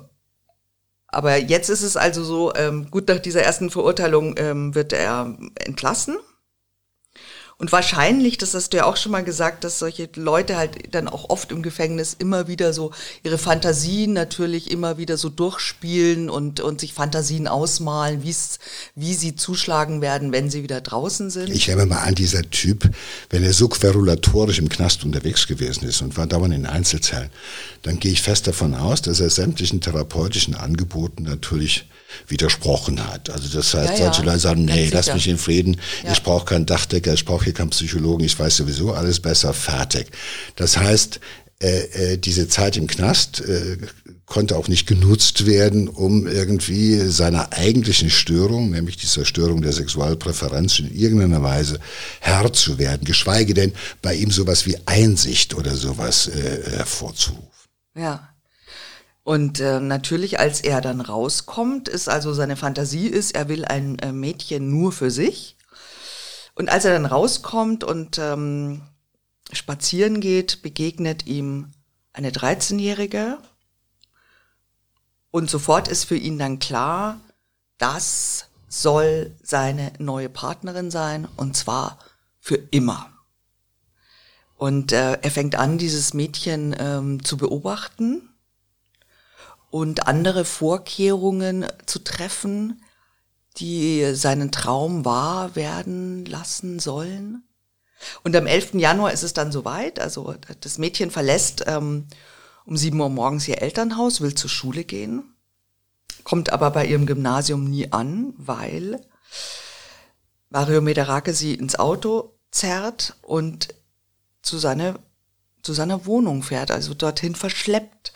aber 1.17 1.39
jetzt 1.39 1.71
ist 1.71 1.81
es 1.81 1.97
also 1.97 2.23
so, 2.23 2.55
ähm, 2.55 2.91
gut, 2.91 3.09
nach 3.09 3.19
dieser 3.19 3.43
ersten 3.43 3.71
Verurteilung 3.71 4.35
ähm, 4.37 4.75
wird 4.75 4.93
er 4.93 5.35
entlassen 5.55 6.19
und 7.59 7.73
wahrscheinlich, 7.73 8.37
das 8.37 8.53
hast 8.53 8.75
du 8.75 8.77
ja 8.77 8.85
auch 8.85 8.99
schon 8.99 9.13
mal 9.13 9.25
gesagt, 9.25 9.65
dass 9.65 9.79
solche 9.79 10.11
Leute 10.17 10.59
halt 10.59 10.95
dann 10.95 11.09
auch 11.09 11.31
oft 11.31 11.51
im 11.53 11.63
Gefängnis 11.63 12.15
immer 12.19 12.49
wieder 12.49 12.75
so 12.75 12.91
ihre 13.23 13.39
Fantasien 13.39 14.13
natürlich 14.13 14.71
immer 14.71 14.99
wieder 14.99 15.17
so 15.17 15.31
durchspielen 15.31 16.29
und, 16.29 16.61
und 16.61 16.83
sich 16.83 16.93
Fantasien 16.93 17.49
ausmalen, 17.49 18.23
wie 18.23 19.15
sie 19.15 19.37
zuschlagen 19.37 20.03
werden, 20.03 20.33
wenn 20.33 20.51
sie 20.51 20.63
wieder 20.63 20.83
draußen 20.83 21.31
sind. 21.31 21.49
Ich 21.49 21.71
habe 21.71 21.87
mal 21.87 22.01
an, 22.01 22.15
dieser 22.15 22.43
Typ, 22.43 22.91
wenn 23.31 23.43
er 23.43 23.55
so 23.55 23.69
querulatorisch 23.69 24.59
im 24.59 24.69
Knast 24.69 25.05
unterwegs 25.05 25.47
gewesen 25.47 25.89
ist 25.89 26.03
und 26.03 26.19
war 26.19 26.27
dauernd 26.27 26.53
in 26.53 26.67
Einzelzellen, 26.67 27.31
dann 27.83 27.99
gehe 28.01 28.13
ich 28.13 28.21
fest 28.21 28.47
davon 28.47 28.75
aus, 28.75 29.01
dass 29.01 29.21
er 29.21 29.31
sämtlichen 29.31 29.81
therapeutischen 29.81 30.55
Angeboten 30.55 31.23
natürlich 31.23 31.87
widersprochen 32.29 33.07
hat. 33.07 33.31
Also 33.31 33.49
das 33.49 33.75
heißt, 33.75 33.99
ja, 33.99 34.07
ja. 34.07 34.13
solche 34.13 34.23
Leute 34.23 34.39
sagen, 34.39 34.65
nee, 34.65 34.91
lass 34.93 35.13
mich 35.13 35.29
in 35.29 35.39
Frieden, 35.39 35.81
ja. 36.05 36.13
ich 36.13 36.23
brauche 36.23 36.45
keinen 36.45 36.67
Dachdecker, 36.67 37.15
ich 37.15 37.25
brauche 37.25 37.45
hier 37.45 37.55
keinen 37.55 37.71
Psychologen, 37.71 38.25
ich 38.25 38.39
weiß 38.39 38.57
sowieso 38.57 38.93
alles 38.93 39.21
besser, 39.21 39.53
fertig. 39.53 40.09
Das 40.57 40.77
heißt, 40.77 41.21
äh, 41.59 42.13
äh, 42.13 42.19
diese 42.19 42.49
Zeit 42.49 42.77
im 42.77 42.87
Knast 42.87 43.41
äh, 43.41 43.79
konnte 44.27 44.57
auch 44.57 44.69
nicht 44.69 44.87
genutzt 44.87 45.47
werden, 45.47 45.89
um 45.89 46.27
irgendwie 46.27 46.99
seiner 47.09 47.55
eigentlichen 47.55 48.11
Störung, 48.11 48.73
nämlich 48.73 48.99
dieser 48.99 49.25
Störung 49.25 49.63
der 49.63 49.73
Sexualpräferenz 49.73 50.81
in 50.81 50.95
irgendeiner 50.95 51.43
Weise 51.43 51.81
Herr 52.21 52.53
zu 52.53 52.79
werden, 52.79 53.07
geschweige 53.07 53.55
denn 53.55 53.73
bei 54.03 54.15
ihm 54.15 54.31
sowas 54.31 54.67
wie 54.67 54.77
Einsicht 54.85 55.55
oder 55.55 55.75
sowas 55.75 56.29
äh, 56.29 56.71
hervorzurufen. 56.77 57.49
Ja. 57.97 58.36
Und 59.27 59.59
äh, 59.59 59.81
natürlich, 59.81 60.39
als 60.39 60.61
er 60.61 60.81
dann 60.81 61.01
rauskommt, 61.01 61.89
ist 61.89 62.09
also 62.09 62.33
seine 62.33 62.55
Fantasie 62.55 63.09
ist, 63.09 63.35
er 63.35 63.49
will 63.49 63.65
ein 63.65 63.99
äh, 63.99 64.13
Mädchen 64.13 64.71
nur 64.71 64.93
für 64.93 65.11
sich. 65.11 65.57
Und 66.55 66.69
als 66.69 66.85
er 66.85 66.93
dann 66.93 67.07
rauskommt 67.07 67.83
und 67.83 68.19
ähm, 68.19 68.83
spazieren 69.53 70.21
geht, 70.21 70.63
begegnet 70.63 71.27
ihm 71.27 71.73
eine 72.13 72.31
13-Jährige. 72.31 73.39
Und 75.33 75.51
sofort 75.51 75.89
ist 75.89 76.05
für 76.05 76.17
ihn 76.17 76.39
dann 76.39 76.61
klar, 76.61 77.21
das 77.79 78.47
soll 78.69 79.35
seine 79.43 79.93
neue 79.99 80.29
Partnerin 80.29 80.93
sein 80.93 81.27
und 81.37 81.57
zwar 81.57 81.99
für 82.39 82.63
immer. 82.71 83.11
Und 84.55 84.93
äh, 84.93 85.19
er 85.21 85.31
fängt 85.33 85.57
an, 85.57 85.79
dieses 85.79 86.15
Mädchen 86.15 86.77
ähm, 86.79 87.25
zu 87.25 87.37
beobachten 87.37 88.31
und 89.77 90.07
andere 90.07 90.47
Vorkehrungen 90.47 91.67
zu 91.85 91.99
treffen, 91.99 92.83
die 93.59 94.15
seinen 94.15 94.51
Traum 94.51 95.05
wahr 95.05 95.55
werden 95.55 96.25
lassen 96.25 96.79
sollen. 96.79 97.45
Und 98.25 98.35
am 98.37 98.47
11. 98.47 98.73
Januar 98.77 99.13
ist 99.13 99.23
es 99.23 99.35
dann 99.35 99.53
soweit, 99.53 100.01
also 100.01 100.35
das 100.63 100.79
Mädchen 100.79 101.11
verlässt 101.11 101.65
ähm, 101.67 102.07
um 102.65 102.75
7 102.75 102.99
Uhr 102.99 103.11
morgens 103.11 103.47
ihr 103.49 103.61
Elternhaus, 103.61 104.23
will 104.23 104.35
zur 104.35 104.49
Schule 104.49 104.83
gehen, 104.83 105.35
kommt 106.25 106.55
aber 106.55 106.71
bei 106.71 106.87
ihrem 106.87 107.05
Gymnasium 107.05 107.65
nie 107.65 107.93
an, 107.93 108.33
weil 108.39 109.07
Mario 110.49 110.81
Mederake 110.81 111.35
sie 111.35 111.53
ins 111.53 111.79
Auto 111.79 112.39
zerrt 112.51 113.17
und 113.21 113.75
zu 114.41 114.57
seiner, 114.57 114.99
zu 115.61 115.75
seiner 115.75 116.07
Wohnung 116.07 116.43
fährt, 116.43 116.71
also 116.71 116.95
dorthin 116.95 117.35
verschleppt 117.35 118.15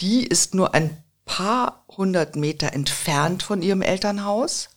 die 0.00 0.26
ist 0.26 0.54
nur 0.54 0.74
ein 0.74 1.02
paar 1.24 1.84
hundert 1.88 2.36
Meter 2.36 2.72
entfernt 2.72 3.42
von 3.42 3.62
ihrem 3.62 3.82
Elternhaus. 3.82 4.70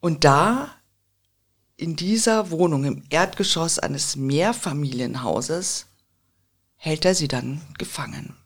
Und 0.00 0.24
da, 0.24 0.70
in 1.76 1.96
dieser 1.96 2.50
Wohnung 2.50 2.84
im 2.84 3.04
Erdgeschoss 3.10 3.78
eines 3.78 4.16
Mehrfamilienhauses, 4.16 5.86
hält 6.76 7.04
er 7.04 7.14
sie 7.14 7.28
dann 7.28 7.60
gefangen. 7.78 8.36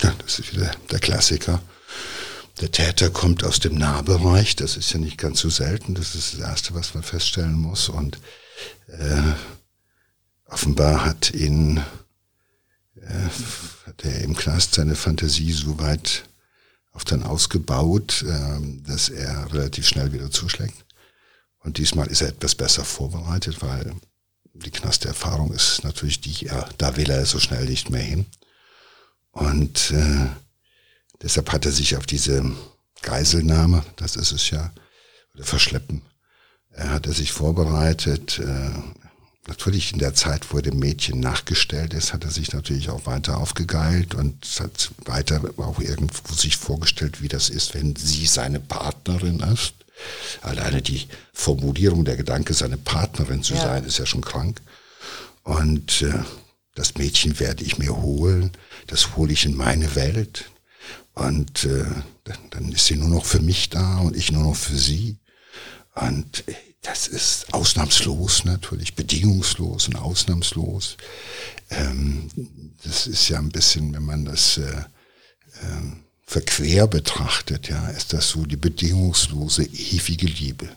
Ja, 0.00 0.12
das 0.18 0.38
ist 0.38 0.52
wieder 0.52 0.70
der 0.90 1.00
Klassiker. 1.00 1.60
Der 2.60 2.70
Täter 2.70 3.10
kommt 3.10 3.44
aus 3.44 3.60
dem 3.60 3.76
Nahbereich, 3.76 4.56
das 4.56 4.76
ist 4.76 4.92
ja 4.92 4.98
nicht 4.98 5.18
ganz 5.18 5.40
so 5.40 5.48
selten, 5.48 5.94
das 5.94 6.14
ist 6.14 6.34
das 6.34 6.40
Erste, 6.40 6.74
was 6.74 6.94
man 6.94 7.02
feststellen 7.02 7.54
muss. 7.54 7.88
Und 7.88 8.18
äh, 8.88 9.22
offenbar 10.46 11.04
hat 11.04 11.32
ihn 11.32 11.82
hat 13.86 14.04
er 14.04 14.20
im 14.20 14.36
Knast 14.36 14.74
seine 14.74 14.94
Fantasie 14.94 15.52
so 15.52 15.78
weit 15.78 16.24
auf 16.92 17.04
dann 17.04 17.22
ausgebaut, 17.22 18.22
äh, 18.22 18.82
dass 18.86 19.08
er 19.08 19.52
relativ 19.52 19.86
schnell 19.86 20.12
wieder 20.12 20.30
zuschlägt. 20.30 20.84
Und 21.60 21.78
diesmal 21.78 22.08
ist 22.08 22.22
er 22.22 22.28
etwas 22.28 22.54
besser 22.54 22.84
vorbereitet, 22.84 23.62
weil 23.62 23.94
die 24.54 24.70
Knasterfahrung 24.70 25.52
ist 25.52 25.84
natürlich 25.84 26.20
die, 26.20 26.44
ja, 26.44 26.68
da 26.78 26.96
will 26.96 27.10
er 27.10 27.24
so 27.24 27.38
schnell 27.38 27.64
nicht 27.66 27.90
mehr 27.90 28.02
hin. 28.02 28.26
Und 29.30 29.92
äh, 29.92 30.26
deshalb 31.22 31.50
hat 31.52 31.64
er 31.64 31.72
sich 31.72 31.96
auf 31.96 32.04
diese 32.04 32.44
Geiselnahme, 33.00 33.84
das 33.96 34.16
ist 34.16 34.32
es 34.32 34.50
ja, 34.50 34.72
oder 35.34 35.44
Verschleppen, 35.44 36.02
er 36.70 36.90
hat 36.90 37.06
er 37.06 37.12
sich 37.12 37.32
vorbereitet, 37.32 38.38
äh, 38.38 38.70
natürlich 39.46 39.92
in 39.92 39.98
der 39.98 40.14
Zeit, 40.14 40.52
wo 40.52 40.60
dem 40.60 40.78
Mädchen 40.78 41.20
nachgestellt 41.20 41.94
ist, 41.94 42.12
hat 42.12 42.24
er 42.24 42.30
sich 42.30 42.52
natürlich 42.52 42.90
auch 42.90 43.06
weiter 43.06 43.38
aufgegeilt 43.38 44.14
und 44.14 44.44
hat 44.60 44.90
weiter 45.04 45.42
auch 45.56 45.80
irgendwo 45.80 46.32
sich 46.32 46.56
vorgestellt, 46.56 47.22
wie 47.22 47.28
das 47.28 47.48
ist, 47.48 47.74
wenn 47.74 47.96
sie 47.96 48.26
seine 48.26 48.60
Partnerin 48.60 49.40
ist. 49.40 49.74
Alleine 50.42 50.82
die 50.82 51.06
Formulierung, 51.32 52.04
der 52.04 52.16
Gedanke, 52.16 52.54
seine 52.54 52.76
Partnerin 52.76 53.42
zu 53.42 53.54
ja. 53.54 53.62
sein, 53.62 53.84
ist 53.84 53.98
ja 53.98 54.06
schon 54.06 54.22
krank. 54.22 54.60
Und 55.44 56.02
äh, 56.02 56.22
das 56.74 56.94
Mädchen 56.96 57.38
werde 57.40 57.64
ich 57.64 57.78
mir 57.78 57.96
holen, 57.96 58.52
das 58.86 59.16
hole 59.16 59.32
ich 59.32 59.44
in 59.44 59.56
meine 59.56 59.94
Welt. 59.94 60.50
Und 61.14 61.64
äh, 61.64 61.84
dann, 62.24 62.38
dann 62.50 62.72
ist 62.72 62.86
sie 62.86 62.96
nur 62.96 63.08
noch 63.08 63.24
für 63.24 63.40
mich 63.40 63.70
da 63.70 63.98
und 63.98 64.16
ich 64.16 64.32
nur 64.32 64.44
noch 64.44 64.56
für 64.56 64.76
sie. 64.76 65.18
Und 65.94 66.44
das 66.82 67.06
ist 67.06 67.54
ausnahmslos 67.54 68.44
natürlich, 68.44 68.94
bedingungslos 68.94 69.88
und 69.88 69.96
ausnahmslos. 69.96 70.96
Ähm, 71.70 72.28
das 72.84 73.06
ist 73.06 73.28
ja 73.28 73.38
ein 73.38 73.50
bisschen, 73.50 73.94
wenn 73.94 74.04
man 74.04 74.24
das 74.24 74.58
äh, 74.58 74.62
äh, 74.62 75.92
verquer 76.26 76.88
betrachtet, 76.88 77.68
ja, 77.68 77.88
ist 77.90 78.12
das 78.12 78.28
so 78.30 78.44
die 78.44 78.56
bedingungslose, 78.56 79.64
ewige 79.64 80.26
Liebe. 80.26 80.76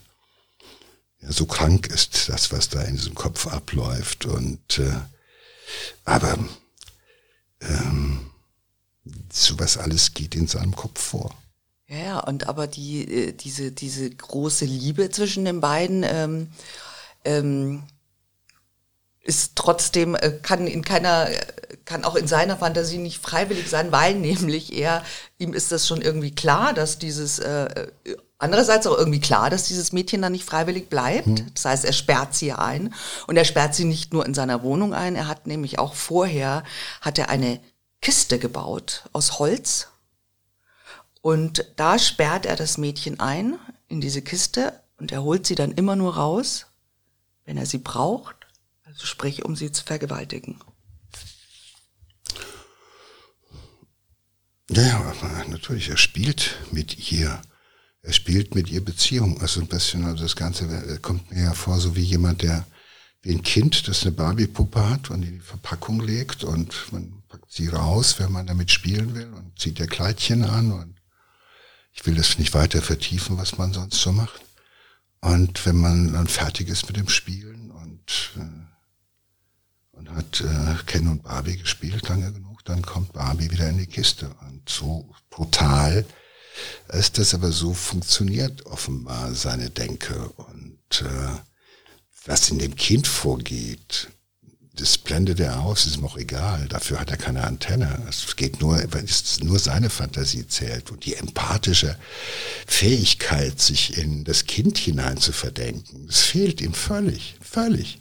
Ja, 1.22 1.32
so 1.32 1.46
krank 1.48 1.88
ist 1.88 2.30
das, 2.30 2.52
was 2.52 2.70
da 2.70 2.84
in 2.84 2.98
diesem 2.98 3.16
Kopf 3.16 3.48
abläuft. 3.48 4.26
Und 4.26 4.80
äh, 4.80 5.00
aber 6.04 6.38
ähm, 7.62 8.30
sowas 9.32 9.78
alles 9.78 10.14
geht 10.14 10.36
in 10.36 10.48
seinem 10.48 10.76
Kopf 10.76 11.02
vor. 11.02 11.36
Ja, 11.88 11.98
ja, 11.98 12.20
und 12.20 12.48
aber 12.50 12.68
die, 12.68 13.04
äh, 13.04 13.32
diese, 13.34 13.72
diese 13.72 14.10
große 14.10 14.66
Liebe 14.66 15.10
zwischen 15.12 15.46
den 15.46 15.62
beiden 15.62 16.04
ähm, 16.04 16.50
ähm, 17.24 17.84
ist 19.22 19.56
trotzdem, 19.56 20.16
äh, 20.16 20.32
kann 20.42 20.66
in 20.66 20.84
keiner, 20.84 21.30
kann 21.86 22.04
auch 22.04 22.16
in 22.16 22.28
seiner 22.28 22.58
Fantasie 22.58 22.98
nicht 22.98 23.22
freiwillig 23.22 23.70
sein, 23.70 23.92
weil 23.92 24.16
nämlich 24.16 24.74
er, 24.74 25.04
ihm 25.38 25.54
ist 25.54 25.72
das 25.72 25.88
schon 25.88 26.02
irgendwie 26.02 26.34
klar, 26.34 26.74
dass 26.74 26.98
dieses, 26.98 27.38
äh, 27.38 27.88
andererseits 28.40 28.88
auch 28.88 28.98
irgendwie 28.98 29.22
klar, 29.22 29.52
dass 29.52 29.68
dieses 29.68 29.92
Mädchen 29.92 30.24
dann 30.24 30.32
nicht 30.32 30.46
freiwillig 30.46 30.90
bleibt. 30.90 31.28
Hm. 31.28 31.54
Das 31.54 31.66
heißt, 31.66 31.86
er 31.86 31.94
sperrt 31.94 32.34
sie 32.34 32.52
ein 32.52 32.96
und 33.28 33.38
er 33.38 33.46
sperrt 33.46 33.76
sie 33.76 33.86
nicht 33.86 34.12
nur 34.12 34.26
in 34.26 34.34
seiner 34.34 34.64
Wohnung 34.64 34.96
ein, 34.96 35.16
er 35.16 35.28
hat 35.28 35.46
nämlich 35.46 35.78
auch 35.78 35.94
vorher, 35.94 36.64
hat 37.02 37.20
er 37.20 37.30
eine 37.30 37.60
Kiste 38.02 38.40
gebaut 38.40 39.04
aus 39.14 39.38
Holz 39.38 39.88
und 41.26 41.66
da 41.76 41.98
sperrt 41.98 42.46
er 42.46 42.56
das 42.56 42.78
Mädchen 42.78 43.20
ein 43.20 43.58
in 43.88 44.00
diese 44.00 44.22
Kiste 44.22 44.80
und 44.98 45.12
er 45.12 45.24
holt 45.24 45.48
sie 45.48 45.56
dann 45.56 45.72
immer 45.72 45.96
nur 45.96 46.18
raus, 46.18 46.68
wenn 47.46 47.58
er 47.58 47.66
sie 47.66 47.80
braucht. 47.80 48.36
Also 48.84 49.08
sprich, 49.08 49.44
um 49.44 49.56
sie 49.56 49.72
zu 49.72 49.84
vergewaltigen. 49.84 50.60
Ja, 54.70 55.00
aber 55.00 55.46
natürlich, 55.50 55.90
er 55.90 55.98
spielt 55.98 56.58
mit 56.72 57.12
ihr. 57.12 57.42
Er 58.04 58.14
spielt 58.14 58.54
mit 58.54 58.70
ihr 58.70 58.86
Beziehung. 58.86 59.42
Also 59.42 59.62
ein 59.62 59.68
bisschen, 59.68 60.06
also 60.06 60.22
das 60.22 60.36
Ganze 60.36 60.66
äh, 60.66 61.00
kommt 61.00 61.32
mir 61.32 61.46
ja 61.46 61.54
vor, 61.56 61.80
so 61.80 61.96
wie 61.96 62.04
jemand, 62.04 62.44
der 62.44 62.68
wie 63.24 63.32
ein 63.32 63.42
Kind, 63.42 63.88
das 63.88 64.04
eine 64.04 64.12
Barbie-Puppe 64.12 64.92
hat 64.92 65.10
und 65.10 65.24
in 65.24 65.40
die 65.40 65.40
Verpackung 65.40 66.02
legt 66.02 66.44
und 66.44 66.76
man 66.92 67.24
packt 67.28 67.52
sie 67.52 67.70
raus, 67.70 68.20
wenn 68.20 68.32
man 68.32 68.46
damit 68.46 68.70
spielen 68.70 69.16
will 69.16 69.34
und 69.34 69.58
zieht 69.58 69.80
ihr 69.80 69.88
Kleidchen 69.88 70.44
an 70.44 70.72
und 70.72 70.96
ich 71.96 72.06
will 72.06 72.16
das 72.16 72.38
nicht 72.38 72.54
weiter 72.54 72.82
vertiefen, 72.82 73.38
was 73.38 73.58
man 73.58 73.74
sonst 73.74 74.00
so 74.02 74.12
macht. 74.12 74.42
Und 75.22 75.66
wenn 75.66 75.78
man 75.78 76.14
dann 76.14 76.28
fertig 76.28 76.68
ist 76.68 76.86
mit 76.88 76.98
dem 76.98 77.10
Spielen 77.10 77.72
und, 77.72 78.32
äh, 78.38 79.98
und 79.98 80.12
hat 80.12 80.42
äh, 80.42 80.76
Ken 80.86 81.08
und 81.08 81.24
Barbie 81.24 81.58
gespielt 81.58 82.08
lange 82.08 82.32
genug, 82.32 82.64
dann 82.66 82.84
kommt 82.84 83.14
Barbie 83.14 83.50
wieder 83.50 83.70
in 83.70 83.80
die 83.80 83.88
Kiste. 83.88 84.30
Und 84.42 84.70
so 84.70 85.10
brutal 85.30 86.06
ist 86.90 87.18
das 87.18 87.34
aber 87.34 87.52
so 87.52 87.74
funktioniert 87.74 88.66
offenbar 88.66 89.34
seine 89.34 89.70
Denke. 89.70 90.30
Und 90.30 91.02
äh, 91.02 91.40
was 92.26 92.50
in 92.50 92.60
dem 92.60 92.76
Kind 92.76 93.08
vorgeht, 93.08 94.10
das 94.76 94.98
blendet 94.98 95.40
er 95.40 95.62
aus, 95.62 95.86
ist 95.86 95.98
ihm 95.98 96.06
auch 96.06 96.18
egal. 96.18 96.68
Dafür 96.68 97.00
hat 97.00 97.12
er 97.12 97.18
keine 97.18 97.44
Antenne. 97.44 98.04
Es 98.10 98.36
geht 98.36 98.62
nur, 98.62 98.78
weil 98.92 99.06
es 99.06 99.40
nur 99.42 99.60
seine 99.60 99.90
Fantasie 99.90 100.48
zählt 100.48 100.92
und 100.92 101.06
die 101.06 101.16
empathische 101.16 101.98
Fähigkeit, 102.68 103.60
sich 103.60 103.98
in 103.98 104.24
das 104.24 104.46
Kind 104.46 104.78
hinein 104.78 105.18
zu 105.18 105.32
verdenken, 105.32 106.08
das 106.08 106.22
fehlt 106.22 106.62
ihm 106.62 106.74
völlig, 106.74 107.36
völlig. 107.42 108.00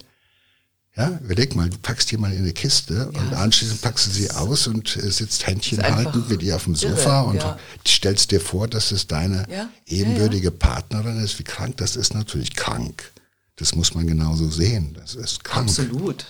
Ja, 0.97 1.19
überleg 1.21 1.55
mal, 1.55 1.69
du 1.69 1.77
packst 1.77 2.09
jemanden 2.11 2.37
in 2.37 2.43
eine 2.43 2.53
Kiste 2.53 3.11
ja, 3.13 3.19
und 3.19 3.33
anschließend 3.33 3.81
packst 3.81 4.07
du 4.07 4.11
sie 4.11 4.31
aus 4.31 4.65
und 4.67 4.95
äh, 4.95 5.11
sitzt 5.11 5.45
Händchen 5.45 5.83
haltend 5.83 6.29
mit 6.29 6.41
ihr 6.41 6.55
auf 6.55 6.63
dem 6.63 6.75
Sofa 6.75 7.19
irre, 7.19 7.29
und 7.31 7.35
ja. 7.35 7.59
stellst 7.85 8.31
dir 8.31 8.39
vor, 8.39 8.69
dass 8.69 8.93
es 8.93 9.05
deine 9.05 9.45
ja, 9.49 9.67
ebenbürtige 9.87 10.51
Partnerin 10.51 11.19
ist. 11.21 11.37
Wie 11.37 11.43
krank 11.43 11.75
das 11.77 11.97
ist, 11.97 12.13
natürlich 12.13 12.55
krank. 12.55 13.11
Das 13.57 13.75
muss 13.75 13.93
man 13.93 14.07
genauso 14.07 14.49
sehen. 14.49 14.93
Das 14.93 15.15
ist 15.15 15.43
krank. 15.43 15.67
Absolut. 15.67 16.25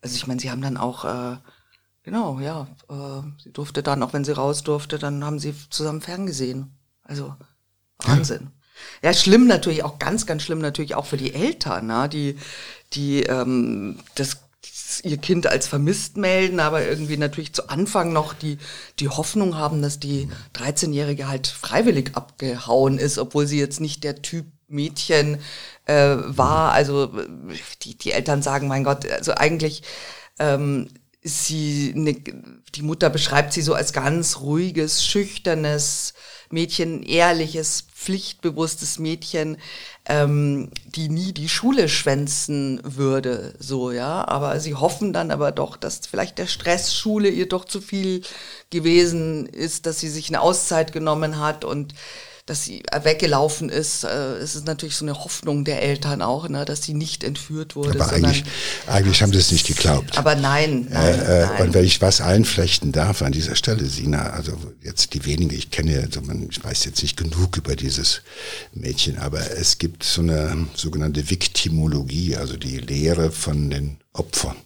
Also 0.00 0.16
ich 0.16 0.26
meine, 0.26 0.40
sie 0.40 0.50
haben 0.50 0.62
dann 0.62 0.76
auch, 0.76 1.04
äh, 1.04 1.36
genau, 2.02 2.40
ja, 2.40 2.68
äh, 2.88 3.22
sie 3.42 3.52
durfte 3.52 3.82
dann, 3.82 4.02
auch 4.02 4.12
wenn 4.12 4.24
sie 4.24 4.34
raus 4.34 4.62
durfte, 4.62 4.98
dann 4.98 5.24
haben 5.24 5.38
sie 5.38 5.54
zusammen 5.70 6.00
ferngesehen. 6.00 6.76
Also 7.02 7.34
Wahnsinn. 7.98 8.50
Ja. 9.02 9.10
ja, 9.10 9.14
schlimm 9.14 9.46
natürlich, 9.46 9.84
auch 9.84 9.98
ganz, 9.98 10.26
ganz 10.26 10.42
schlimm 10.42 10.60
natürlich 10.60 10.94
auch 10.94 11.06
für 11.06 11.18
die 11.18 11.34
Eltern, 11.34 11.86
ne? 11.86 12.08
die, 12.08 12.38
die 12.92 13.22
ähm, 13.24 13.98
das 14.14 14.38
ihr 15.04 15.18
Kind 15.18 15.46
als 15.46 15.66
vermisst 15.66 16.16
melden, 16.16 16.60
aber 16.60 16.86
irgendwie 16.86 17.16
natürlich 17.16 17.52
zu 17.52 17.68
Anfang 17.68 18.12
noch 18.12 18.34
die, 18.34 18.58
die 18.98 19.08
Hoffnung 19.08 19.56
haben, 19.56 19.82
dass 19.82 20.00
die 20.00 20.28
13-Jährige 20.54 21.28
halt 21.28 21.46
freiwillig 21.46 22.12
abgehauen 22.14 22.98
ist, 22.98 23.18
obwohl 23.18 23.46
sie 23.46 23.58
jetzt 23.58 23.80
nicht 23.80 24.04
der 24.04 24.22
Typ 24.22 24.46
Mädchen 24.68 25.38
äh, 25.90 26.16
war. 26.36 26.72
Also 26.72 27.10
die, 27.82 27.98
die 27.98 28.12
Eltern 28.12 28.42
sagen, 28.42 28.68
mein 28.68 28.84
Gott, 28.84 29.10
also 29.10 29.34
eigentlich 29.34 29.82
ähm, 30.38 30.88
ist 31.20 31.46
sie, 31.46 31.92
ne, 31.94 32.22
die 32.74 32.82
Mutter 32.82 33.10
beschreibt 33.10 33.52
sie 33.52 33.62
so 33.62 33.74
als 33.74 33.92
ganz 33.92 34.38
ruhiges, 34.40 35.04
schüchternes 35.04 36.14
Mädchen, 36.48 37.02
ehrliches, 37.02 37.86
pflichtbewusstes 37.94 38.98
Mädchen, 38.98 39.56
ähm, 40.06 40.70
die 40.86 41.08
nie 41.08 41.32
die 41.32 41.48
Schule 41.48 41.88
schwänzen 41.88 42.80
würde, 42.84 43.54
so, 43.58 43.90
ja. 43.90 44.26
Aber 44.26 44.58
sie 44.60 44.74
hoffen 44.74 45.12
dann 45.12 45.30
aber 45.30 45.52
doch, 45.52 45.76
dass 45.76 46.06
vielleicht 46.06 46.38
der 46.38 46.46
Stress 46.46 46.94
Schule 46.94 47.28
ihr 47.28 47.48
doch 47.48 47.64
zu 47.64 47.80
viel 47.80 48.22
gewesen 48.70 49.46
ist, 49.46 49.86
dass 49.86 50.00
sie 50.00 50.08
sich 50.08 50.28
eine 50.28 50.40
Auszeit 50.40 50.92
genommen 50.92 51.38
hat 51.38 51.64
und 51.64 51.94
dass 52.50 52.64
sie 52.64 52.82
weggelaufen 53.04 53.68
ist. 53.68 54.02
Äh, 54.02 54.08
es 54.38 54.56
ist 54.56 54.66
natürlich 54.66 54.96
so 54.96 55.04
eine 55.04 55.14
Hoffnung 55.14 55.64
der 55.64 55.82
Eltern 55.82 56.20
auch, 56.20 56.48
ne, 56.48 56.64
dass 56.64 56.82
sie 56.82 56.94
nicht 56.94 57.22
entführt 57.22 57.76
wurde. 57.76 58.00
Aber 58.00 58.12
eigentlich, 58.12 58.44
eigentlich 58.88 59.22
haben 59.22 59.32
sie 59.32 59.38
es 59.38 59.52
nicht 59.52 59.68
geglaubt. 59.68 60.18
Aber 60.18 60.34
nein, 60.34 60.88
nein, 60.90 61.20
äh, 61.20 61.42
äh, 61.42 61.46
nein. 61.46 61.62
Und 61.62 61.74
wenn 61.74 61.84
ich 61.84 62.02
was 62.02 62.20
einflechten 62.20 62.90
darf 62.90 63.22
an 63.22 63.30
dieser 63.30 63.54
Stelle, 63.54 63.84
Sina, 63.84 64.30
also 64.30 64.58
jetzt 64.82 65.14
die 65.14 65.24
wenige, 65.24 65.54
ich 65.54 65.70
kenne, 65.70 66.02
also 66.04 66.22
man, 66.22 66.48
ich 66.50 66.62
weiß 66.62 66.86
jetzt 66.86 67.00
nicht 67.02 67.16
genug 67.16 67.56
über 67.56 67.76
dieses 67.76 68.22
Mädchen, 68.74 69.18
aber 69.18 69.52
es 69.52 69.78
gibt 69.78 70.02
so 70.02 70.20
eine 70.20 70.66
sogenannte 70.74 71.30
Viktimologie, 71.30 72.34
also 72.34 72.56
die 72.56 72.78
Lehre 72.78 73.30
von 73.30 73.70
den 73.70 73.98
Opfern. 74.12 74.56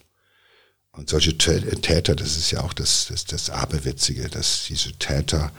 Und 0.97 1.11
solche 1.11 1.37
Täter, 1.37 2.15
das 2.15 2.37
ist 2.37 2.53
ja 2.53 2.63
auch 2.63 2.73
das, 2.73 3.07
das, 3.09 3.25
das 3.25 3.51
Aberwitzige, 3.51 4.29
dass 4.29 4.67
diese 4.69 4.93
Täter 4.93 5.53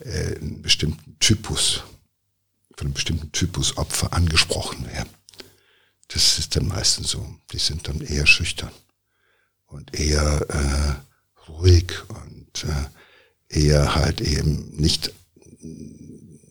äh, 0.00 0.36
einen 0.36 0.62
bestimmten 0.62 1.18
Typus, 1.18 1.82
von 2.76 2.86
einem 2.86 2.94
bestimmten 2.94 3.32
Typus 3.32 3.76
Opfer 3.78 4.12
angesprochen 4.12 4.86
werden. 4.86 5.08
Das 6.08 6.38
ist 6.38 6.54
dann 6.54 6.68
meistens 6.68 7.10
so. 7.10 7.26
Die 7.52 7.58
sind 7.58 7.88
dann 7.88 8.00
eher 8.00 8.26
schüchtern 8.26 8.70
und 9.66 9.98
eher 9.98 10.46
äh, 10.48 11.50
ruhig 11.50 11.92
und 12.08 12.64
äh, 12.64 13.58
eher 13.60 13.96
halt 13.96 14.20
eben 14.20 14.70
nicht 14.76 15.12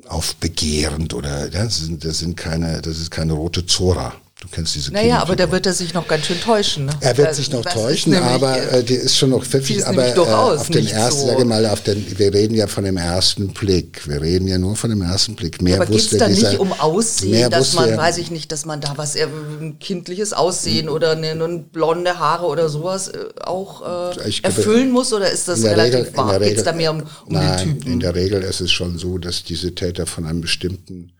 aufbegehrend 0.08 1.14
oder 1.14 1.46
ja, 1.52 1.64
das, 1.64 1.78
sind, 1.78 2.04
das 2.04 2.20
sind 2.20 2.36
keine, 2.36 2.82
das 2.82 3.00
ist 3.00 3.12
keine 3.12 3.34
rote 3.34 3.66
Zora. 3.66 4.20
Du 4.42 4.50
kennst 4.50 4.76
diese 4.76 4.92
Naja, 4.92 5.20
aber 5.20 5.38
da 5.38 5.50
wird 5.50 5.66
er 5.66 5.72
sich 5.72 5.94
noch 5.94 6.10
ganz 6.10 6.26
schön 6.26 6.42
täuschen. 6.42 6.86
Ne? 6.88 6.92
Er 7.00 7.18
wird 7.18 7.30
das, 7.30 7.38
sich 7.38 7.50
noch 7.52 7.64
täuschen, 7.64 8.14
aber 8.16 8.62
äh, 8.74 8.84
die 8.84 8.96
ist 8.96 9.18
schon 9.18 9.30
noch 9.30 9.46
pfiffig. 9.46 9.88
Aber 9.88 10.06
äh, 10.06 10.20
auf 10.20 10.70
den 10.70 10.88
ersten, 10.88 11.22
so. 11.22 11.28
sage 11.28 11.46
mal, 11.46 11.66
auf 11.66 11.82
den, 11.82 12.06
wir 12.20 12.34
reden 12.34 12.54
ja 12.54 12.68
von 12.68 12.84
dem 12.84 12.98
ersten 12.98 13.54
Blick. 13.54 14.06
Wir 14.10 14.22
reden 14.22 14.50
ja 14.50 14.58
nur 14.58 14.76
von 14.76 14.90
dem 14.90 15.02
ersten 15.02 15.38
Blick. 15.38 15.62
Mehr 15.62 15.78
aber 15.78 15.86
geht 15.86 16.12
es 16.12 16.18
da 16.18 16.28
nicht 16.28 16.60
um 16.60 16.74
Aussehen, 16.74 17.50
dass 17.50 17.76
man, 17.76 17.92
er, 17.92 17.98
weiß 17.98 18.18
ich 18.18 18.30
nicht, 18.30 18.52
dass 18.52 18.66
man 18.66 18.82
da 18.82 18.98
was, 18.98 19.16
äh, 19.16 19.26
ein 19.62 19.80
kindliches 19.80 20.34
Aussehen 20.34 20.90
oder 20.90 21.12
eine, 21.12 21.30
eine, 21.30 21.60
blonde 21.72 22.20
Haare 22.20 22.46
oder 22.48 22.68
sowas 22.68 23.08
äh, 23.08 23.20
auch 23.42 24.16
äh, 24.18 24.32
erfüllen 24.44 24.92
muss? 24.92 25.14
Oder 25.14 25.32
ist 25.32 25.48
das 25.48 25.64
relativ 25.64 26.08
Regel, 26.08 26.18
wahr? 26.18 26.40
Geht 26.42 26.58
es 26.58 26.64
da 26.66 26.74
mehr 26.74 26.92
um, 26.92 27.04
um 27.26 27.34
nein, 27.34 27.58
den 27.58 27.80
Typen? 27.80 27.94
in 27.94 28.00
der 28.02 28.14
Regel 28.14 28.44
ist 28.44 28.60
es 28.60 28.74
schon 28.74 28.98
so, 28.98 29.18
dass 29.18 29.46
diese 29.46 29.74
Täter 29.74 30.06
von 30.06 30.26
einem 30.26 30.42
bestimmten 30.42 31.14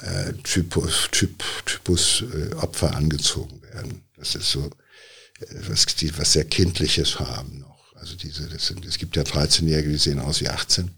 äh, 0.00 0.32
Typus, 0.42 1.08
typ, 1.10 1.42
Typus 1.66 2.22
äh, 2.22 2.54
Opfer 2.54 2.94
angezogen 2.94 3.62
werden. 3.62 4.02
Das 4.16 4.34
ist 4.34 4.50
so 4.50 4.66
äh, 5.40 5.46
was, 5.68 5.86
die, 5.86 6.16
was 6.18 6.32
sehr 6.32 6.44
Kindliches 6.44 7.18
haben 7.18 7.60
noch. 7.60 7.94
Also 7.94 8.16
diese, 8.16 8.48
das 8.48 8.66
sind, 8.66 8.84
es 8.84 8.98
gibt 8.98 9.16
ja 9.16 9.22
13-Jährige, 9.22 9.90
die 9.90 9.98
sehen 9.98 10.18
aus 10.18 10.40
wie 10.40 10.48
18. 10.48 10.90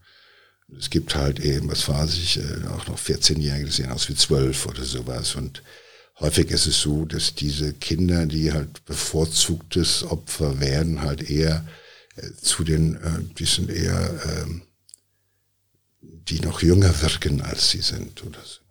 Es 0.79 0.91
gibt 0.91 1.15
halt 1.15 1.39
eben, 1.39 1.71
was 1.71 1.89
weiß 1.89 2.15
ich, 2.15 2.39
äh, 2.39 2.67
auch 2.69 2.87
noch 2.89 2.99
14-Jährige, 2.99 3.67
die 3.67 3.73
sehen 3.73 3.93
aus 3.93 4.09
wie 4.09 4.17
12 4.17 4.67
oder 4.67 4.85
sowas. 4.85 5.37
Und 5.37 5.63
häufig 6.19 6.51
ist 6.51 6.67
es 6.67 6.81
so, 6.81 7.05
dass 7.05 7.35
diese 7.35 7.73
Kinder, 7.75 8.27
die 8.27 8.53
halt 8.53 8.85
bevorzugtes 8.85 10.03
Opfer 10.05 10.59
werden, 10.61 11.03
halt 11.03 11.31
eher 11.31 11.67
äh, 12.17 12.31
zu 12.41 12.65
den, 12.65 12.97
äh, 12.97 13.35
die 13.39 13.45
sind 13.45 13.71
eher, 13.71 14.11
äh, 14.25 14.47
die 16.01 16.41
noch 16.41 16.63
jünger 16.63 17.01
wirken, 17.03 17.43
als 17.43 17.71
sie 17.71 17.83
sind 17.83 18.25
oder 18.25 18.41
so. 18.45 18.66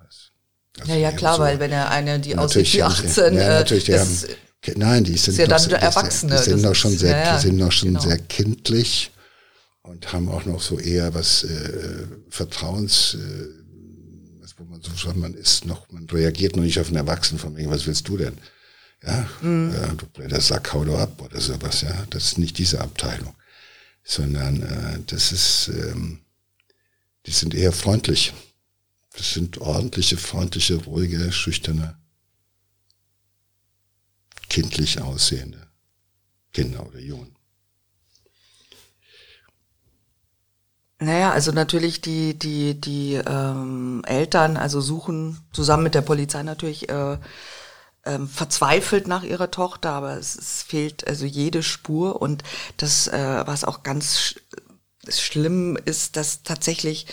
Also 0.79 0.91
ja, 0.91 0.97
ja, 0.97 1.11
klar, 1.11 1.35
so. 1.35 1.41
weil 1.41 1.59
wenn 1.59 1.71
er 1.71 1.89
eine, 1.89 2.19
die 2.19 2.38
aussieht 2.38 2.73
wie 2.73 2.83
18, 2.83 3.33
ja, 3.33 3.41
äh, 3.41 3.47
natürlich, 3.59 3.85
die 3.85 3.97
haben, 3.97 4.19
nein, 4.75 5.03
die 5.03 5.17
sind 5.17 5.38
ja 5.38 5.47
dann 5.47 5.61
noch, 5.61 5.81
Erwachsene. 5.81 6.35
Die 6.35 6.43
sind 6.43 6.61
noch 6.61 6.75
schon 6.75 6.97
sehr, 6.97 7.17
ja, 7.17 7.39
sind 7.39 7.57
noch 7.57 7.71
schon 7.71 7.89
genau. 7.89 8.01
sehr 8.01 8.17
kindlich 8.17 9.11
und 9.83 10.11
haben 10.11 10.29
auch 10.29 10.45
noch 10.45 10.61
so 10.61 10.79
eher 10.79 11.13
was 11.13 11.43
äh, 11.43 12.07
Vertrauens, 12.29 13.15
äh, 13.15 13.47
wo 14.57 14.63
man 14.63 14.81
so 14.81 14.91
sagt, 14.91 15.17
man 15.17 15.33
ist 15.33 15.65
noch, 15.65 15.89
man 15.91 16.09
reagiert 16.09 16.55
noch 16.55 16.63
nicht 16.63 16.79
auf 16.79 16.88
einen 16.88 16.95
Erwachsenen 16.95 17.39
von 17.39 17.55
wegen, 17.57 17.69
was 17.69 17.88
willst 17.88 18.07
du 18.07 18.17
denn? 18.17 18.38
Ja, 19.05 19.27
mhm. 19.41 19.73
äh, 19.73 19.95
du 19.95 20.05
blöder 20.07 20.41
Sack, 20.41 20.73
hau 20.73 20.83
du 20.83 20.95
ab 20.95 21.21
oder 21.21 21.39
sowas, 21.39 21.81
ja. 21.81 22.05
Das 22.09 22.23
ist 22.25 22.38
nicht 22.38 22.57
diese 22.57 22.81
Abteilung. 22.81 23.35
Sondern 24.03 24.61
äh, 24.63 24.99
das 25.07 25.31
ist, 25.31 25.69
ähm, 25.69 26.19
die 27.26 27.32
sind 27.32 27.53
eher 27.53 27.71
freundlich. 27.71 28.34
Das 29.18 29.34
sind 29.34 29.59
ordentliche, 29.59 30.18
freundliche, 30.18 30.76
ruhige, 30.84 31.32
schüchterne, 31.32 31.97
kindlich 34.49 35.01
aussehende 35.01 35.68
Kinder 36.53 36.86
oder 36.86 36.99
Jungen. 36.99 37.36
Naja, 40.99 41.32
also 41.32 41.51
natürlich 41.51 41.99
die, 41.99 42.39
die, 42.39 42.80
die 42.80 43.16
ähm, 43.16 44.01
Eltern, 44.05 44.55
also 44.55 44.80
suchen 44.80 45.39
zusammen 45.51 45.84
mit 45.84 45.93
der 45.93 46.01
Polizei 46.01 46.41
natürlich 46.41 46.88
äh, 46.89 47.18
ähm, 48.05 48.30
verzweifelt 48.30 49.07
nach 49.07 49.24
ihrer 49.24 49.51
Tochter, 49.51 49.91
aber 49.91 50.18
es, 50.18 50.36
es, 50.36 50.63
fehlt 50.63 51.05
also 51.07 51.26
jede 51.26 51.63
Spur 51.63 52.22
und 52.22 52.43
das, 52.78 53.07
äh, 53.07 53.43
was 53.45 53.66
auch 53.66 53.84
ganz 53.84 54.36
schlimm 55.10 55.78
ist, 55.86 56.16
dass 56.16 56.43
tatsächlich 56.43 57.08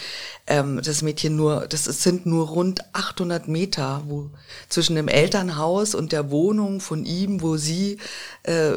ähm, 0.46 0.80
das 0.82 1.02
Mädchen 1.02 1.36
nur, 1.36 1.66
das 1.68 1.84
sind 1.84 2.26
nur 2.26 2.48
rund 2.48 2.80
800 2.94 3.48
Meter 3.48 4.02
wo, 4.06 4.30
zwischen 4.68 4.96
dem 4.96 5.08
Elternhaus 5.08 5.94
und 5.94 6.12
der 6.12 6.30
Wohnung 6.30 6.80
von 6.80 7.04
ihm, 7.04 7.42
wo 7.42 7.56
sie 7.56 7.98
äh, 8.44 8.74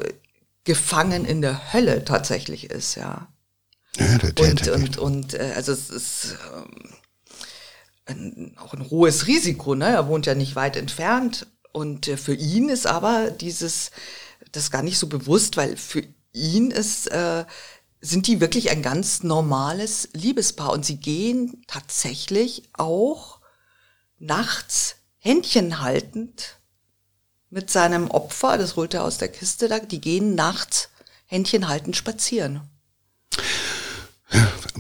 gefangen 0.63 1.26
in 1.26 1.41
der 1.41 1.74
Hölle 1.74 2.03
tatsächlich 2.05 2.70
ist, 2.70 2.95
ja. 2.95 3.28
Ja, 3.97 4.18
der 4.18 4.36
Täter 4.36 4.74
und, 4.74 4.97
und, 4.97 4.97
und 4.97 5.34
äh, 5.36 5.53
also 5.55 5.72
es 5.72 5.89
ist 5.89 6.36
ähm, 6.53 6.95
ein, 8.05 8.55
auch 8.57 8.74
ein 8.74 8.89
hohes 8.89 9.28
Risiko, 9.28 9.76
ne? 9.76 9.88
Er 9.88 10.07
wohnt 10.07 10.26
ja 10.26 10.36
nicht 10.36 10.55
weit 10.55 10.76
entfernt. 10.76 11.47
Und 11.72 12.07
äh, 12.07 12.18
für 12.18 12.34
ihn 12.34 12.70
ist 12.70 12.88
aber 12.88 13.32
dieses, 13.32 13.91
das 14.51 14.72
gar 14.72 14.84
nicht 14.84 14.97
so 14.97 15.07
bewusst, 15.07 15.57
weil 15.57 15.78
für 15.78 16.03
ihn 16.34 16.72
ist, 16.72 17.07
äh, 17.07 17.45
sind 18.09 18.27
die 18.27 18.39
wirklich 18.39 18.69
ein 18.71 18.81
ganz 18.81 19.23
normales 19.23 20.09
Liebespaar. 20.13 20.71
Und 20.71 20.85
sie 20.85 20.97
gehen 20.97 21.63
tatsächlich 21.67 22.63
auch 22.73 23.39
nachts 24.19 24.95
Händchen 25.17 25.81
haltend 25.81 26.59
mit 27.49 27.69
seinem 27.69 28.11
Opfer, 28.11 28.57
das 28.57 28.75
holt 28.75 28.93
er 28.93 29.03
aus 29.03 29.17
der 29.17 29.29
Kiste 29.29 29.67
da, 29.67 29.79
die 29.79 30.01
gehen 30.01 30.35
nachts 30.35 30.89
Händchen 31.25 31.67
haltend 31.67 31.95
spazieren. 31.95 32.61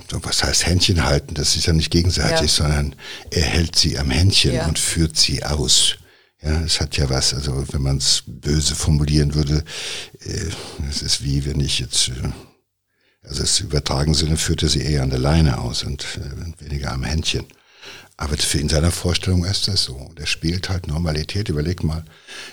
Was 0.09 0.43
heißt 0.43 0.65
Händchen 0.65 1.05
halten? 1.05 1.35
Das 1.35 1.55
ist 1.55 1.67
ja 1.67 1.73
nicht 1.73 1.91
gegenseitig, 1.91 2.57
ja. 2.57 2.63
sondern 2.63 2.95
er 3.31 3.43
hält 3.43 3.75
sie 3.75 3.97
am 3.97 4.09
Händchen 4.09 4.55
ja. 4.55 4.67
und 4.67 4.77
führt 4.77 5.15
sie 5.17 5.43
aus. 5.43 5.95
Ja, 6.41 6.61
es 6.61 6.81
hat 6.81 6.97
ja 6.97 7.09
was, 7.09 7.33
also 7.33 7.65
wenn 7.71 7.81
man 7.81 7.97
es 7.97 8.23
böse 8.27 8.75
formulieren 8.75 9.33
würde, 9.35 9.63
äh, 10.19 10.49
es 10.89 11.01
ist 11.01 11.23
wie 11.23 11.45
wenn 11.45 11.59
ich 11.59 11.79
jetzt, 11.79 12.09
äh, 12.09 12.29
also 13.27 13.41
das 13.41 13.59
übertragen 13.59 14.13
Sinne 14.13 14.37
führte 14.37 14.67
sie 14.67 14.81
eher 14.81 15.03
an 15.03 15.09
der 15.09 15.19
Leine 15.19 15.59
aus 15.59 15.83
und 15.83 16.05
äh, 16.17 16.63
weniger 16.63 16.91
am 16.91 17.03
Händchen. 17.03 17.45
Aber 18.17 18.37
für 18.37 18.59
in 18.59 18.69
seiner 18.69 18.91
Vorstellung 18.91 19.43
ist 19.43 19.67
das 19.67 19.83
so. 19.83 19.95
Und 19.95 20.19
er 20.19 20.25
spielt 20.25 20.69
halt 20.69 20.87
Normalität. 20.87 21.49
Überleg 21.49 21.83
mal, 21.83 22.05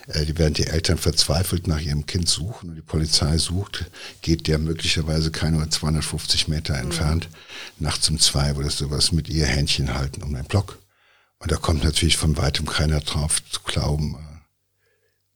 äh, 0.08 0.26
während 0.34 0.58
die 0.58 0.66
Eltern 0.66 0.98
verzweifelt 0.98 1.68
nach 1.68 1.80
ihrem 1.80 2.04
Kind 2.06 2.28
suchen 2.28 2.70
und 2.70 2.76
die 2.76 2.82
Polizei 2.82 3.38
sucht, 3.38 3.84
geht 4.22 4.48
der 4.48 4.58
möglicherweise 4.58 5.30
keine 5.30 5.68
250 5.68 6.48
Meter 6.48 6.74
mhm. 6.74 6.80
entfernt. 6.80 7.28
Mhm. 7.30 7.84
Nachts 7.84 8.10
um 8.10 8.18
zwei 8.18 8.56
würde 8.56 8.70
sowas 8.70 9.12
mit 9.12 9.28
ihr 9.28 9.46
Händchen 9.46 9.94
halten 9.94 10.22
um 10.22 10.34
den 10.34 10.44
Block. 10.44 10.78
Und 11.38 11.52
da 11.52 11.56
kommt 11.56 11.84
natürlich 11.84 12.16
von 12.16 12.36
weitem 12.36 12.66
keiner 12.66 13.00
drauf 13.00 13.40
zu 13.50 13.60
glauben, 13.60 14.16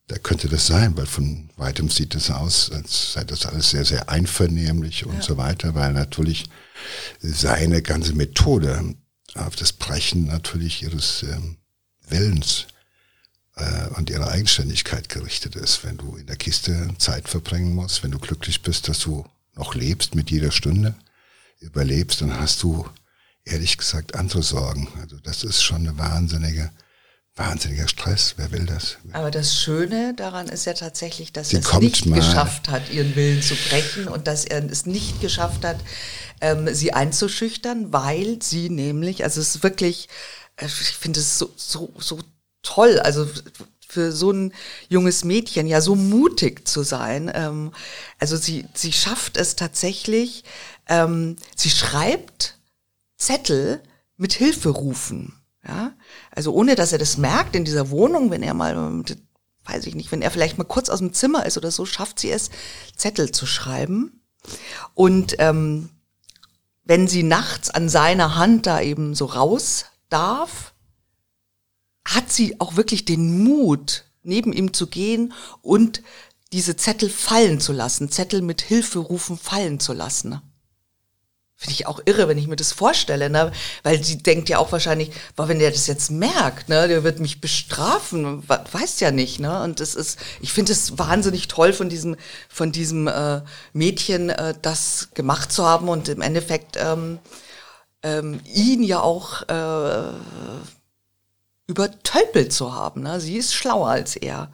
da 0.09 0.19
könnte 0.19 0.49
das 0.49 0.67
sein, 0.67 0.97
weil 0.97 1.07
von 1.07 1.51
weitem 1.57 1.89
sieht 1.89 2.15
es 2.15 2.31
aus, 2.31 2.71
als 2.71 3.13
sei 3.13 3.25
das 3.25 3.47
alles 3.47 3.71
sehr, 3.71 3.85
sehr 3.85 4.09
einvernehmlich 4.09 5.05
und 5.05 5.17
ja. 5.17 5.23
so 5.23 5.37
weiter, 5.37 5.75
weil 5.75 5.93
natürlich 5.93 6.45
seine 7.21 7.83
ganze 7.83 8.15
Methode 8.15 8.95
auf 9.35 9.57
das 9.57 9.73
Brechen 9.73 10.27
natürlich 10.27 10.83
ihres 10.83 11.25
ähm, 11.25 11.57
Willens 12.09 12.67
äh, 13.57 13.89
und 13.97 14.09
ihrer 14.09 14.29
Eigenständigkeit 14.29 15.09
gerichtet 15.09 15.57
ist. 15.57 15.85
Wenn 15.85 15.97
du 15.97 16.17
in 16.17 16.27
der 16.27 16.37
Kiste 16.37 16.89
Zeit 16.99 17.29
verbringen 17.29 17.75
musst, 17.75 18.05
wenn 18.05 18.13
du 18.13 18.19
glücklich 18.19 18.63
bist, 18.63 18.89
dass 18.89 19.01
du 19.01 19.27
noch 19.55 19.75
lebst 19.75 20.15
mit 20.15 20.31
jeder 20.31 20.53
Stunde, 20.53 20.95
überlebst, 21.61 22.21
dann 22.21 22.39
hast 22.39 22.63
du 22.63 22.89
ehrlich 23.45 23.79
gesagt 23.79 24.15
andere 24.15 24.43
Sorgen. 24.43 24.89
Also 25.01 25.19
das 25.19 25.43
ist 25.43 25.63
schon 25.63 25.89
eine 25.89 25.99
wahnsinnige 25.99 26.71
wahnsinniger 27.37 27.87
Stress. 27.87 28.35
Wer 28.39 28.51
will 28.51 28.65
das? 28.65 28.97
Aber 29.13 29.31
das 29.31 29.55
Schöne 29.55 30.15
daran 30.15 30.49
ist 30.49 30.65
ja 30.65 30.73
tatsächlich, 30.73 31.33
dass 31.33 31.51
Sie 31.51 31.57
er 31.57 31.63
es 31.63 31.81
nicht 31.81 32.07
mal. 32.07 32.17
geschafft 32.17 32.69
hat, 32.69 32.91
ihren 32.91 33.15
Willen 33.15 33.43
zu 33.43 33.55
brechen 33.69 34.09
und 34.09 34.27
dass 34.27 34.45
er 34.47 34.65
es 34.71 34.87
nicht 34.87 35.21
geschafft 35.21 35.65
hat, 35.65 35.77
ähm, 36.41 36.73
sie 36.75 36.93
einzuschüchtern, 36.93 37.93
weil 37.93 38.39
sie 38.43 38.71
nämlich, 38.71 39.23
also 39.23 39.41
es 39.41 39.57
ist 39.57 39.63
wirklich, 39.63 40.09
äh, 40.57 40.67
ich 40.67 40.97
finde 40.97 41.21
es 41.21 41.39
so, 41.39 41.53
so, 41.57 41.93
so 41.99 42.21
toll, 42.63 42.99
also 43.01 43.29
für 43.87 44.13
so 44.13 44.31
ein 44.33 44.53
junges 44.89 45.25
Mädchen 45.25 45.67
ja 45.67 45.81
so 45.81 45.95
mutig 45.95 46.67
zu 46.67 46.83
sein. 46.83 47.31
Ähm, 47.35 47.73
also 48.19 48.37
sie, 48.37 48.67
sie 48.75 48.93
schafft 48.93 49.37
es 49.37 49.57
tatsächlich, 49.57 50.45
ähm, 50.89 51.37
sie 51.55 51.71
schreibt 51.71 52.59
Zettel 53.17 53.81
mit 54.17 54.33
Hilferufen. 54.33 55.35
Ja, 55.67 55.95
also 56.31 56.53
ohne 56.53 56.77
dass 56.77 56.93
er 56.93 56.99
das 56.99 57.17
merkt 57.17 57.57
in 57.57 57.65
dieser 57.65 57.91
Wohnung, 57.91 58.31
wenn 58.31 58.43
er 58.43 58.55
mal, 58.55 58.77
weiß 59.65 59.87
ich 59.87 59.95
nicht, 59.95 60.13
wenn 60.13 60.23
er 60.23 60.31
vielleicht 60.31 60.59
mal 60.59 60.65
kurz 60.65 60.89
aus 60.89 61.01
dem 61.01 61.13
Zimmer 61.13 61.45
ist 61.45 61.57
oder 61.57 61.71
so, 61.71 61.87
schafft 61.87 62.21
sie 62.21 62.31
es, 62.31 62.51
Zettel 62.97 63.33
zu 63.33 63.47
schreiben. 63.47 64.23
Und 64.95 65.35
ähm, 65.39 65.91
wenn 66.85 67.09
sie 67.09 67.25
nachts 67.25 67.71
an 67.71 67.89
seiner 67.89 68.37
Hand 68.37 68.67
da 68.67 68.81
eben 68.81 69.17
so 69.17 69.25
raus 69.25 69.87
darf, 70.09 70.73
hat 72.07 72.31
sie 72.31 72.61
auch 72.61 72.77
wirklich 72.77 73.05
den 73.05 73.43
Mut, 73.43 74.05
neben 74.23 74.53
ihm 74.53 74.73
zu 74.73 74.87
gehen 74.87 75.33
und 75.63 76.03
diese 76.53 76.77
Zettel 76.77 77.11
fallen 77.11 77.59
zu 77.61 77.73
lassen, 77.73 78.11
Zettel 78.11 78.41
mit 78.41 78.63
Hilferufen 78.63 79.37
fallen 79.37 79.81
zu 79.81 79.93
lassen. 79.93 80.41
Finde 81.59 81.73
ich 81.73 81.87
auch 81.87 82.01
irre, 82.05 82.29
wenn 82.29 82.37
ich 82.37 82.49
mir 82.49 82.57
das 82.57 82.73
vorstelle, 82.73 83.31
ne? 83.31 83.51
Weil 83.83 84.05
sie 84.05 84.19
denkt 84.19 84.51
ja 84.51 84.59
auch 84.59 84.73
wahrscheinlich, 84.73 85.11
boah, 85.37 85.49
wenn 85.49 85.59
der 85.59 85.71
das 85.71 85.87
jetzt 85.87 86.11
merkt, 86.11 86.69
ne, 86.69 86.87
der 86.87 87.03
wird 87.03 87.19
mich 87.19 87.41
bestrafen, 87.41 88.47
weiß 88.47 89.01
ja 89.01 89.11
nicht, 89.11 89.41
ne? 89.41 89.63
Und 89.63 89.81
das 89.81 89.95
ist, 89.95 90.19
ich 90.43 90.53
finde 90.53 90.73
es 90.73 90.99
wahnsinnig 90.99 91.49
toll 91.49 91.73
von 91.73 91.89
diesem, 91.89 92.17
von 92.51 92.73
diesem 92.73 93.09
äh, 93.09 93.41
Mädchen, 93.73 94.29
äh, 94.29 94.55
das 94.61 95.09
gemacht 95.15 95.51
zu 95.51 95.65
haben 95.65 95.89
und 95.89 96.11
im 96.11 96.21
Endeffekt 96.21 96.77
ähm, 96.77 97.21
ähm, 98.03 98.41
ihn 98.45 98.83
ja 98.83 99.01
auch 99.01 99.43
äh, 99.49 100.13
übertölpelt 101.69 102.53
zu 102.53 102.75
haben. 102.75 103.03
Ne? 103.03 103.19
Sie 103.19 103.37
ist 103.39 103.55
schlauer 103.55 103.89
als 103.89 104.15
er. 104.15 104.53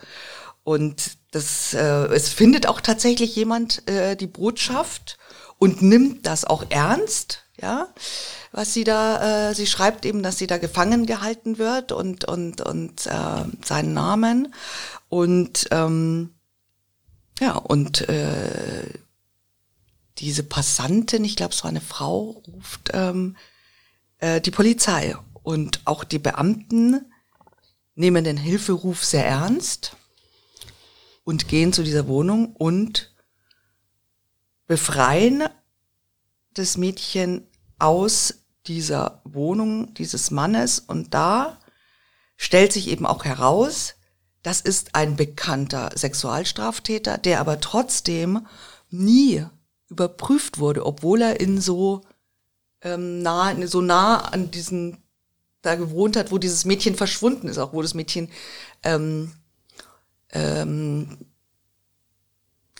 Und 0.62 1.16
das, 1.32 1.74
äh, 1.74 2.06
es 2.14 2.28
findet 2.28 2.66
auch 2.66 2.80
tatsächlich 2.80 3.34
jemand 3.34 3.88
äh, 3.88 4.14
die 4.16 4.28
Botschaft 4.28 5.18
und 5.62 5.80
nimmt 5.80 6.26
das 6.26 6.44
auch 6.44 6.64
ernst, 6.70 7.44
ja, 7.56 7.86
was 8.50 8.74
sie 8.74 8.82
da, 8.82 9.50
äh, 9.50 9.54
sie 9.54 9.68
schreibt 9.68 10.04
eben, 10.04 10.24
dass 10.24 10.36
sie 10.36 10.48
da 10.48 10.58
gefangen 10.58 11.06
gehalten 11.06 11.56
wird 11.56 11.92
und 11.92 12.24
und 12.24 12.62
und 12.62 13.06
äh, 13.06 13.44
seinen 13.64 13.92
Namen. 13.94 14.52
Und 15.08 15.68
ähm, 15.70 16.34
ja 17.38 17.52
und 17.52 18.08
äh, 18.08 18.98
diese 20.18 20.42
Passantin, 20.42 21.24
ich 21.24 21.36
glaube, 21.36 21.54
es 21.54 21.62
war 21.62 21.70
eine 21.70 21.80
Frau, 21.80 22.42
ruft 22.48 22.90
ähm, 22.92 23.36
äh, 24.18 24.40
die 24.40 24.50
Polizei. 24.50 25.14
Und 25.44 25.82
auch 25.84 26.02
die 26.02 26.18
Beamten 26.18 27.06
nehmen 27.94 28.24
den 28.24 28.36
Hilferuf 28.36 29.04
sehr 29.04 29.26
ernst 29.26 29.94
und 31.22 31.46
gehen 31.46 31.72
zu 31.72 31.84
dieser 31.84 32.08
Wohnung 32.08 32.56
und 32.56 33.11
befreien 34.72 35.42
das 36.54 36.78
Mädchen 36.78 37.46
aus 37.78 38.46
dieser 38.66 39.20
Wohnung 39.24 39.92
dieses 39.92 40.30
Mannes 40.30 40.78
und 40.78 41.12
da 41.12 41.58
stellt 42.38 42.72
sich 42.72 42.88
eben 42.88 43.04
auch 43.04 43.26
heraus, 43.26 43.96
das 44.42 44.62
ist 44.62 44.94
ein 44.94 45.14
bekannter 45.16 45.90
Sexualstraftäter, 45.94 47.18
der 47.18 47.40
aber 47.40 47.60
trotzdem 47.60 48.46
nie 48.88 49.44
überprüft 49.90 50.58
wurde, 50.58 50.86
obwohl 50.86 51.20
er 51.20 51.38
in 51.38 51.60
so 51.60 52.00
ähm, 52.80 53.20
nah, 53.20 53.54
so 53.66 53.82
nah 53.82 54.20
an 54.20 54.50
diesen 54.50 55.02
da 55.60 55.74
gewohnt 55.74 56.16
hat, 56.16 56.32
wo 56.32 56.38
dieses 56.38 56.64
Mädchen 56.64 56.94
verschwunden 56.94 57.46
ist, 57.46 57.58
auch 57.58 57.74
wo 57.74 57.82
das 57.82 57.92
Mädchen 57.92 58.30
ähm, 58.84 59.34
ähm, 60.30 61.18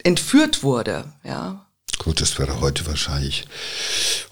entführt 0.03 0.62
wurde, 0.62 1.12
ja. 1.22 1.66
Gut, 2.03 2.20
das 2.20 2.38
wäre 2.40 2.61
heute 2.61 2.84
wahrscheinlich, 2.86 3.44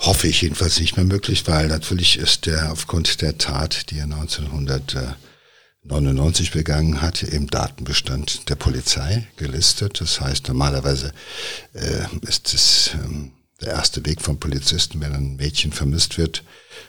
hoffe 0.00 0.26
ich 0.26 0.42
jedenfalls 0.42 0.80
nicht 0.80 0.96
mehr 0.96 1.04
möglich, 1.04 1.46
weil 1.46 1.68
natürlich 1.68 2.18
ist 2.18 2.46
der 2.46 2.72
aufgrund 2.72 3.22
der 3.22 3.38
Tat, 3.38 3.90
die 3.90 3.98
er 3.98 4.06
1999 4.06 6.50
begangen 6.50 7.00
hat, 7.00 7.22
im 7.22 7.48
Datenbestand 7.48 8.48
der 8.48 8.56
Polizei 8.56 9.28
gelistet. 9.36 10.00
Das 10.00 10.20
heißt, 10.20 10.48
normalerweise 10.48 11.12
äh, 11.74 12.06
ist 12.22 12.52
es 12.54 12.90
ähm, 13.04 13.30
der 13.60 13.74
erste 13.74 14.04
Weg 14.04 14.20
vom 14.20 14.40
Polizisten, 14.40 15.00
wenn 15.00 15.12
ein 15.12 15.36
Mädchen 15.36 15.70
vermisst 15.70 16.18
wird, 16.18 16.42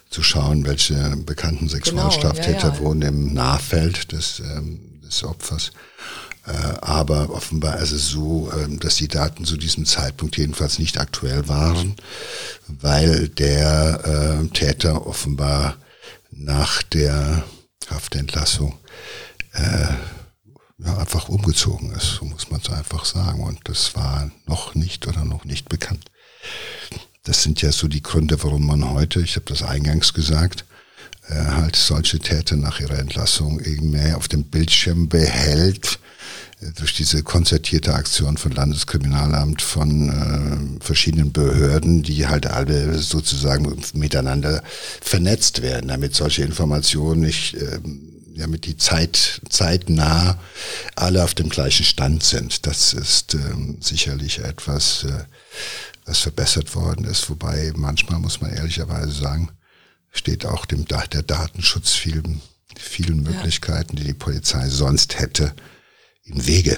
zu 0.09 0.23
schauen, 0.23 0.65
welche 0.65 1.15
bekannten 1.17 1.69
Sexualstraftäter 1.69 2.53
genau, 2.53 2.67
ja, 2.69 2.73
ja. 2.73 2.79
wohnen 2.79 3.03
im 3.03 3.35
Nahfeld 3.35 4.13
des, 4.13 4.39
ähm, 4.39 4.99
des 5.03 5.23
Opfers. 5.23 5.73
Äh, 6.45 6.51
aber 6.81 7.29
offenbar 7.29 7.79
ist 7.79 7.91
es 7.91 8.07
so, 8.07 8.51
ähm, 8.53 8.79
dass 8.79 8.95
die 8.95 9.07
Daten 9.07 9.45
zu 9.45 9.57
diesem 9.57 9.85
Zeitpunkt 9.85 10.37
jedenfalls 10.37 10.79
nicht 10.79 10.99
aktuell 10.99 11.47
waren, 11.47 11.95
weil 12.67 13.29
der 13.29 14.41
äh, 14.41 14.47
Täter 14.47 15.05
offenbar 15.05 15.77
nach 16.31 16.81
der 16.83 17.43
Haftentlassung 17.89 18.77
äh, 19.53 19.87
ja, 20.83 20.97
einfach 20.97 21.29
umgezogen 21.29 21.91
ist, 21.91 22.15
so 22.15 22.25
muss 22.25 22.49
man 22.49 22.61
es 22.61 22.71
einfach 22.71 23.05
sagen. 23.05 23.43
Und 23.43 23.59
das 23.65 23.95
war 23.95 24.31
noch 24.47 24.73
nicht 24.73 25.07
oder 25.07 25.25
noch 25.25 25.45
nicht 25.45 25.69
bekannt. 25.69 26.05
Das 27.23 27.43
sind 27.43 27.61
ja 27.61 27.71
so 27.71 27.87
die 27.87 28.01
Gründe, 28.01 28.41
warum 28.43 28.65
man 28.65 28.89
heute, 28.89 29.21
ich 29.21 29.35
habe 29.35 29.45
das 29.45 29.61
eingangs 29.61 30.13
gesagt, 30.13 30.65
äh, 31.27 31.35
halt 31.35 31.75
solche 31.75 32.17
Täter 32.17 32.55
nach 32.55 32.79
ihrer 32.79 32.97
Entlassung 32.97 33.59
eben 33.59 33.91
mehr 33.91 34.17
auf 34.17 34.27
dem 34.27 34.45
Bildschirm 34.45 35.07
behält, 35.07 35.99
durch 36.75 36.93
diese 36.93 37.23
konzertierte 37.23 37.93
Aktion 37.93 38.37
von 38.37 38.51
Landeskriminalamt, 38.51 39.61
von 39.61 40.79
äh, 40.79 40.83
verschiedenen 40.83 41.31
Behörden, 41.31 42.03
die 42.03 42.27
halt 42.27 42.45
alle 42.45 42.97
sozusagen 42.99 43.81
miteinander 43.93 44.63
vernetzt 45.01 45.63
werden, 45.63 45.87
damit 45.87 46.15
solche 46.15 46.43
Informationen 46.43 47.21
nicht, 47.21 47.55
äh, 47.55 47.79
ja, 48.35 48.47
mit 48.47 48.65
die 48.65 48.77
Zeit, 48.77 49.41
zeitnah 49.49 50.39
alle 50.95 51.23
auf 51.23 51.33
dem 51.33 51.49
gleichen 51.49 51.83
Stand 51.83 52.23
sind. 52.23 52.65
Das 52.67 52.93
ist 52.93 53.33
äh, 53.33 53.39
sicherlich 53.79 54.39
etwas, 54.39 55.03
äh, 55.03 55.25
was 56.05 56.19
verbessert 56.19 56.75
worden 56.75 57.05
ist, 57.05 57.29
wobei 57.29 57.73
manchmal 57.75 58.19
muss 58.19 58.39
man 58.39 58.53
ehrlicherweise 58.53 59.11
sagen, 59.11 59.49
steht 60.11 60.45
auch 60.45 60.65
dem 60.65 60.85
der 60.85 61.23
Datenschutz 61.23 61.93
vielen, 61.93 62.41
vielen 62.77 63.23
Möglichkeiten, 63.23 63.95
die 63.95 64.03
die 64.03 64.13
Polizei 64.13 64.69
sonst 64.69 65.19
hätte, 65.19 65.53
im 66.23 66.47
Wege. 66.47 66.77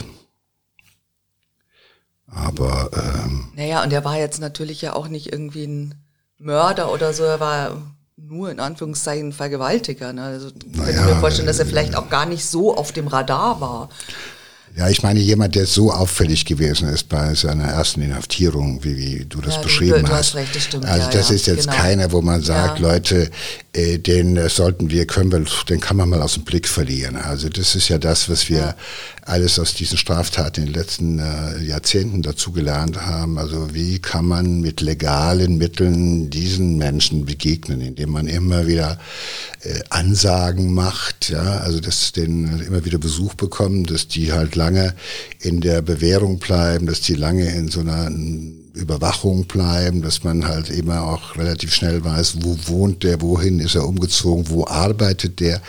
Aber 2.27 2.89
ähm, 2.93 3.51
naja, 3.55 3.83
und 3.83 3.93
er 3.93 4.03
war 4.03 4.17
jetzt 4.17 4.39
natürlich 4.39 4.81
ja 4.81 4.93
auch 4.93 5.07
nicht 5.07 5.31
irgendwie 5.31 5.65
ein 5.65 5.95
Mörder 6.37 6.91
oder 6.91 7.13
so, 7.13 7.23
er 7.23 7.39
war 7.39 7.93
nur 8.15 8.51
in 8.51 8.59
Anführungszeichen 8.59 9.33
Vergewaltiger. 9.33 10.13
Ne? 10.13 10.23
Also 10.23 10.49
naja, 10.65 11.01
ich 11.01 11.13
mir 11.13 11.19
vorstellen, 11.19 11.47
dass 11.47 11.59
er 11.59 11.65
vielleicht 11.65 11.95
auch 11.95 12.09
gar 12.09 12.25
nicht 12.25 12.45
so 12.45 12.75
auf 12.75 12.91
dem 12.91 13.07
Radar 13.07 13.61
war. 13.61 13.89
Ja, 14.75 14.89
ich 14.89 15.03
meine, 15.03 15.19
jemand, 15.19 15.53
der 15.53 15.67
so 15.67 15.91
auffällig 15.91 16.45
gewesen 16.45 16.89
ist 16.89 17.07
bei 17.07 17.35
seiner 17.35 17.65
ersten 17.65 18.01
Inhaftierung, 18.01 18.83
wie, 18.83 18.97
wie 18.97 19.25
du 19.25 19.39
das 19.39 19.55
ja, 19.55 19.61
beschrieben 19.61 20.01
du, 20.01 20.07
du 20.07 20.11
hast. 20.11 20.33
recht, 20.33 20.55
das 20.55 20.63
stimmt. 20.63 20.85
Also 20.85 21.09
das 21.11 21.29
ja, 21.29 21.35
ist 21.35 21.45
jetzt 21.45 21.67
genau. 21.67 21.77
keiner, 21.77 22.11
wo 22.11 22.21
man 22.23 22.41
sagt, 22.41 22.79
ja. 22.79 22.87
Leute, 22.87 23.29
äh, 23.73 23.99
den 23.99 24.49
sollten 24.49 24.89
wir, 24.89 25.05
können 25.05 25.31
wir, 25.31 25.45
den 25.69 25.79
kann 25.79 25.97
man 25.97 26.09
mal 26.09 26.23
aus 26.23 26.33
dem 26.33 26.43
Blick 26.43 26.67
verlieren. 26.67 27.17
Also 27.17 27.49
das 27.49 27.75
ist 27.75 27.89
ja 27.89 27.99
das, 27.99 28.29
was 28.29 28.49
wir 28.49 28.75
alles 29.25 29.57
aus 29.57 29.73
diesen 29.73 29.97
Straftaten 29.97 30.61
in 30.61 30.65
den 30.67 30.75
letzten 30.75 31.19
äh, 31.19 31.59
Jahrzehnten 31.63 32.21
dazugelernt 32.21 33.05
haben. 33.05 33.37
Also 33.37 33.73
wie 33.73 33.99
kann 33.99 34.25
man 34.25 34.59
mit 34.59 34.81
legalen 34.81 35.57
Mitteln 35.57 36.29
diesen 36.29 36.77
Menschen 36.77 37.25
begegnen, 37.25 37.81
indem 37.81 38.11
man 38.11 38.27
immer 38.27 38.67
wieder 38.67 38.99
äh, 39.61 39.79
Ansagen 39.89 40.73
macht, 40.73 41.29
ja, 41.29 41.57
also 41.57 41.79
dass 41.79 42.11
denen 42.11 42.59
immer 42.61 42.85
wieder 42.85 42.97
Besuch 42.97 43.33
bekommen, 43.35 43.85
dass 43.85 44.07
die 44.07 44.33
halt 44.33 44.55
lange 44.63 44.93
in 45.39 45.61
der 45.61 45.81
Bewährung 45.81 46.39
bleiben, 46.39 46.85
dass 46.85 47.01
die 47.01 47.15
lange 47.15 47.49
in 47.53 47.67
so 47.67 47.81
einer 47.81 48.09
Überwachung 48.73 49.45
bleiben, 49.45 50.01
dass 50.01 50.23
man 50.23 50.47
halt 50.47 50.69
immer 50.71 51.03
auch 51.03 51.37
relativ 51.37 51.73
schnell 51.73 52.03
weiß, 52.03 52.37
wo 52.41 52.57
wohnt 52.65 53.03
der, 53.03 53.21
wohin 53.21 53.59
ist 53.59 53.75
er 53.75 53.87
umgezogen, 53.87 54.49
wo 54.49 54.65
arbeitet 54.65 55.39
der. 55.39 55.61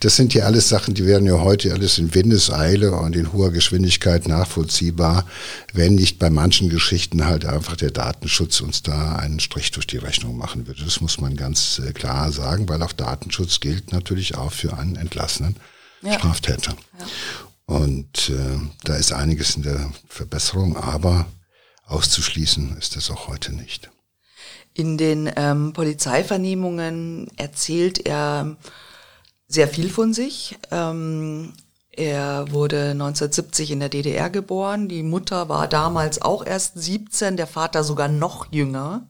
Das 0.00 0.16
sind 0.16 0.34
ja 0.34 0.44
alles 0.44 0.68
Sachen, 0.68 0.92
die 0.92 1.06
werden 1.06 1.26
ja 1.26 1.40
heute 1.40 1.72
alles 1.72 1.96
in 1.96 2.14
Windeseile 2.14 2.92
und 2.92 3.16
in 3.16 3.32
hoher 3.32 3.50
Geschwindigkeit 3.50 4.28
nachvollziehbar, 4.28 5.26
wenn 5.72 5.94
nicht 5.94 6.18
bei 6.18 6.28
manchen 6.28 6.68
Geschichten 6.68 7.24
halt 7.24 7.46
einfach 7.46 7.76
der 7.76 7.92
Datenschutz 7.92 8.60
uns 8.60 8.82
da 8.82 9.16
einen 9.16 9.40
Strich 9.40 9.70
durch 9.70 9.86
die 9.86 9.98
Rechnung 9.98 10.36
machen 10.36 10.66
würde. 10.66 10.84
Das 10.84 11.00
muss 11.00 11.18
man 11.18 11.36
ganz 11.36 11.80
äh, 11.84 11.92
klar 11.92 12.30
sagen, 12.30 12.68
weil 12.68 12.82
auch 12.82 12.92
Datenschutz 12.92 13.60
gilt 13.60 13.90
natürlich 13.92 14.34
auch 14.34 14.52
für 14.52 14.76
einen 14.76 14.96
entlassenen 14.96 15.56
ja. 16.02 16.12
Straftäter. 16.12 16.74
Ja. 16.98 17.06
Und 17.70 18.30
äh, 18.30 18.58
da 18.82 18.96
ist 18.96 19.12
einiges 19.12 19.54
in 19.54 19.62
der 19.62 19.92
Verbesserung, 20.08 20.76
aber 20.76 21.26
Auszuschließen 21.86 22.76
ist 22.76 22.96
das 22.96 23.12
auch 23.12 23.28
heute 23.28 23.54
nicht. 23.54 23.90
In 24.74 24.98
den 24.98 25.30
ähm, 25.36 25.72
Polizeivernehmungen 25.72 27.28
erzählt 27.36 28.04
er 28.04 28.56
sehr 29.46 29.68
viel 29.68 29.88
von 29.88 30.12
sich. 30.12 30.58
Ähm, 30.72 31.52
er 31.92 32.50
wurde 32.50 32.90
1970 32.90 33.70
in 33.70 33.78
der 33.78 33.88
DDR 33.88 34.30
geboren. 34.30 34.88
Die 34.88 35.04
Mutter 35.04 35.48
war 35.48 35.68
damals 35.68 36.20
auch 36.20 36.44
erst 36.44 36.76
17, 36.76 37.36
der 37.36 37.46
Vater 37.46 37.84
sogar 37.84 38.08
noch 38.08 38.52
jünger. 38.52 39.08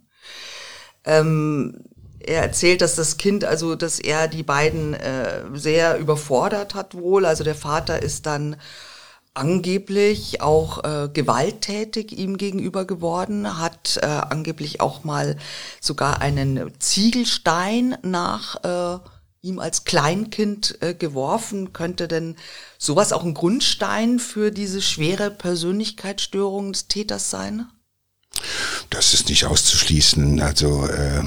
Ähm, 1.07 1.83
er 2.31 2.43
erzählt, 2.43 2.81
dass 2.81 2.95
das 2.95 3.17
Kind, 3.17 3.45
also 3.45 3.75
dass 3.75 3.99
er 3.99 4.29
die 4.29 4.43
beiden 4.43 4.95
äh, 4.95 5.43
sehr 5.55 5.99
überfordert 5.99 6.75
hat 6.75 6.95
wohl. 6.95 7.27
Also 7.27 7.45
der 7.45 7.55
Vater 7.55 8.03
ist 8.03 8.27
dann 8.27 8.57
angeblich 9.35 10.41
auch 10.41 10.85
äh, 10.85 11.09
gewalttätig 11.13 12.13
ihm 12.13 12.37
gegenüber 12.37 12.85
geworden, 12.85 13.59
hat 13.59 13.99
äh, 14.03 14.07
angeblich 14.07 14.81
auch 14.81 15.05
mal 15.05 15.37
sogar 15.81 16.21
einen 16.21 16.73
Ziegelstein 16.79 17.97
nach 18.03 18.65
äh, 18.65 18.99
ihm 19.43 19.59
als 19.59 19.85
Kleinkind 19.85 20.79
äh, 20.83 20.95
geworfen. 20.95 21.73
Könnte 21.73 22.09
denn 22.09 22.37
sowas 22.79 23.13
auch 23.13 23.25
ein 23.25 23.35
Grundstein 23.35 24.19
für 24.19 24.51
diese 24.51 24.83
schwere 24.83 25.31
Persönlichkeitsstörung 25.31 26.73
des 26.73 26.89
Täters 26.89 27.31
sein? 27.31 27.67
Das 28.91 29.15
ist 29.15 29.29
nicht 29.29 29.45
auszuschließen. 29.45 30.41
Also 30.41 30.87
äh, 30.87 31.19
äh, 31.21 31.25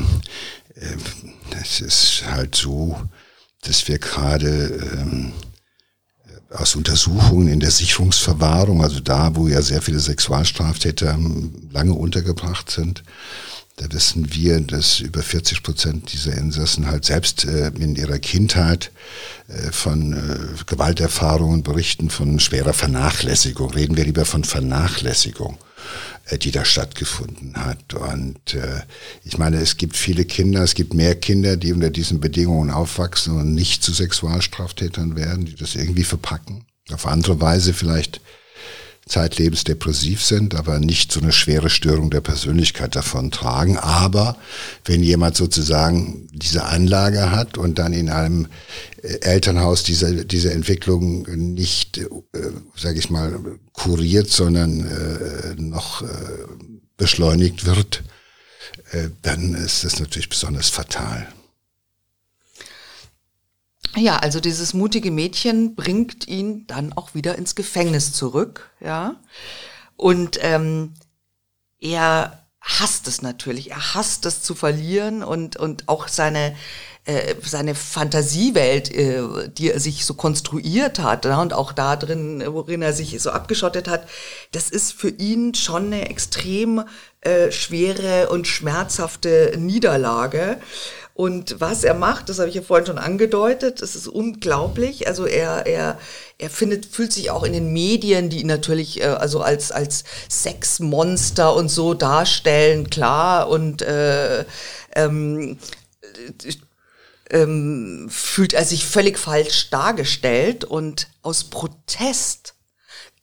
es 1.61 1.81
ist 1.81 2.23
halt 2.25 2.55
so, 2.55 2.99
dass 3.61 3.87
wir 3.87 3.99
gerade 3.99 4.67
ähm, 4.97 5.33
aus 6.49 6.75
Untersuchungen 6.75 7.47
in 7.47 7.59
der 7.59 7.71
Sicherungsverwahrung, 7.71 8.83
also 8.83 8.99
da, 8.99 9.35
wo 9.35 9.47
ja 9.47 9.61
sehr 9.61 9.81
viele 9.81 9.99
Sexualstraftäter 9.99 11.17
lange 11.71 11.93
untergebracht 11.93 12.69
sind, 12.69 13.03
da 13.77 13.91
wissen 13.91 14.33
wir, 14.33 14.61
dass 14.61 14.99
über 14.99 15.23
40 15.23 15.63
Prozent 15.63 16.13
dieser 16.13 16.37
Insassen 16.37 16.85
halt 16.85 17.05
selbst 17.05 17.45
äh, 17.45 17.69
in 17.69 17.95
ihrer 17.95 18.19
Kindheit 18.19 18.91
äh, 19.47 19.71
von 19.71 20.13
äh, 20.13 20.63
Gewalterfahrungen 20.67 21.63
berichten, 21.63 22.11
von 22.11 22.39
schwerer 22.39 22.73
Vernachlässigung. 22.73 23.71
Reden 23.71 23.97
wir 23.97 24.05
lieber 24.05 24.25
von 24.25 24.43
Vernachlässigung. 24.43 25.57
Äh, 26.27 26.37
die 26.37 26.51
da 26.51 26.63
stattgefunden 26.63 27.55
hat. 27.57 27.93
Und 27.93 28.53
äh, 28.53 28.81
ich 29.25 29.37
meine, 29.37 29.57
es 29.57 29.75
gibt 29.75 29.97
viele 29.97 30.23
Kinder, 30.23 30.61
es 30.63 30.73
gibt 30.73 30.93
mehr 30.93 31.15
Kinder, 31.15 31.57
die 31.57 31.73
unter 31.73 31.89
diesen 31.89 32.21
Bedingungen 32.21 32.69
aufwachsen 32.69 33.37
und 33.37 33.53
nicht 33.53 33.83
zu 33.83 33.91
Sexualstraftätern 33.91 35.17
werden, 35.17 35.45
die 35.45 35.55
das 35.55 35.75
irgendwie 35.75 36.05
verpacken. 36.05 36.65
Auf 36.91 37.07
andere 37.07 37.41
Weise 37.41 37.73
vielleicht 37.73 38.21
zeitlebens 39.05 39.63
depressiv 39.63 40.23
sind, 40.23 40.55
aber 40.55 40.79
nicht 40.79 41.11
so 41.11 41.19
eine 41.19 41.31
schwere 41.31 41.69
Störung 41.69 42.09
der 42.09 42.21
Persönlichkeit 42.21 42.95
davon 42.95 43.31
tragen. 43.31 43.77
Aber 43.77 44.37
wenn 44.85 45.03
jemand 45.03 45.35
sozusagen 45.35 46.27
diese 46.31 46.63
Anlage 46.63 47.31
hat 47.31 47.57
und 47.57 47.79
dann 47.79 47.93
in 47.93 48.09
einem 48.09 48.47
äh, 49.01 49.19
Elternhaus 49.21 49.83
diese, 49.83 50.25
diese 50.25 50.53
Entwicklung 50.53 51.23
nicht, 51.53 51.97
äh, 51.97 52.09
sage 52.75 52.99
ich 52.99 53.09
mal, 53.09 53.39
kuriert, 53.73 54.29
sondern 54.29 54.87
äh, 54.87 55.61
noch 55.61 56.01
äh, 56.01 56.05
beschleunigt 56.95 57.65
wird, 57.65 58.03
äh, 58.91 59.09
dann 59.21 59.53
ist 59.53 59.83
das 59.83 59.99
natürlich 59.99 60.29
besonders 60.29 60.69
fatal. 60.69 61.27
Ja, 63.95 64.17
also 64.17 64.39
dieses 64.39 64.73
mutige 64.73 65.11
Mädchen 65.11 65.75
bringt 65.75 66.27
ihn 66.27 66.65
dann 66.67 66.93
auch 66.93 67.13
wieder 67.13 67.37
ins 67.37 67.55
Gefängnis 67.55 68.11
zurück, 68.11 68.71
ja. 68.79 69.19
Und 69.95 70.39
ähm, 70.41 70.93
er 71.79 72.47
hasst 72.59 73.07
es 73.07 73.21
natürlich. 73.21 73.71
Er 73.71 73.93
hasst 73.93 74.25
es 74.25 74.41
zu 74.41 74.55
verlieren 74.55 75.23
und 75.23 75.57
und 75.57 75.89
auch 75.89 76.07
seine 76.07 76.55
äh, 77.05 77.35
seine 77.43 77.75
Fantasiewelt, 77.75 78.89
äh, 78.91 79.49
die 79.49 79.71
er 79.71 79.79
sich 79.79 80.05
so 80.05 80.13
konstruiert 80.13 80.99
hat 80.99 81.25
ja, 81.25 81.41
und 81.41 81.53
auch 81.53 81.73
da 81.73 81.95
drin, 81.95 82.43
worin 82.47 82.81
er 82.81 82.93
sich 82.93 83.21
so 83.21 83.31
abgeschottet 83.31 83.87
hat, 83.87 84.07
das 84.53 84.69
ist 84.69 84.93
für 84.93 85.09
ihn 85.09 85.53
schon 85.53 85.87
eine 85.87 86.09
extrem 86.09 86.83
äh, 87.21 87.51
schwere 87.51 88.29
und 88.29 88.47
schmerzhafte 88.47 89.53
Niederlage. 89.57 90.57
Und 91.15 91.59
was 91.59 91.83
er 91.83 91.93
macht, 91.93 92.29
das 92.29 92.39
habe 92.39 92.49
ich 92.49 92.55
ja 92.55 92.61
vorhin 92.63 92.87
schon 92.87 92.97
angedeutet, 92.97 93.81
es 93.81 93.95
ist 93.95 94.07
unglaublich. 94.07 95.05
Also 95.05 95.25
er, 95.27 95.67
er, 95.67 95.99
er 96.39 96.49
findet, 96.49 96.87
fühlt 96.87 97.13
sich 97.13 97.29
auch 97.29 97.43
in 97.43 97.53
den 97.53 97.71
Medien, 97.71 98.29
die 98.29 98.41
ihn 98.41 98.47
natürlich 98.47 99.01
äh, 99.01 99.05
also 99.05 99.41
als, 99.41 99.71
als 99.71 100.05
Sexmonster 100.29 101.53
und 101.53 101.69
so 101.69 101.93
darstellen, 101.93 102.89
klar. 102.89 103.47
Und 103.49 103.81
äh, 103.83 104.45
ähm, 104.95 105.59
ähm, 107.33 108.07
fühlt 108.09 108.53
er 108.53 108.63
sich 108.63 108.85
völlig 108.85 109.17
falsch 109.17 109.69
dargestellt 109.71 110.63
und 110.63 111.09
aus 111.21 111.45
Protest 111.45 112.55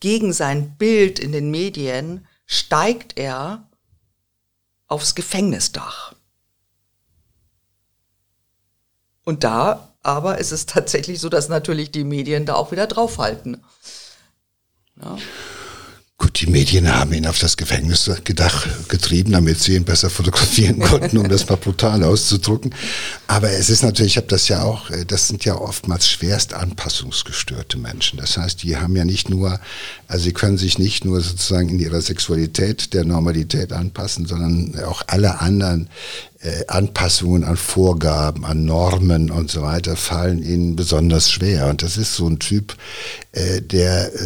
gegen 0.00 0.32
sein 0.32 0.76
Bild 0.76 1.18
in 1.18 1.32
den 1.32 1.50
Medien 1.50 2.26
steigt 2.44 3.16
er 3.18 3.68
aufs 4.88 5.14
Gefängnisdach. 5.14 6.14
Und 9.24 9.44
da 9.44 9.94
aber 10.02 10.38
ist 10.38 10.50
es 10.50 10.66
tatsächlich 10.66 11.20
so, 11.20 11.28
dass 11.28 11.48
natürlich 11.48 11.92
die 11.92 12.04
Medien 12.04 12.46
da 12.46 12.54
auch 12.54 12.72
wieder 12.72 12.86
draufhalten. 12.86 13.62
Ja. 15.00 15.18
Gut, 16.20 16.38
die 16.42 16.50
Medien 16.50 16.94
haben 16.94 17.14
ihn 17.14 17.26
auf 17.26 17.38
das 17.38 17.56
Gefängnis 17.56 18.10
gedacht, 18.24 18.68
getrieben, 18.90 19.32
damit 19.32 19.58
sie 19.58 19.74
ihn 19.74 19.84
besser 19.84 20.10
fotografieren 20.10 20.78
konnten, 20.80 21.16
um 21.16 21.26
das 21.30 21.48
mal 21.48 21.56
brutal 21.56 22.04
auszudrücken. 22.04 22.74
Aber 23.26 23.50
es 23.50 23.70
ist 23.70 23.82
natürlich, 23.82 24.12
ich 24.12 24.16
habe 24.18 24.26
das 24.26 24.46
ja 24.48 24.62
auch, 24.62 24.90
äh, 24.90 25.06
das 25.06 25.28
sind 25.28 25.46
ja 25.46 25.54
oftmals 25.54 26.10
schwerst 26.10 26.52
anpassungsgestörte 26.52 27.78
Menschen. 27.78 28.18
Das 28.18 28.36
heißt, 28.36 28.62
die 28.62 28.76
haben 28.76 28.94
ja 28.96 29.06
nicht 29.06 29.30
nur, 29.30 29.60
also 30.08 30.24
sie 30.24 30.34
können 30.34 30.58
sich 30.58 30.78
nicht 30.78 31.06
nur 31.06 31.22
sozusagen 31.22 31.70
in 31.70 31.78
ihrer 31.78 32.02
Sexualität 32.02 32.92
der 32.92 33.04
Normalität 33.04 33.72
anpassen, 33.72 34.26
sondern 34.26 34.78
auch 34.84 35.00
alle 35.06 35.40
anderen 35.40 35.88
äh, 36.40 36.66
Anpassungen 36.66 37.44
an 37.44 37.56
Vorgaben, 37.56 38.44
an 38.44 38.66
Normen 38.66 39.30
und 39.30 39.50
so 39.50 39.62
weiter 39.62 39.96
fallen 39.96 40.42
ihnen 40.42 40.76
besonders 40.76 41.30
schwer. 41.30 41.68
Und 41.68 41.82
das 41.82 41.96
ist 41.96 42.14
so 42.14 42.28
ein 42.28 42.38
Typ, 42.38 42.76
äh, 43.32 43.62
der 43.62 44.12
äh, 44.14 44.20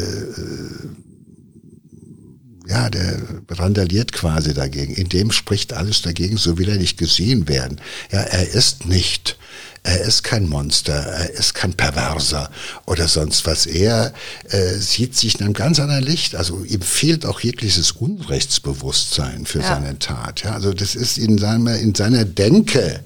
ja, 2.66 2.88
der 2.88 3.18
randaliert 3.50 4.12
quasi 4.12 4.54
dagegen. 4.54 4.94
In 4.94 5.08
dem 5.08 5.30
spricht 5.30 5.72
alles 5.72 6.02
dagegen, 6.02 6.36
so 6.36 6.58
will 6.58 6.68
er 6.68 6.76
nicht 6.76 6.98
gesehen 6.98 7.48
werden. 7.48 7.80
Ja, 8.10 8.20
er 8.20 8.48
ist 8.48 8.86
nicht, 8.86 9.36
er 9.82 10.00
ist 10.00 10.24
kein 10.24 10.48
Monster, 10.48 10.94
er 10.94 11.30
ist 11.30 11.54
kein 11.54 11.74
Perverser 11.74 12.50
oder 12.86 13.06
sonst 13.06 13.46
was. 13.46 13.66
Er 13.66 14.14
äh, 14.48 14.74
sieht 14.74 15.14
sich 15.14 15.38
in 15.38 15.44
einem 15.44 15.54
ganz 15.54 15.78
anderen 15.78 16.04
Licht. 16.04 16.36
Also 16.36 16.64
ihm 16.64 16.80
fehlt 16.80 17.26
auch 17.26 17.40
jegliches 17.40 17.92
Unrechtsbewusstsein 17.92 19.44
für 19.44 19.60
ja. 19.60 19.68
seine 19.74 19.98
Tat. 19.98 20.44
Ja, 20.44 20.52
also 20.52 20.72
das 20.72 20.94
ist 20.94 21.18
in 21.18 21.36
seiner, 21.36 21.78
in 21.78 21.94
seiner 21.94 22.24
Denke, 22.24 23.00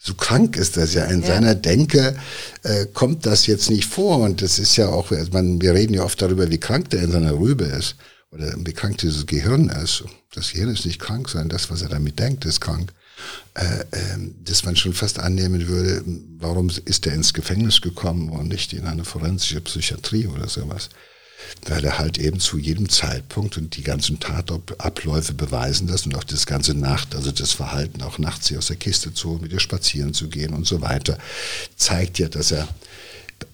so 0.00 0.14
krank 0.14 0.56
ist 0.56 0.76
das 0.76 0.94
ja. 0.94 1.04
In 1.04 1.20
ja. 1.22 1.28
seiner 1.28 1.54
Denke 1.54 2.16
äh, 2.64 2.86
kommt 2.86 3.24
das 3.24 3.46
jetzt 3.46 3.70
nicht 3.70 3.86
vor. 3.86 4.18
Und 4.18 4.42
das 4.42 4.58
ist 4.58 4.76
ja 4.76 4.88
auch, 4.88 5.12
also 5.12 5.30
man, 5.32 5.60
wir 5.60 5.74
reden 5.74 5.94
ja 5.94 6.02
oft 6.02 6.20
darüber, 6.20 6.50
wie 6.50 6.58
krank 6.58 6.90
der 6.90 7.02
in 7.02 7.12
seiner 7.12 7.38
Rübe 7.38 7.64
ist 7.64 7.94
oder 8.30 8.54
wie 8.58 8.72
krank 8.72 8.98
dieses 8.98 9.26
Gehirn 9.26 9.68
ist. 9.68 10.04
Das 10.34 10.52
Gehirn 10.52 10.70
ist 10.70 10.84
nicht 10.84 11.00
krank, 11.00 11.28
sondern 11.28 11.48
das, 11.48 11.70
was 11.70 11.82
er 11.82 11.88
damit 11.88 12.18
denkt, 12.18 12.44
ist 12.44 12.60
krank. 12.60 12.92
Äh, 13.54 13.80
äh, 13.90 14.18
dass 14.44 14.64
man 14.64 14.76
schon 14.76 14.92
fast 14.92 15.18
annehmen 15.18 15.66
würde, 15.66 16.04
warum 16.38 16.70
ist 16.84 17.06
er 17.06 17.14
ins 17.14 17.34
Gefängnis 17.34 17.80
gekommen 17.80 18.28
und 18.30 18.48
nicht 18.48 18.72
in 18.72 18.86
eine 18.86 19.04
forensische 19.04 19.60
Psychiatrie 19.60 20.28
oder 20.28 20.48
sowas. 20.48 20.90
Weil 21.66 21.84
er 21.84 21.98
halt 21.98 22.18
eben 22.18 22.40
zu 22.40 22.58
jedem 22.58 22.88
Zeitpunkt 22.88 23.56
und 23.56 23.76
die 23.76 23.82
ganzen 23.82 24.20
Tatabläufe 24.20 25.34
beweisen 25.34 25.86
das 25.86 26.04
und 26.04 26.14
auch 26.14 26.24
das 26.24 26.46
ganze 26.46 26.74
Nacht, 26.74 27.14
also 27.14 27.32
das 27.32 27.52
Verhalten, 27.52 28.02
auch 28.02 28.18
nachts 28.18 28.48
sie 28.48 28.58
aus 28.58 28.66
der 28.66 28.76
Kiste 28.76 29.14
zu, 29.14 29.38
mit 29.40 29.52
ihr 29.52 29.60
spazieren 29.60 30.14
zu 30.14 30.28
gehen 30.28 30.52
und 30.52 30.66
so 30.66 30.80
weiter, 30.80 31.18
zeigt 31.76 32.18
ja, 32.18 32.28
dass 32.28 32.52
er 32.52 32.68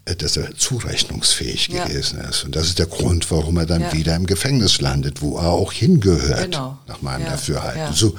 dass 0.05 0.37
er 0.37 0.55
zurechnungsfähig 0.55 1.69
ja. 1.69 1.87
gewesen 1.87 2.21
ist. 2.21 2.45
Und 2.45 2.55
das 2.57 2.67
ist 2.67 2.79
der 2.79 2.87
Grund, 2.87 3.31
warum 3.31 3.57
er 3.57 3.67
dann 3.67 3.83
ja. 3.83 3.93
wieder 3.93 4.15
im 4.17 4.27
Gefängnis 4.27 4.81
landet, 4.81 5.23
wo 5.23 5.39
er 5.39 5.49
auch 5.49 5.73
hingehört, 5.73 6.51
genau. 6.51 6.79
nach 6.87 7.01
meinem 7.01 7.25
ja. 7.25 7.31
Dafürhalten. 7.31 7.95
So. 7.95 8.17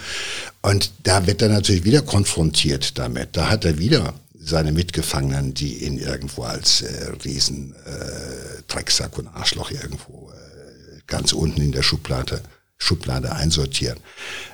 Und 0.62 0.92
da 1.04 1.28
wird 1.28 1.42
er 1.42 1.50
natürlich 1.50 1.84
wieder 1.84 2.02
konfrontiert 2.02 2.98
damit. 2.98 3.38
Da 3.38 3.50
hat 3.50 3.66
er 3.66 3.78
wieder 3.78 4.16
seine 4.34 4.72
Mitgefangenen, 4.72 5.54
die 5.54 5.86
ihn 5.86 5.98
irgendwo 5.98 6.44
als 6.44 6.82
äh, 6.82 7.12
Riesen 7.24 7.76
äh, 7.86 8.62
Drecksack 8.68 9.18
und 9.18 9.28
Arschloch 9.28 9.72
irgendwo 9.72 10.32
äh, 10.32 11.00
ganz 11.08 11.34
unten 11.34 11.62
in 11.62 11.72
der 11.72 11.84
Schublade, 11.84 12.42
Schublade 12.78 13.32
einsortieren. 13.32 14.00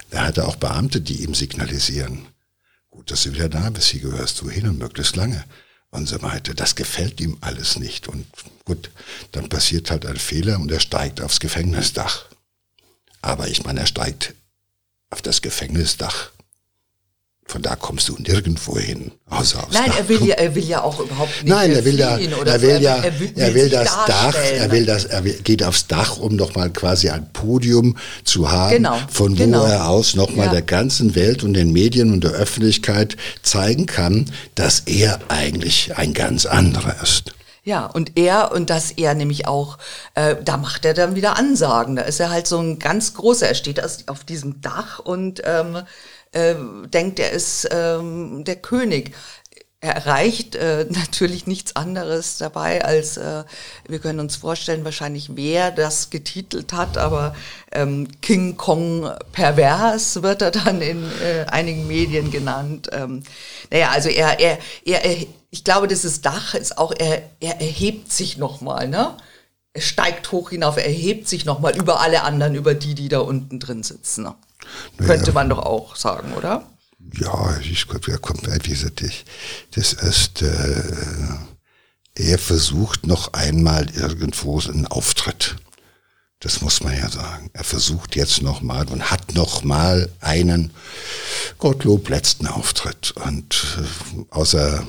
Da 0.10 0.26
hat 0.26 0.38
er 0.38 0.48
auch 0.48 0.58
Beamte, 0.58 1.02
die 1.02 1.24
ihm 1.24 1.34
signalisieren, 1.34 2.26
gut, 2.90 3.10
dass 3.12 3.24
du 3.24 3.34
wieder 3.34 3.50
da 3.50 3.70
bist, 3.70 3.88
hier 3.88 4.02
gehörst 4.02 4.42
du 4.42 4.50
hin 4.50 4.68
und 4.68 4.80
möglichst 4.80 5.16
lange 5.16 5.44
und 5.92 6.08
so 6.08 6.22
weiter. 6.22 6.54
Das 6.54 6.76
gefällt 6.76 7.22
ihm 7.22 7.38
alles 7.42 7.78
nicht. 7.78 8.08
Und 8.08 8.26
gut, 8.66 8.90
dann 9.34 9.50
passiert 9.50 9.92
halt 9.92 10.06
ein 10.06 10.18
Fehler 10.18 10.60
und 10.60 10.72
er 10.72 10.80
steigt 10.80 11.22
aufs 11.22 11.40
Gefängnisdach. 11.40 12.26
Aber 13.22 13.48
ich 13.48 13.64
meine, 13.64 13.82
er 13.82 13.88
steigt 13.88 14.34
auf 15.10 15.22
das 15.22 15.42
Gefängnisdach 15.42 16.32
von 17.52 17.62
da 17.62 17.76
kommst 17.76 18.08
du 18.08 18.16
nirgendwo 18.18 18.78
hin, 18.78 19.12
außer 19.30 19.62
aufs 19.62 19.74
Nein, 19.74 19.88
Dach. 19.88 19.98
er 19.98 20.08
will 20.08 20.26
ja, 20.26 20.36
er 20.36 20.56
will 20.56 20.64
ja 20.64 20.82
auch 20.84 21.02
überhaupt 21.02 21.44
nicht. 21.44 21.54
Nein, 21.54 21.74
er 21.74 21.84
will 21.84 21.98
da, 21.98 22.18
er 22.18 22.62
will 22.62 22.82
ja, 22.82 22.96
er 22.96 23.20
will, 23.20 23.34
er 23.36 23.54
will 23.54 23.70
das 23.70 23.90
Dach, 24.08 24.36
er 24.36 24.72
will 24.72 24.86
das, 24.86 25.04
er 25.04 25.22
geht 25.22 25.62
aufs 25.62 25.88
Dach, 25.88 26.16
um 26.16 26.38
nochmal 26.38 26.70
quasi 26.70 27.10
ein 27.10 27.30
Podium 27.34 27.98
zu 28.24 28.50
haben, 28.50 28.78
genau, 28.78 28.98
von 29.10 29.34
wo 29.34 29.44
genau. 29.44 29.66
er 29.66 29.90
aus 29.90 30.16
nochmal 30.16 30.46
ja. 30.46 30.54
der 30.54 30.62
ganzen 30.62 31.14
Welt 31.14 31.44
und 31.44 31.54
den 31.54 31.74
Medien 31.74 32.14
und 32.14 32.24
der 32.24 32.32
Öffentlichkeit 32.32 33.18
zeigen 33.42 33.86
kann, 33.86 34.32
dass 34.56 34.84
er 34.86 35.20
eigentlich 35.28 35.98
ein 35.98 36.14
ganz 36.14 36.46
anderer 36.46 37.04
ist. 37.04 37.34
Ja, 37.64 37.86
und 37.86 38.18
er, 38.18 38.54
und 38.54 38.70
dass 38.70 38.92
er 38.92 39.14
nämlich 39.14 39.46
auch, 39.46 39.78
äh, 40.16 40.38
da 40.44 40.58
macht 40.58 40.86
er 40.86 40.94
dann 40.94 41.16
wieder 41.16 41.38
Ansagen. 41.38 41.96
Da 41.98 42.04
ist 42.04 42.20
er 42.20 42.32
halt 42.32 42.48
so 42.48 42.58
ein 42.58 42.80
ganz 42.80 43.14
großer, 43.14 43.48
er 43.48 43.56
steht 43.56 43.80
auf 44.08 44.24
diesem 44.24 44.62
Dach 44.62 45.00
und 45.00 45.42
ähm, 45.46 45.84
äh, 46.32 46.56
denkt, 46.86 47.20
er 47.20 47.32
ist 47.32 47.68
ähm, 47.72 48.44
der 48.44 48.58
König. 48.58 49.14
Er 49.84 49.96
erreicht 49.96 50.56
äh, 50.56 50.86
natürlich 50.90 51.48
nichts 51.48 51.76
anderes 51.76 52.38
dabei, 52.38 52.86
als 52.86 53.18
äh, 53.18 53.44
wir 53.88 54.00
können 54.00 54.20
uns 54.20 54.36
vorstellen, 54.36 54.86
wahrscheinlich 54.86 55.36
wer 55.36 55.72
das 55.72 56.12
getitelt 56.12 56.72
hat, 56.74 56.98
aber 56.98 57.36
ähm, 57.72 58.08
King 58.22 58.58
Kong 58.58 59.10
pervers 59.32 60.22
wird 60.22 60.44
er 60.44 60.52
dann 60.52 60.82
in 60.82 61.04
äh, 61.22 61.46
einigen 61.48 61.88
Medien 61.88 62.30
genannt. 62.30 62.90
Ähm, 62.92 63.24
naja, 63.72 63.90
also 63.90 64.10
er, 64.10 64.40
er, 64.40 64.60
er, 64.86 65.04
er, 65.04 65.26
ich 65.50 65.64
glaube, 65.64 65.88
dieses 65.88 66.22
Dach 66.22 66.54
ist 66.54 66.78
auch, 66.78 66.94
er, 66.98 67.24
er 67.40 67.60
erhebt 67.60 68.12
sich 68.14 68.38
nochmal, 68.38 68.88
ne? 68.88 69.18
Er 69.74 69.82
steigt 69.82 70.32
hoch 70.34 70.50
hinauf, 70.50 70.78
er 70.78 70.86
erhebt 70.86 71.30
sich 71.30 71.46
nochmal 71.46 71.78
über 71.78 72.02
alle 72.02 72.24
anderen, 72.24 72.56
über 72.56 72.74
die, 72.74 72.94
die 72.94 73.08
da 73.08 73.20
unten 73.20 73.60
drin 73.60 73.84
sitzen. 73.84 74.24
Ne? 74.24 74.36
Naja. 74.98 75.14
Könnte 75.14 75.34
man 75.34 75.50
doch 75.50 75.60
auch 75.60 75.96
sagen, 75.96 76.34
oder? 76.34 76.68
Ja, 77.14 77.58
ich 77.60 77.88
glaube, 77.88 78.12
er 78.12 78.20
kommt, 78.20 78.48
wie 78.48 78.70
gesagt, 78.70 79.02
ich, 79.02 79.26
das 79.72 79.94
ist, 79.94 80.42
äh, 80.42 80.84
er 82.16 82.38
versucht 82.38 83.08
noch 83.08 83.34
einmal 83.34 83.90
irgendwo 83.90 84.60
einen 84.60 84.88
Auftritt. 84.88 85.56
Das 86.40 86.62
muss 86.62 86.82
man 86.82 86.98
ja 86.98 87.10
sagen. 87.10 87.50
Er 87.54 87.64
versucht 87.64 88.16
jetzt 88.16 88.42
nochmal 88.42 88.88
und 88.88 89.12
hat 89.12 89.36
nochmal 89.36 90.10
einen 90.22 90.72
Gottlob 91.60 92.10
letzten 92.10 92.48
Auftritt. 92.48 93.12
Und 93.12 93.78
äh, 93.80 94.26
außer 94.32 94.86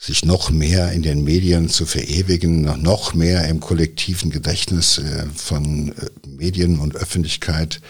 sich 0.00 0.24
noch 0.24 0.50
mehr 0.50 0.92
in 0.92 1.02
den 1.02 1.24
Medien 1.24 1.68
zu 1.68 1.84
verewigen, 1.84 2.62
noch 2.80 3.14
mehr 3.14 3.48
im 3.48 3.58
kollektiven 3.58 4.30
Gedächtnis 4.30 4.98
äh, 4.98 5.26
von 5.34 5.88
äh, 5.88 6.10
Medien 6.24 6.78
und 6.78 6.94
Öffentlichkeit 6.94 7.80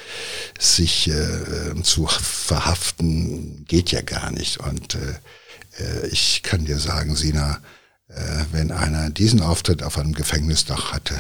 sich 0.59 1.09
äh, 1.09 1.83
zu 1.83 2.07
verhaften, 2.07 3.67
geht 3.69 3.93
ja 3.93 4.01
gar 4.01 4.33
nicht. 4.33 4.59
Und 4.59 4.97
ich 6.11 6.43
kann 6.43 6.65
dir 6.65 6.79
sagen, 6.79 7.15
Sina, 7.15 7.61
wenn 8.51 8.73
einer 8.73 9.11
diesen 9.11 9.41
Auftritt 9.41 9.85
auf 9.85 9.97
einem 9.97 10.13
Gefängnisdach 10.13 10.93
hatte, 10.93 11.15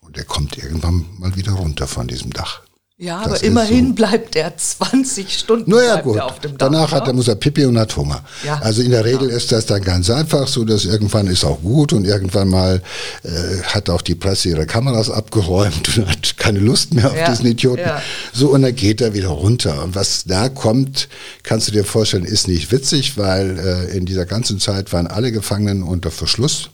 und 0.00 0.16
er 0.16 0.24
kommt 0.24 0.58
irgendwann 0.58 1.06
mal 1.18 1.36
wieder 1.36 1.52
runter 1.52 1.86
von 1.86 2.08
diesem 2.08 2.32
Dach, 2.32 2.65
ja, 2.98 3.24
das 3.24 3.40
aber 3.40 3.42
immerhin 3.44 3.88
so. 3.88 3.94
bleibt 3.94 4.36
er 4.36 4.56
20 4.56 5.38
Stunden 5.38 5.70
naja, 5.70 6.00
gut. 6.00 6.18
auf 6.18 6.40
dem 6.40 6.56
Dach. 6.56 6.70
Danach 6.70 6.92
hat 6.92 7.06
er, 7.06 7.12
muss 7.12 7.28
er 7.28 7.34
Pipi 7.34 7.66
und 7.66 7.78
hat 7.78 7.94
Hunger. 7.94 8.24
Ja. 8.42 8.58
Also 8.62 8.80
in 8.80 8.90
der 8.90 9.04
Regel 9.04 9.28
ja. 9.28 9.36
ist 9.36 9.52
das 9.52 9.66
dann 9.66 9.82
ganz 9.82 10.08
einfach 10.08 10.48
so, 10.48 10.64
dass 10.64 10.86
irgendwann 10.86 11.26
ist 11.26 11.44
auch 11.44 11.60
gut 11.60 11.92
und 11.92 12.06
irgendwann 12.06 12.48
mal 12.48 12.80
äh, 13.22 13.28
hat 13.64 13.90
auch 13.90 14.00
die 14.00 14.14
Presse 14.14 14.48
ihre 14.48 14.64
Kameras 14.64 15.10
abgeräumt 15.10 15.98
und 15.98 16.08
hat 16.08 16.38
keine 16.38 16.58
Lust 16.58 16.94
mehr 16.94 17.10
auf 17.10 17.16
ja. 17.16 17.28
diesen 17.28 17.44
Idioten. 17.44 17.82
Ja. 17.82 18.00
So, 18.32 18.48
und 18.48 18.62
dann 18.62 18.74
geht 18.74 19.02
er 19.02 19.12
wieder 19.12 19.28
runter. 19.28 19.82
Und 19.82 19.94
was 19.94 20.24
da 20.24 20.48
kommt, 20.48 21.08
kannst 21.42 21.68
du 21.68 21.72
dir 21.72 21.84
vorstellen, 21.84 22.24
ist 22.24 22.48
nicht 22.48 22.72
witzig, 22.72 23.18
weil 23.18 23.58
äh, 23.58 23.96
in 23.96 24.06
dieser 24.06 24.24
ganzen 24.24 24.58
Zeit 24.58 24.94
waren 24.94 25.06
alle 25.06 25.32
Gefangenen 25.32 25.82
unter 25.82 26.10
Verschluss. 26.10 26.70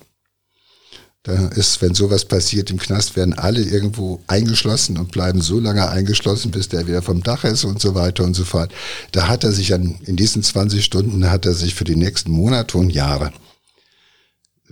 Da 1.24 1.48
ist, 1.48 1.80
wenn 1.80 1.94
sowas 1.94 2.24
passiert 2.24 2.70
im 2.70 2.78
Knast, 2.78 3.14
werden 3.14 3.34
alle 3.34 3.62
irgendwo 3.62 4.20
eingeschlossen 4.26 4.98
und 4.98 5.12
bleiben 5.12 5.40
so 5.40 5.60
lange 5.60 5.88
eingeschlossen, 5.88 6.50
bis 6.50 6.68
der 6.68 6.88
wieder 6.88 7.00
vom 7.00 7.22
Dach 7.22 7.44
ist 7.44 7.64
und 7.64 7.80
so 7.80 7.94
weiter 7.94 8.24
und 8.24 8.34
so 8.34 8.44
fort. 8.44 8.72
Da 9.12 9.28
hat 9.28 9.44
er 9.44 9.52
sich 9.52 9.72
an, 9.72 10.00
in 10.04 10.16
diesen 10.16 10.42
20 10.42 10.84
Stunden 10.84 11.30
hat 11.30 11.46
er 11.46 11.54
sich 11.54 11.76
für 11.76 11.84
die 11.84 11.94
nächsten 11.94 12.32
Monate 12.32 12.76
und 12.76 12.90
Jahre 12.90 13.32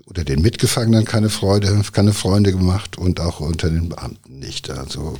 oder 0.06 0.24
den 0.24 0.42
Mitgefangenen 0.42 1.04
keine 1.04 1.30
Freude, 1.30 1.82
keine 1.92 2.12
Freunde 2.12 2.50
gemacht 2.50 2.98
und 2.98 3.20
auch 3.20 3.38
unter 3.38 3.70
den 3.70 3.88
Beamten 3.88 4.40
nicht. 4.40 4.70
Also 4.70 5.16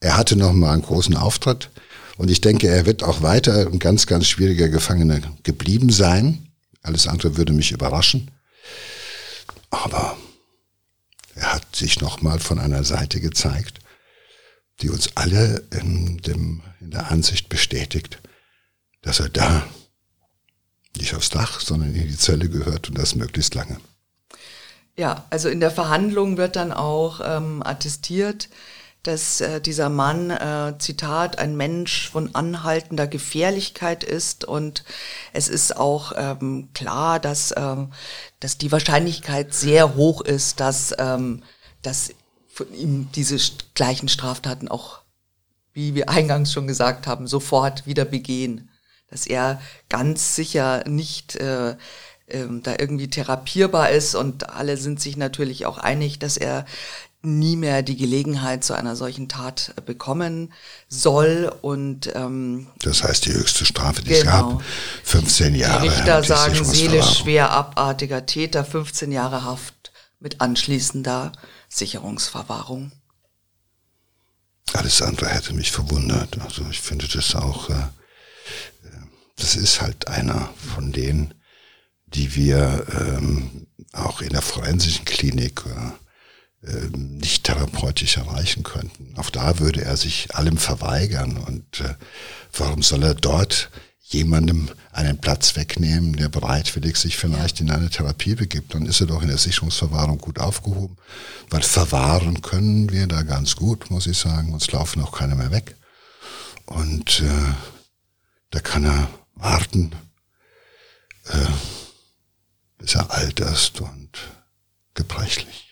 er 0.00 0.18
hatte 0.18 0.36
noch 0.36 0.52
mal 0.52 0.74
einen 0.74 0.82
großen 0.82 1.16
Auftritt 1.16 1.70
und 2.18 2.30
ich 2.30 2.42
denke, 2.42 2.68
er 2.68 2.84
wird 2.84 3.02
auch 3.02 3.22
weiter 3.22 3.66
ein 3.66 3.78
ganz, 3.78 4.06
ganz 4.06 4.26
schwieriger 4.26 4.68
Gefangener 4.68 5.20
geblieben 5.42 5.88
sein. 5.88 6.48
Alles 6.82 7.06
andere 7.06 7.38
würde 7.38 7.54
mich 7.54 7.72
überraschen. 7.72 8.30
Aber 9.70 10.18
er 11.34 11.52
hat 11.54 11.74
sich 11.74 12.00
nochmal 12.00 12.38
von 12.38 12.58
einer 12.58 12.84
Seite 12.84 13.20
gezeigt, 13.20 13.80
die 14.80 14.90
uns 14.90 15.16
alle 15.16 15.64
in, 15.70 16.18
dem, 16.18 16.62
in 16.80 16.90
der 16.90 17.10
Ansicht 17.10 17.48
bestätigt, 17.48 18.20
dass 19.02 19.20
er 19.20 19.28
da 19.28 19.66
nicht 20.96 21.14
aufs 21.14 21.30
Dach, 21.30 21.60
sondern 21.60 21.94
in 21.94 22.08
die 22.08 22.16
Zelle 22.16 22.48
gehört 22.48 22.88
und 22.88 22.98
das 22.98 23.14
möglichst 23.14 23.54
lange. 23.54 23.78
Ja, 24.96 25.26
also 25.30 25.48
in 25.48 25.60
der 25.60 25.72
Verhandlung 25.72 26.36
wird 26.36 26.54
dann 26.56 26.72
auch 26.72 27.20
ähm, 27.24 27.62
attestiert, 27.64 28.48
dass 29.04 29.42
äh, 29.42 29.60
dieser 29.60 29.90
Mann, 29.90 30.30
äh, 30.30 30.74
Zitat, 30.78 31.38
ein 31.38 31.56
Mensch 31.56 32.10
von 32.10 32.34
anhaltender 32.34 33.06
Gefährlichkeit 33.06 34.02
ist 34.02 34.44
und 34.44 34.82
es 35.32 35.48
ist 35.48 35.76
auch 35.76 36.12
ähm, 36.16 36.70
klar, 36.74 37.20
dass, 37.20 37.54
ähm, 37.56 37.92
dass 38.40 38.58
die 38.58 38.72
Wahrscheinlichkeit 38.72 39.54
sehr 39.54 39.94
hoch 39.94 40.22
ist, 40.22 40.58
dass, 40.58 40.94
ähm, 40.98 41.42
dass 41.82 42.10
von 42.48 42.72
ihm 42.72 43.10
diese 43.14 43.36
gleichen 43.74 44.08
Straftaten 44.08 44.68
auch, 44.68 45.00
wie 45.74 45.94
wir 45.94 46.08
eingangs 46.08 46.52
schon 46.52 46.66
gesagt 46.66 47.06
haben, 47.06 47.26
sofort 47.26 47.86
wieder 47.86 48.06
begehen. 48.06 48.70
Dass 49.10 49.26
er 49.26 49.60
ganz 49.90 50.34
sicher 50.34 50.82
nicht 50.88 51.36
äh, 51.36 51.76
ähm, 52.26 52.62
da 52.62 52.74
irgendwie 52.78 53.10
therapierbar 53.10 53.90
ist 53.90 54.14
und 54.14 54.48
alle 54.48 54.78
sind 54.78 54.98
sich 54.98 55.16
natürlich 55.16 55.66
auch 55.66 55.76
einig, 55.76 56.18
dass 56.18 56.36
er 56.36 56.64
nie 57.24 57.56
mehr 57.56 57.82
die 57.82 57.96
Gelegenheit 57.96 58.64
zu 58.64 58.74
einer 58.74 58.96
solchen 58.96 59.28
Tat 59.28 59.74
bekommen 59.86 60.52
soll 60.88 61.52
und 61.62 62.10
ähm, 62.14 62.68
das 62.80 63.02
heißt 63.02 63.26
die 63.26 63.32
höchste 63.32 63.64
Strafe, 63.64 64.02
die 64.02 64.10
genau. 64.10 64.20
es 64.20 64.24
gab, 64.24 64.62
15 65.04 65.54
Jahre. 65.54 65.82
Die 65.82 65.88
Richter 65.88 66.22
sagen 66.22 66.64
seelisch 66.64 67.18
schwer 67.18 67.50
abartiger 67.50 68.26
Täter, 68.26 68.64
15 68.64 69.12
Jahre 69.12 69.44
Haft 69.44 69.92
mit 70.20 70.40
anschließender 70.40 71.32
Sicherungsverwahrung. 71.68 72.92
Alles 74.72 75.02
andere 75.02 75.28
hätte 75.28 75.52
mich 75.52 75.70
verwundert. 75.70 76.40
Also 76.40 76.64
ich 76.70 76.80
finde 76.80 77.06
das 77.06 77.34
auch, 77.34 77.70
äh, 77.70 77.88
das 79.36 79.56
ist 79.56 79.80
halt 79.80 80.08
einer 80.08 80.48
von 80.74 80.92
denen, 80.92 81.34
die 82.06 82.34
wir 82.34 82.86
ähm, 82.90 83.66
auch 83.92 84.20
in 84.20 84.30
der 84.30 84.42
forensischen 84.42 85.04
Klinik 85.04 85.62
äh, 85.66 85.90
nicht 86.96 87.44
therapeutisch 87.44 88.16
erreichen 88.16 88.62
könnten. 88.62 89.14
Auch 89.16 89.30
da 89.30 89.58
würde 89.58 89.84
er 89.84 89.96
sich 89.96 90.34
allem 90.34 90.56
verweigern. 90.56 91.36
Und 91.36 91.80
äh, 91.80 91.94
warum 92.56 92.82
soll 92.82 93.02
er 93.02 93.14
dort 93.14 93.70
jemandem 94.00 94.70
einen 94.92 95.18
Platz 95.18 95.56
wegnehmen, 95.56 96.14
der 96.14 96.28
bereitwillig 96.28 96.96
sich 96.96 97.16
vielleicht 97.16 97.60
in 97.60 97.70
eine 97.70 97.90
Therapie 97.90 98.34
begibt? 98.34 98.74
Dann 98.74 98.86
ist 98.86 99.00
er 99.00 99.06
doch 99.06 99.22
in 99.22 99.28
der 99.28 99.38
Sicherungsverwahrung 99.38 100.18
gut 100.18 100.38
aufgehoben. 100.38 100.96
Weil 101.50 101.62
verwahren 101.62 102.40
können 102.40 102.90
wir 102.90 103.06
da 103.06 103.22
ganz 103.22 103.56
gut, 103.56 103.90
muss 103.90 104.06
ich 104.06 104.16
sagen. 104.16 104.52
Uns 104.52 104.70
laufen 104.72 105.02
auch 105.02 105.12
keine 105.12 105.34
mehr 105.34 105.50
weg. 105.50 105.76
Und 106.66 107.20
äh, 107.20 107.54
da 108.50 108.60
kann 108.60 108.84
er 108.84 109.08
warten, 109.34 109.92
äh, 111.26 111.46
bis 112.78 112.94
er 112.94 113.10
alt 113.10 113.40
ist 113.40 113.80
und 113.80 114.10
gebrechlich. 114.94 115.63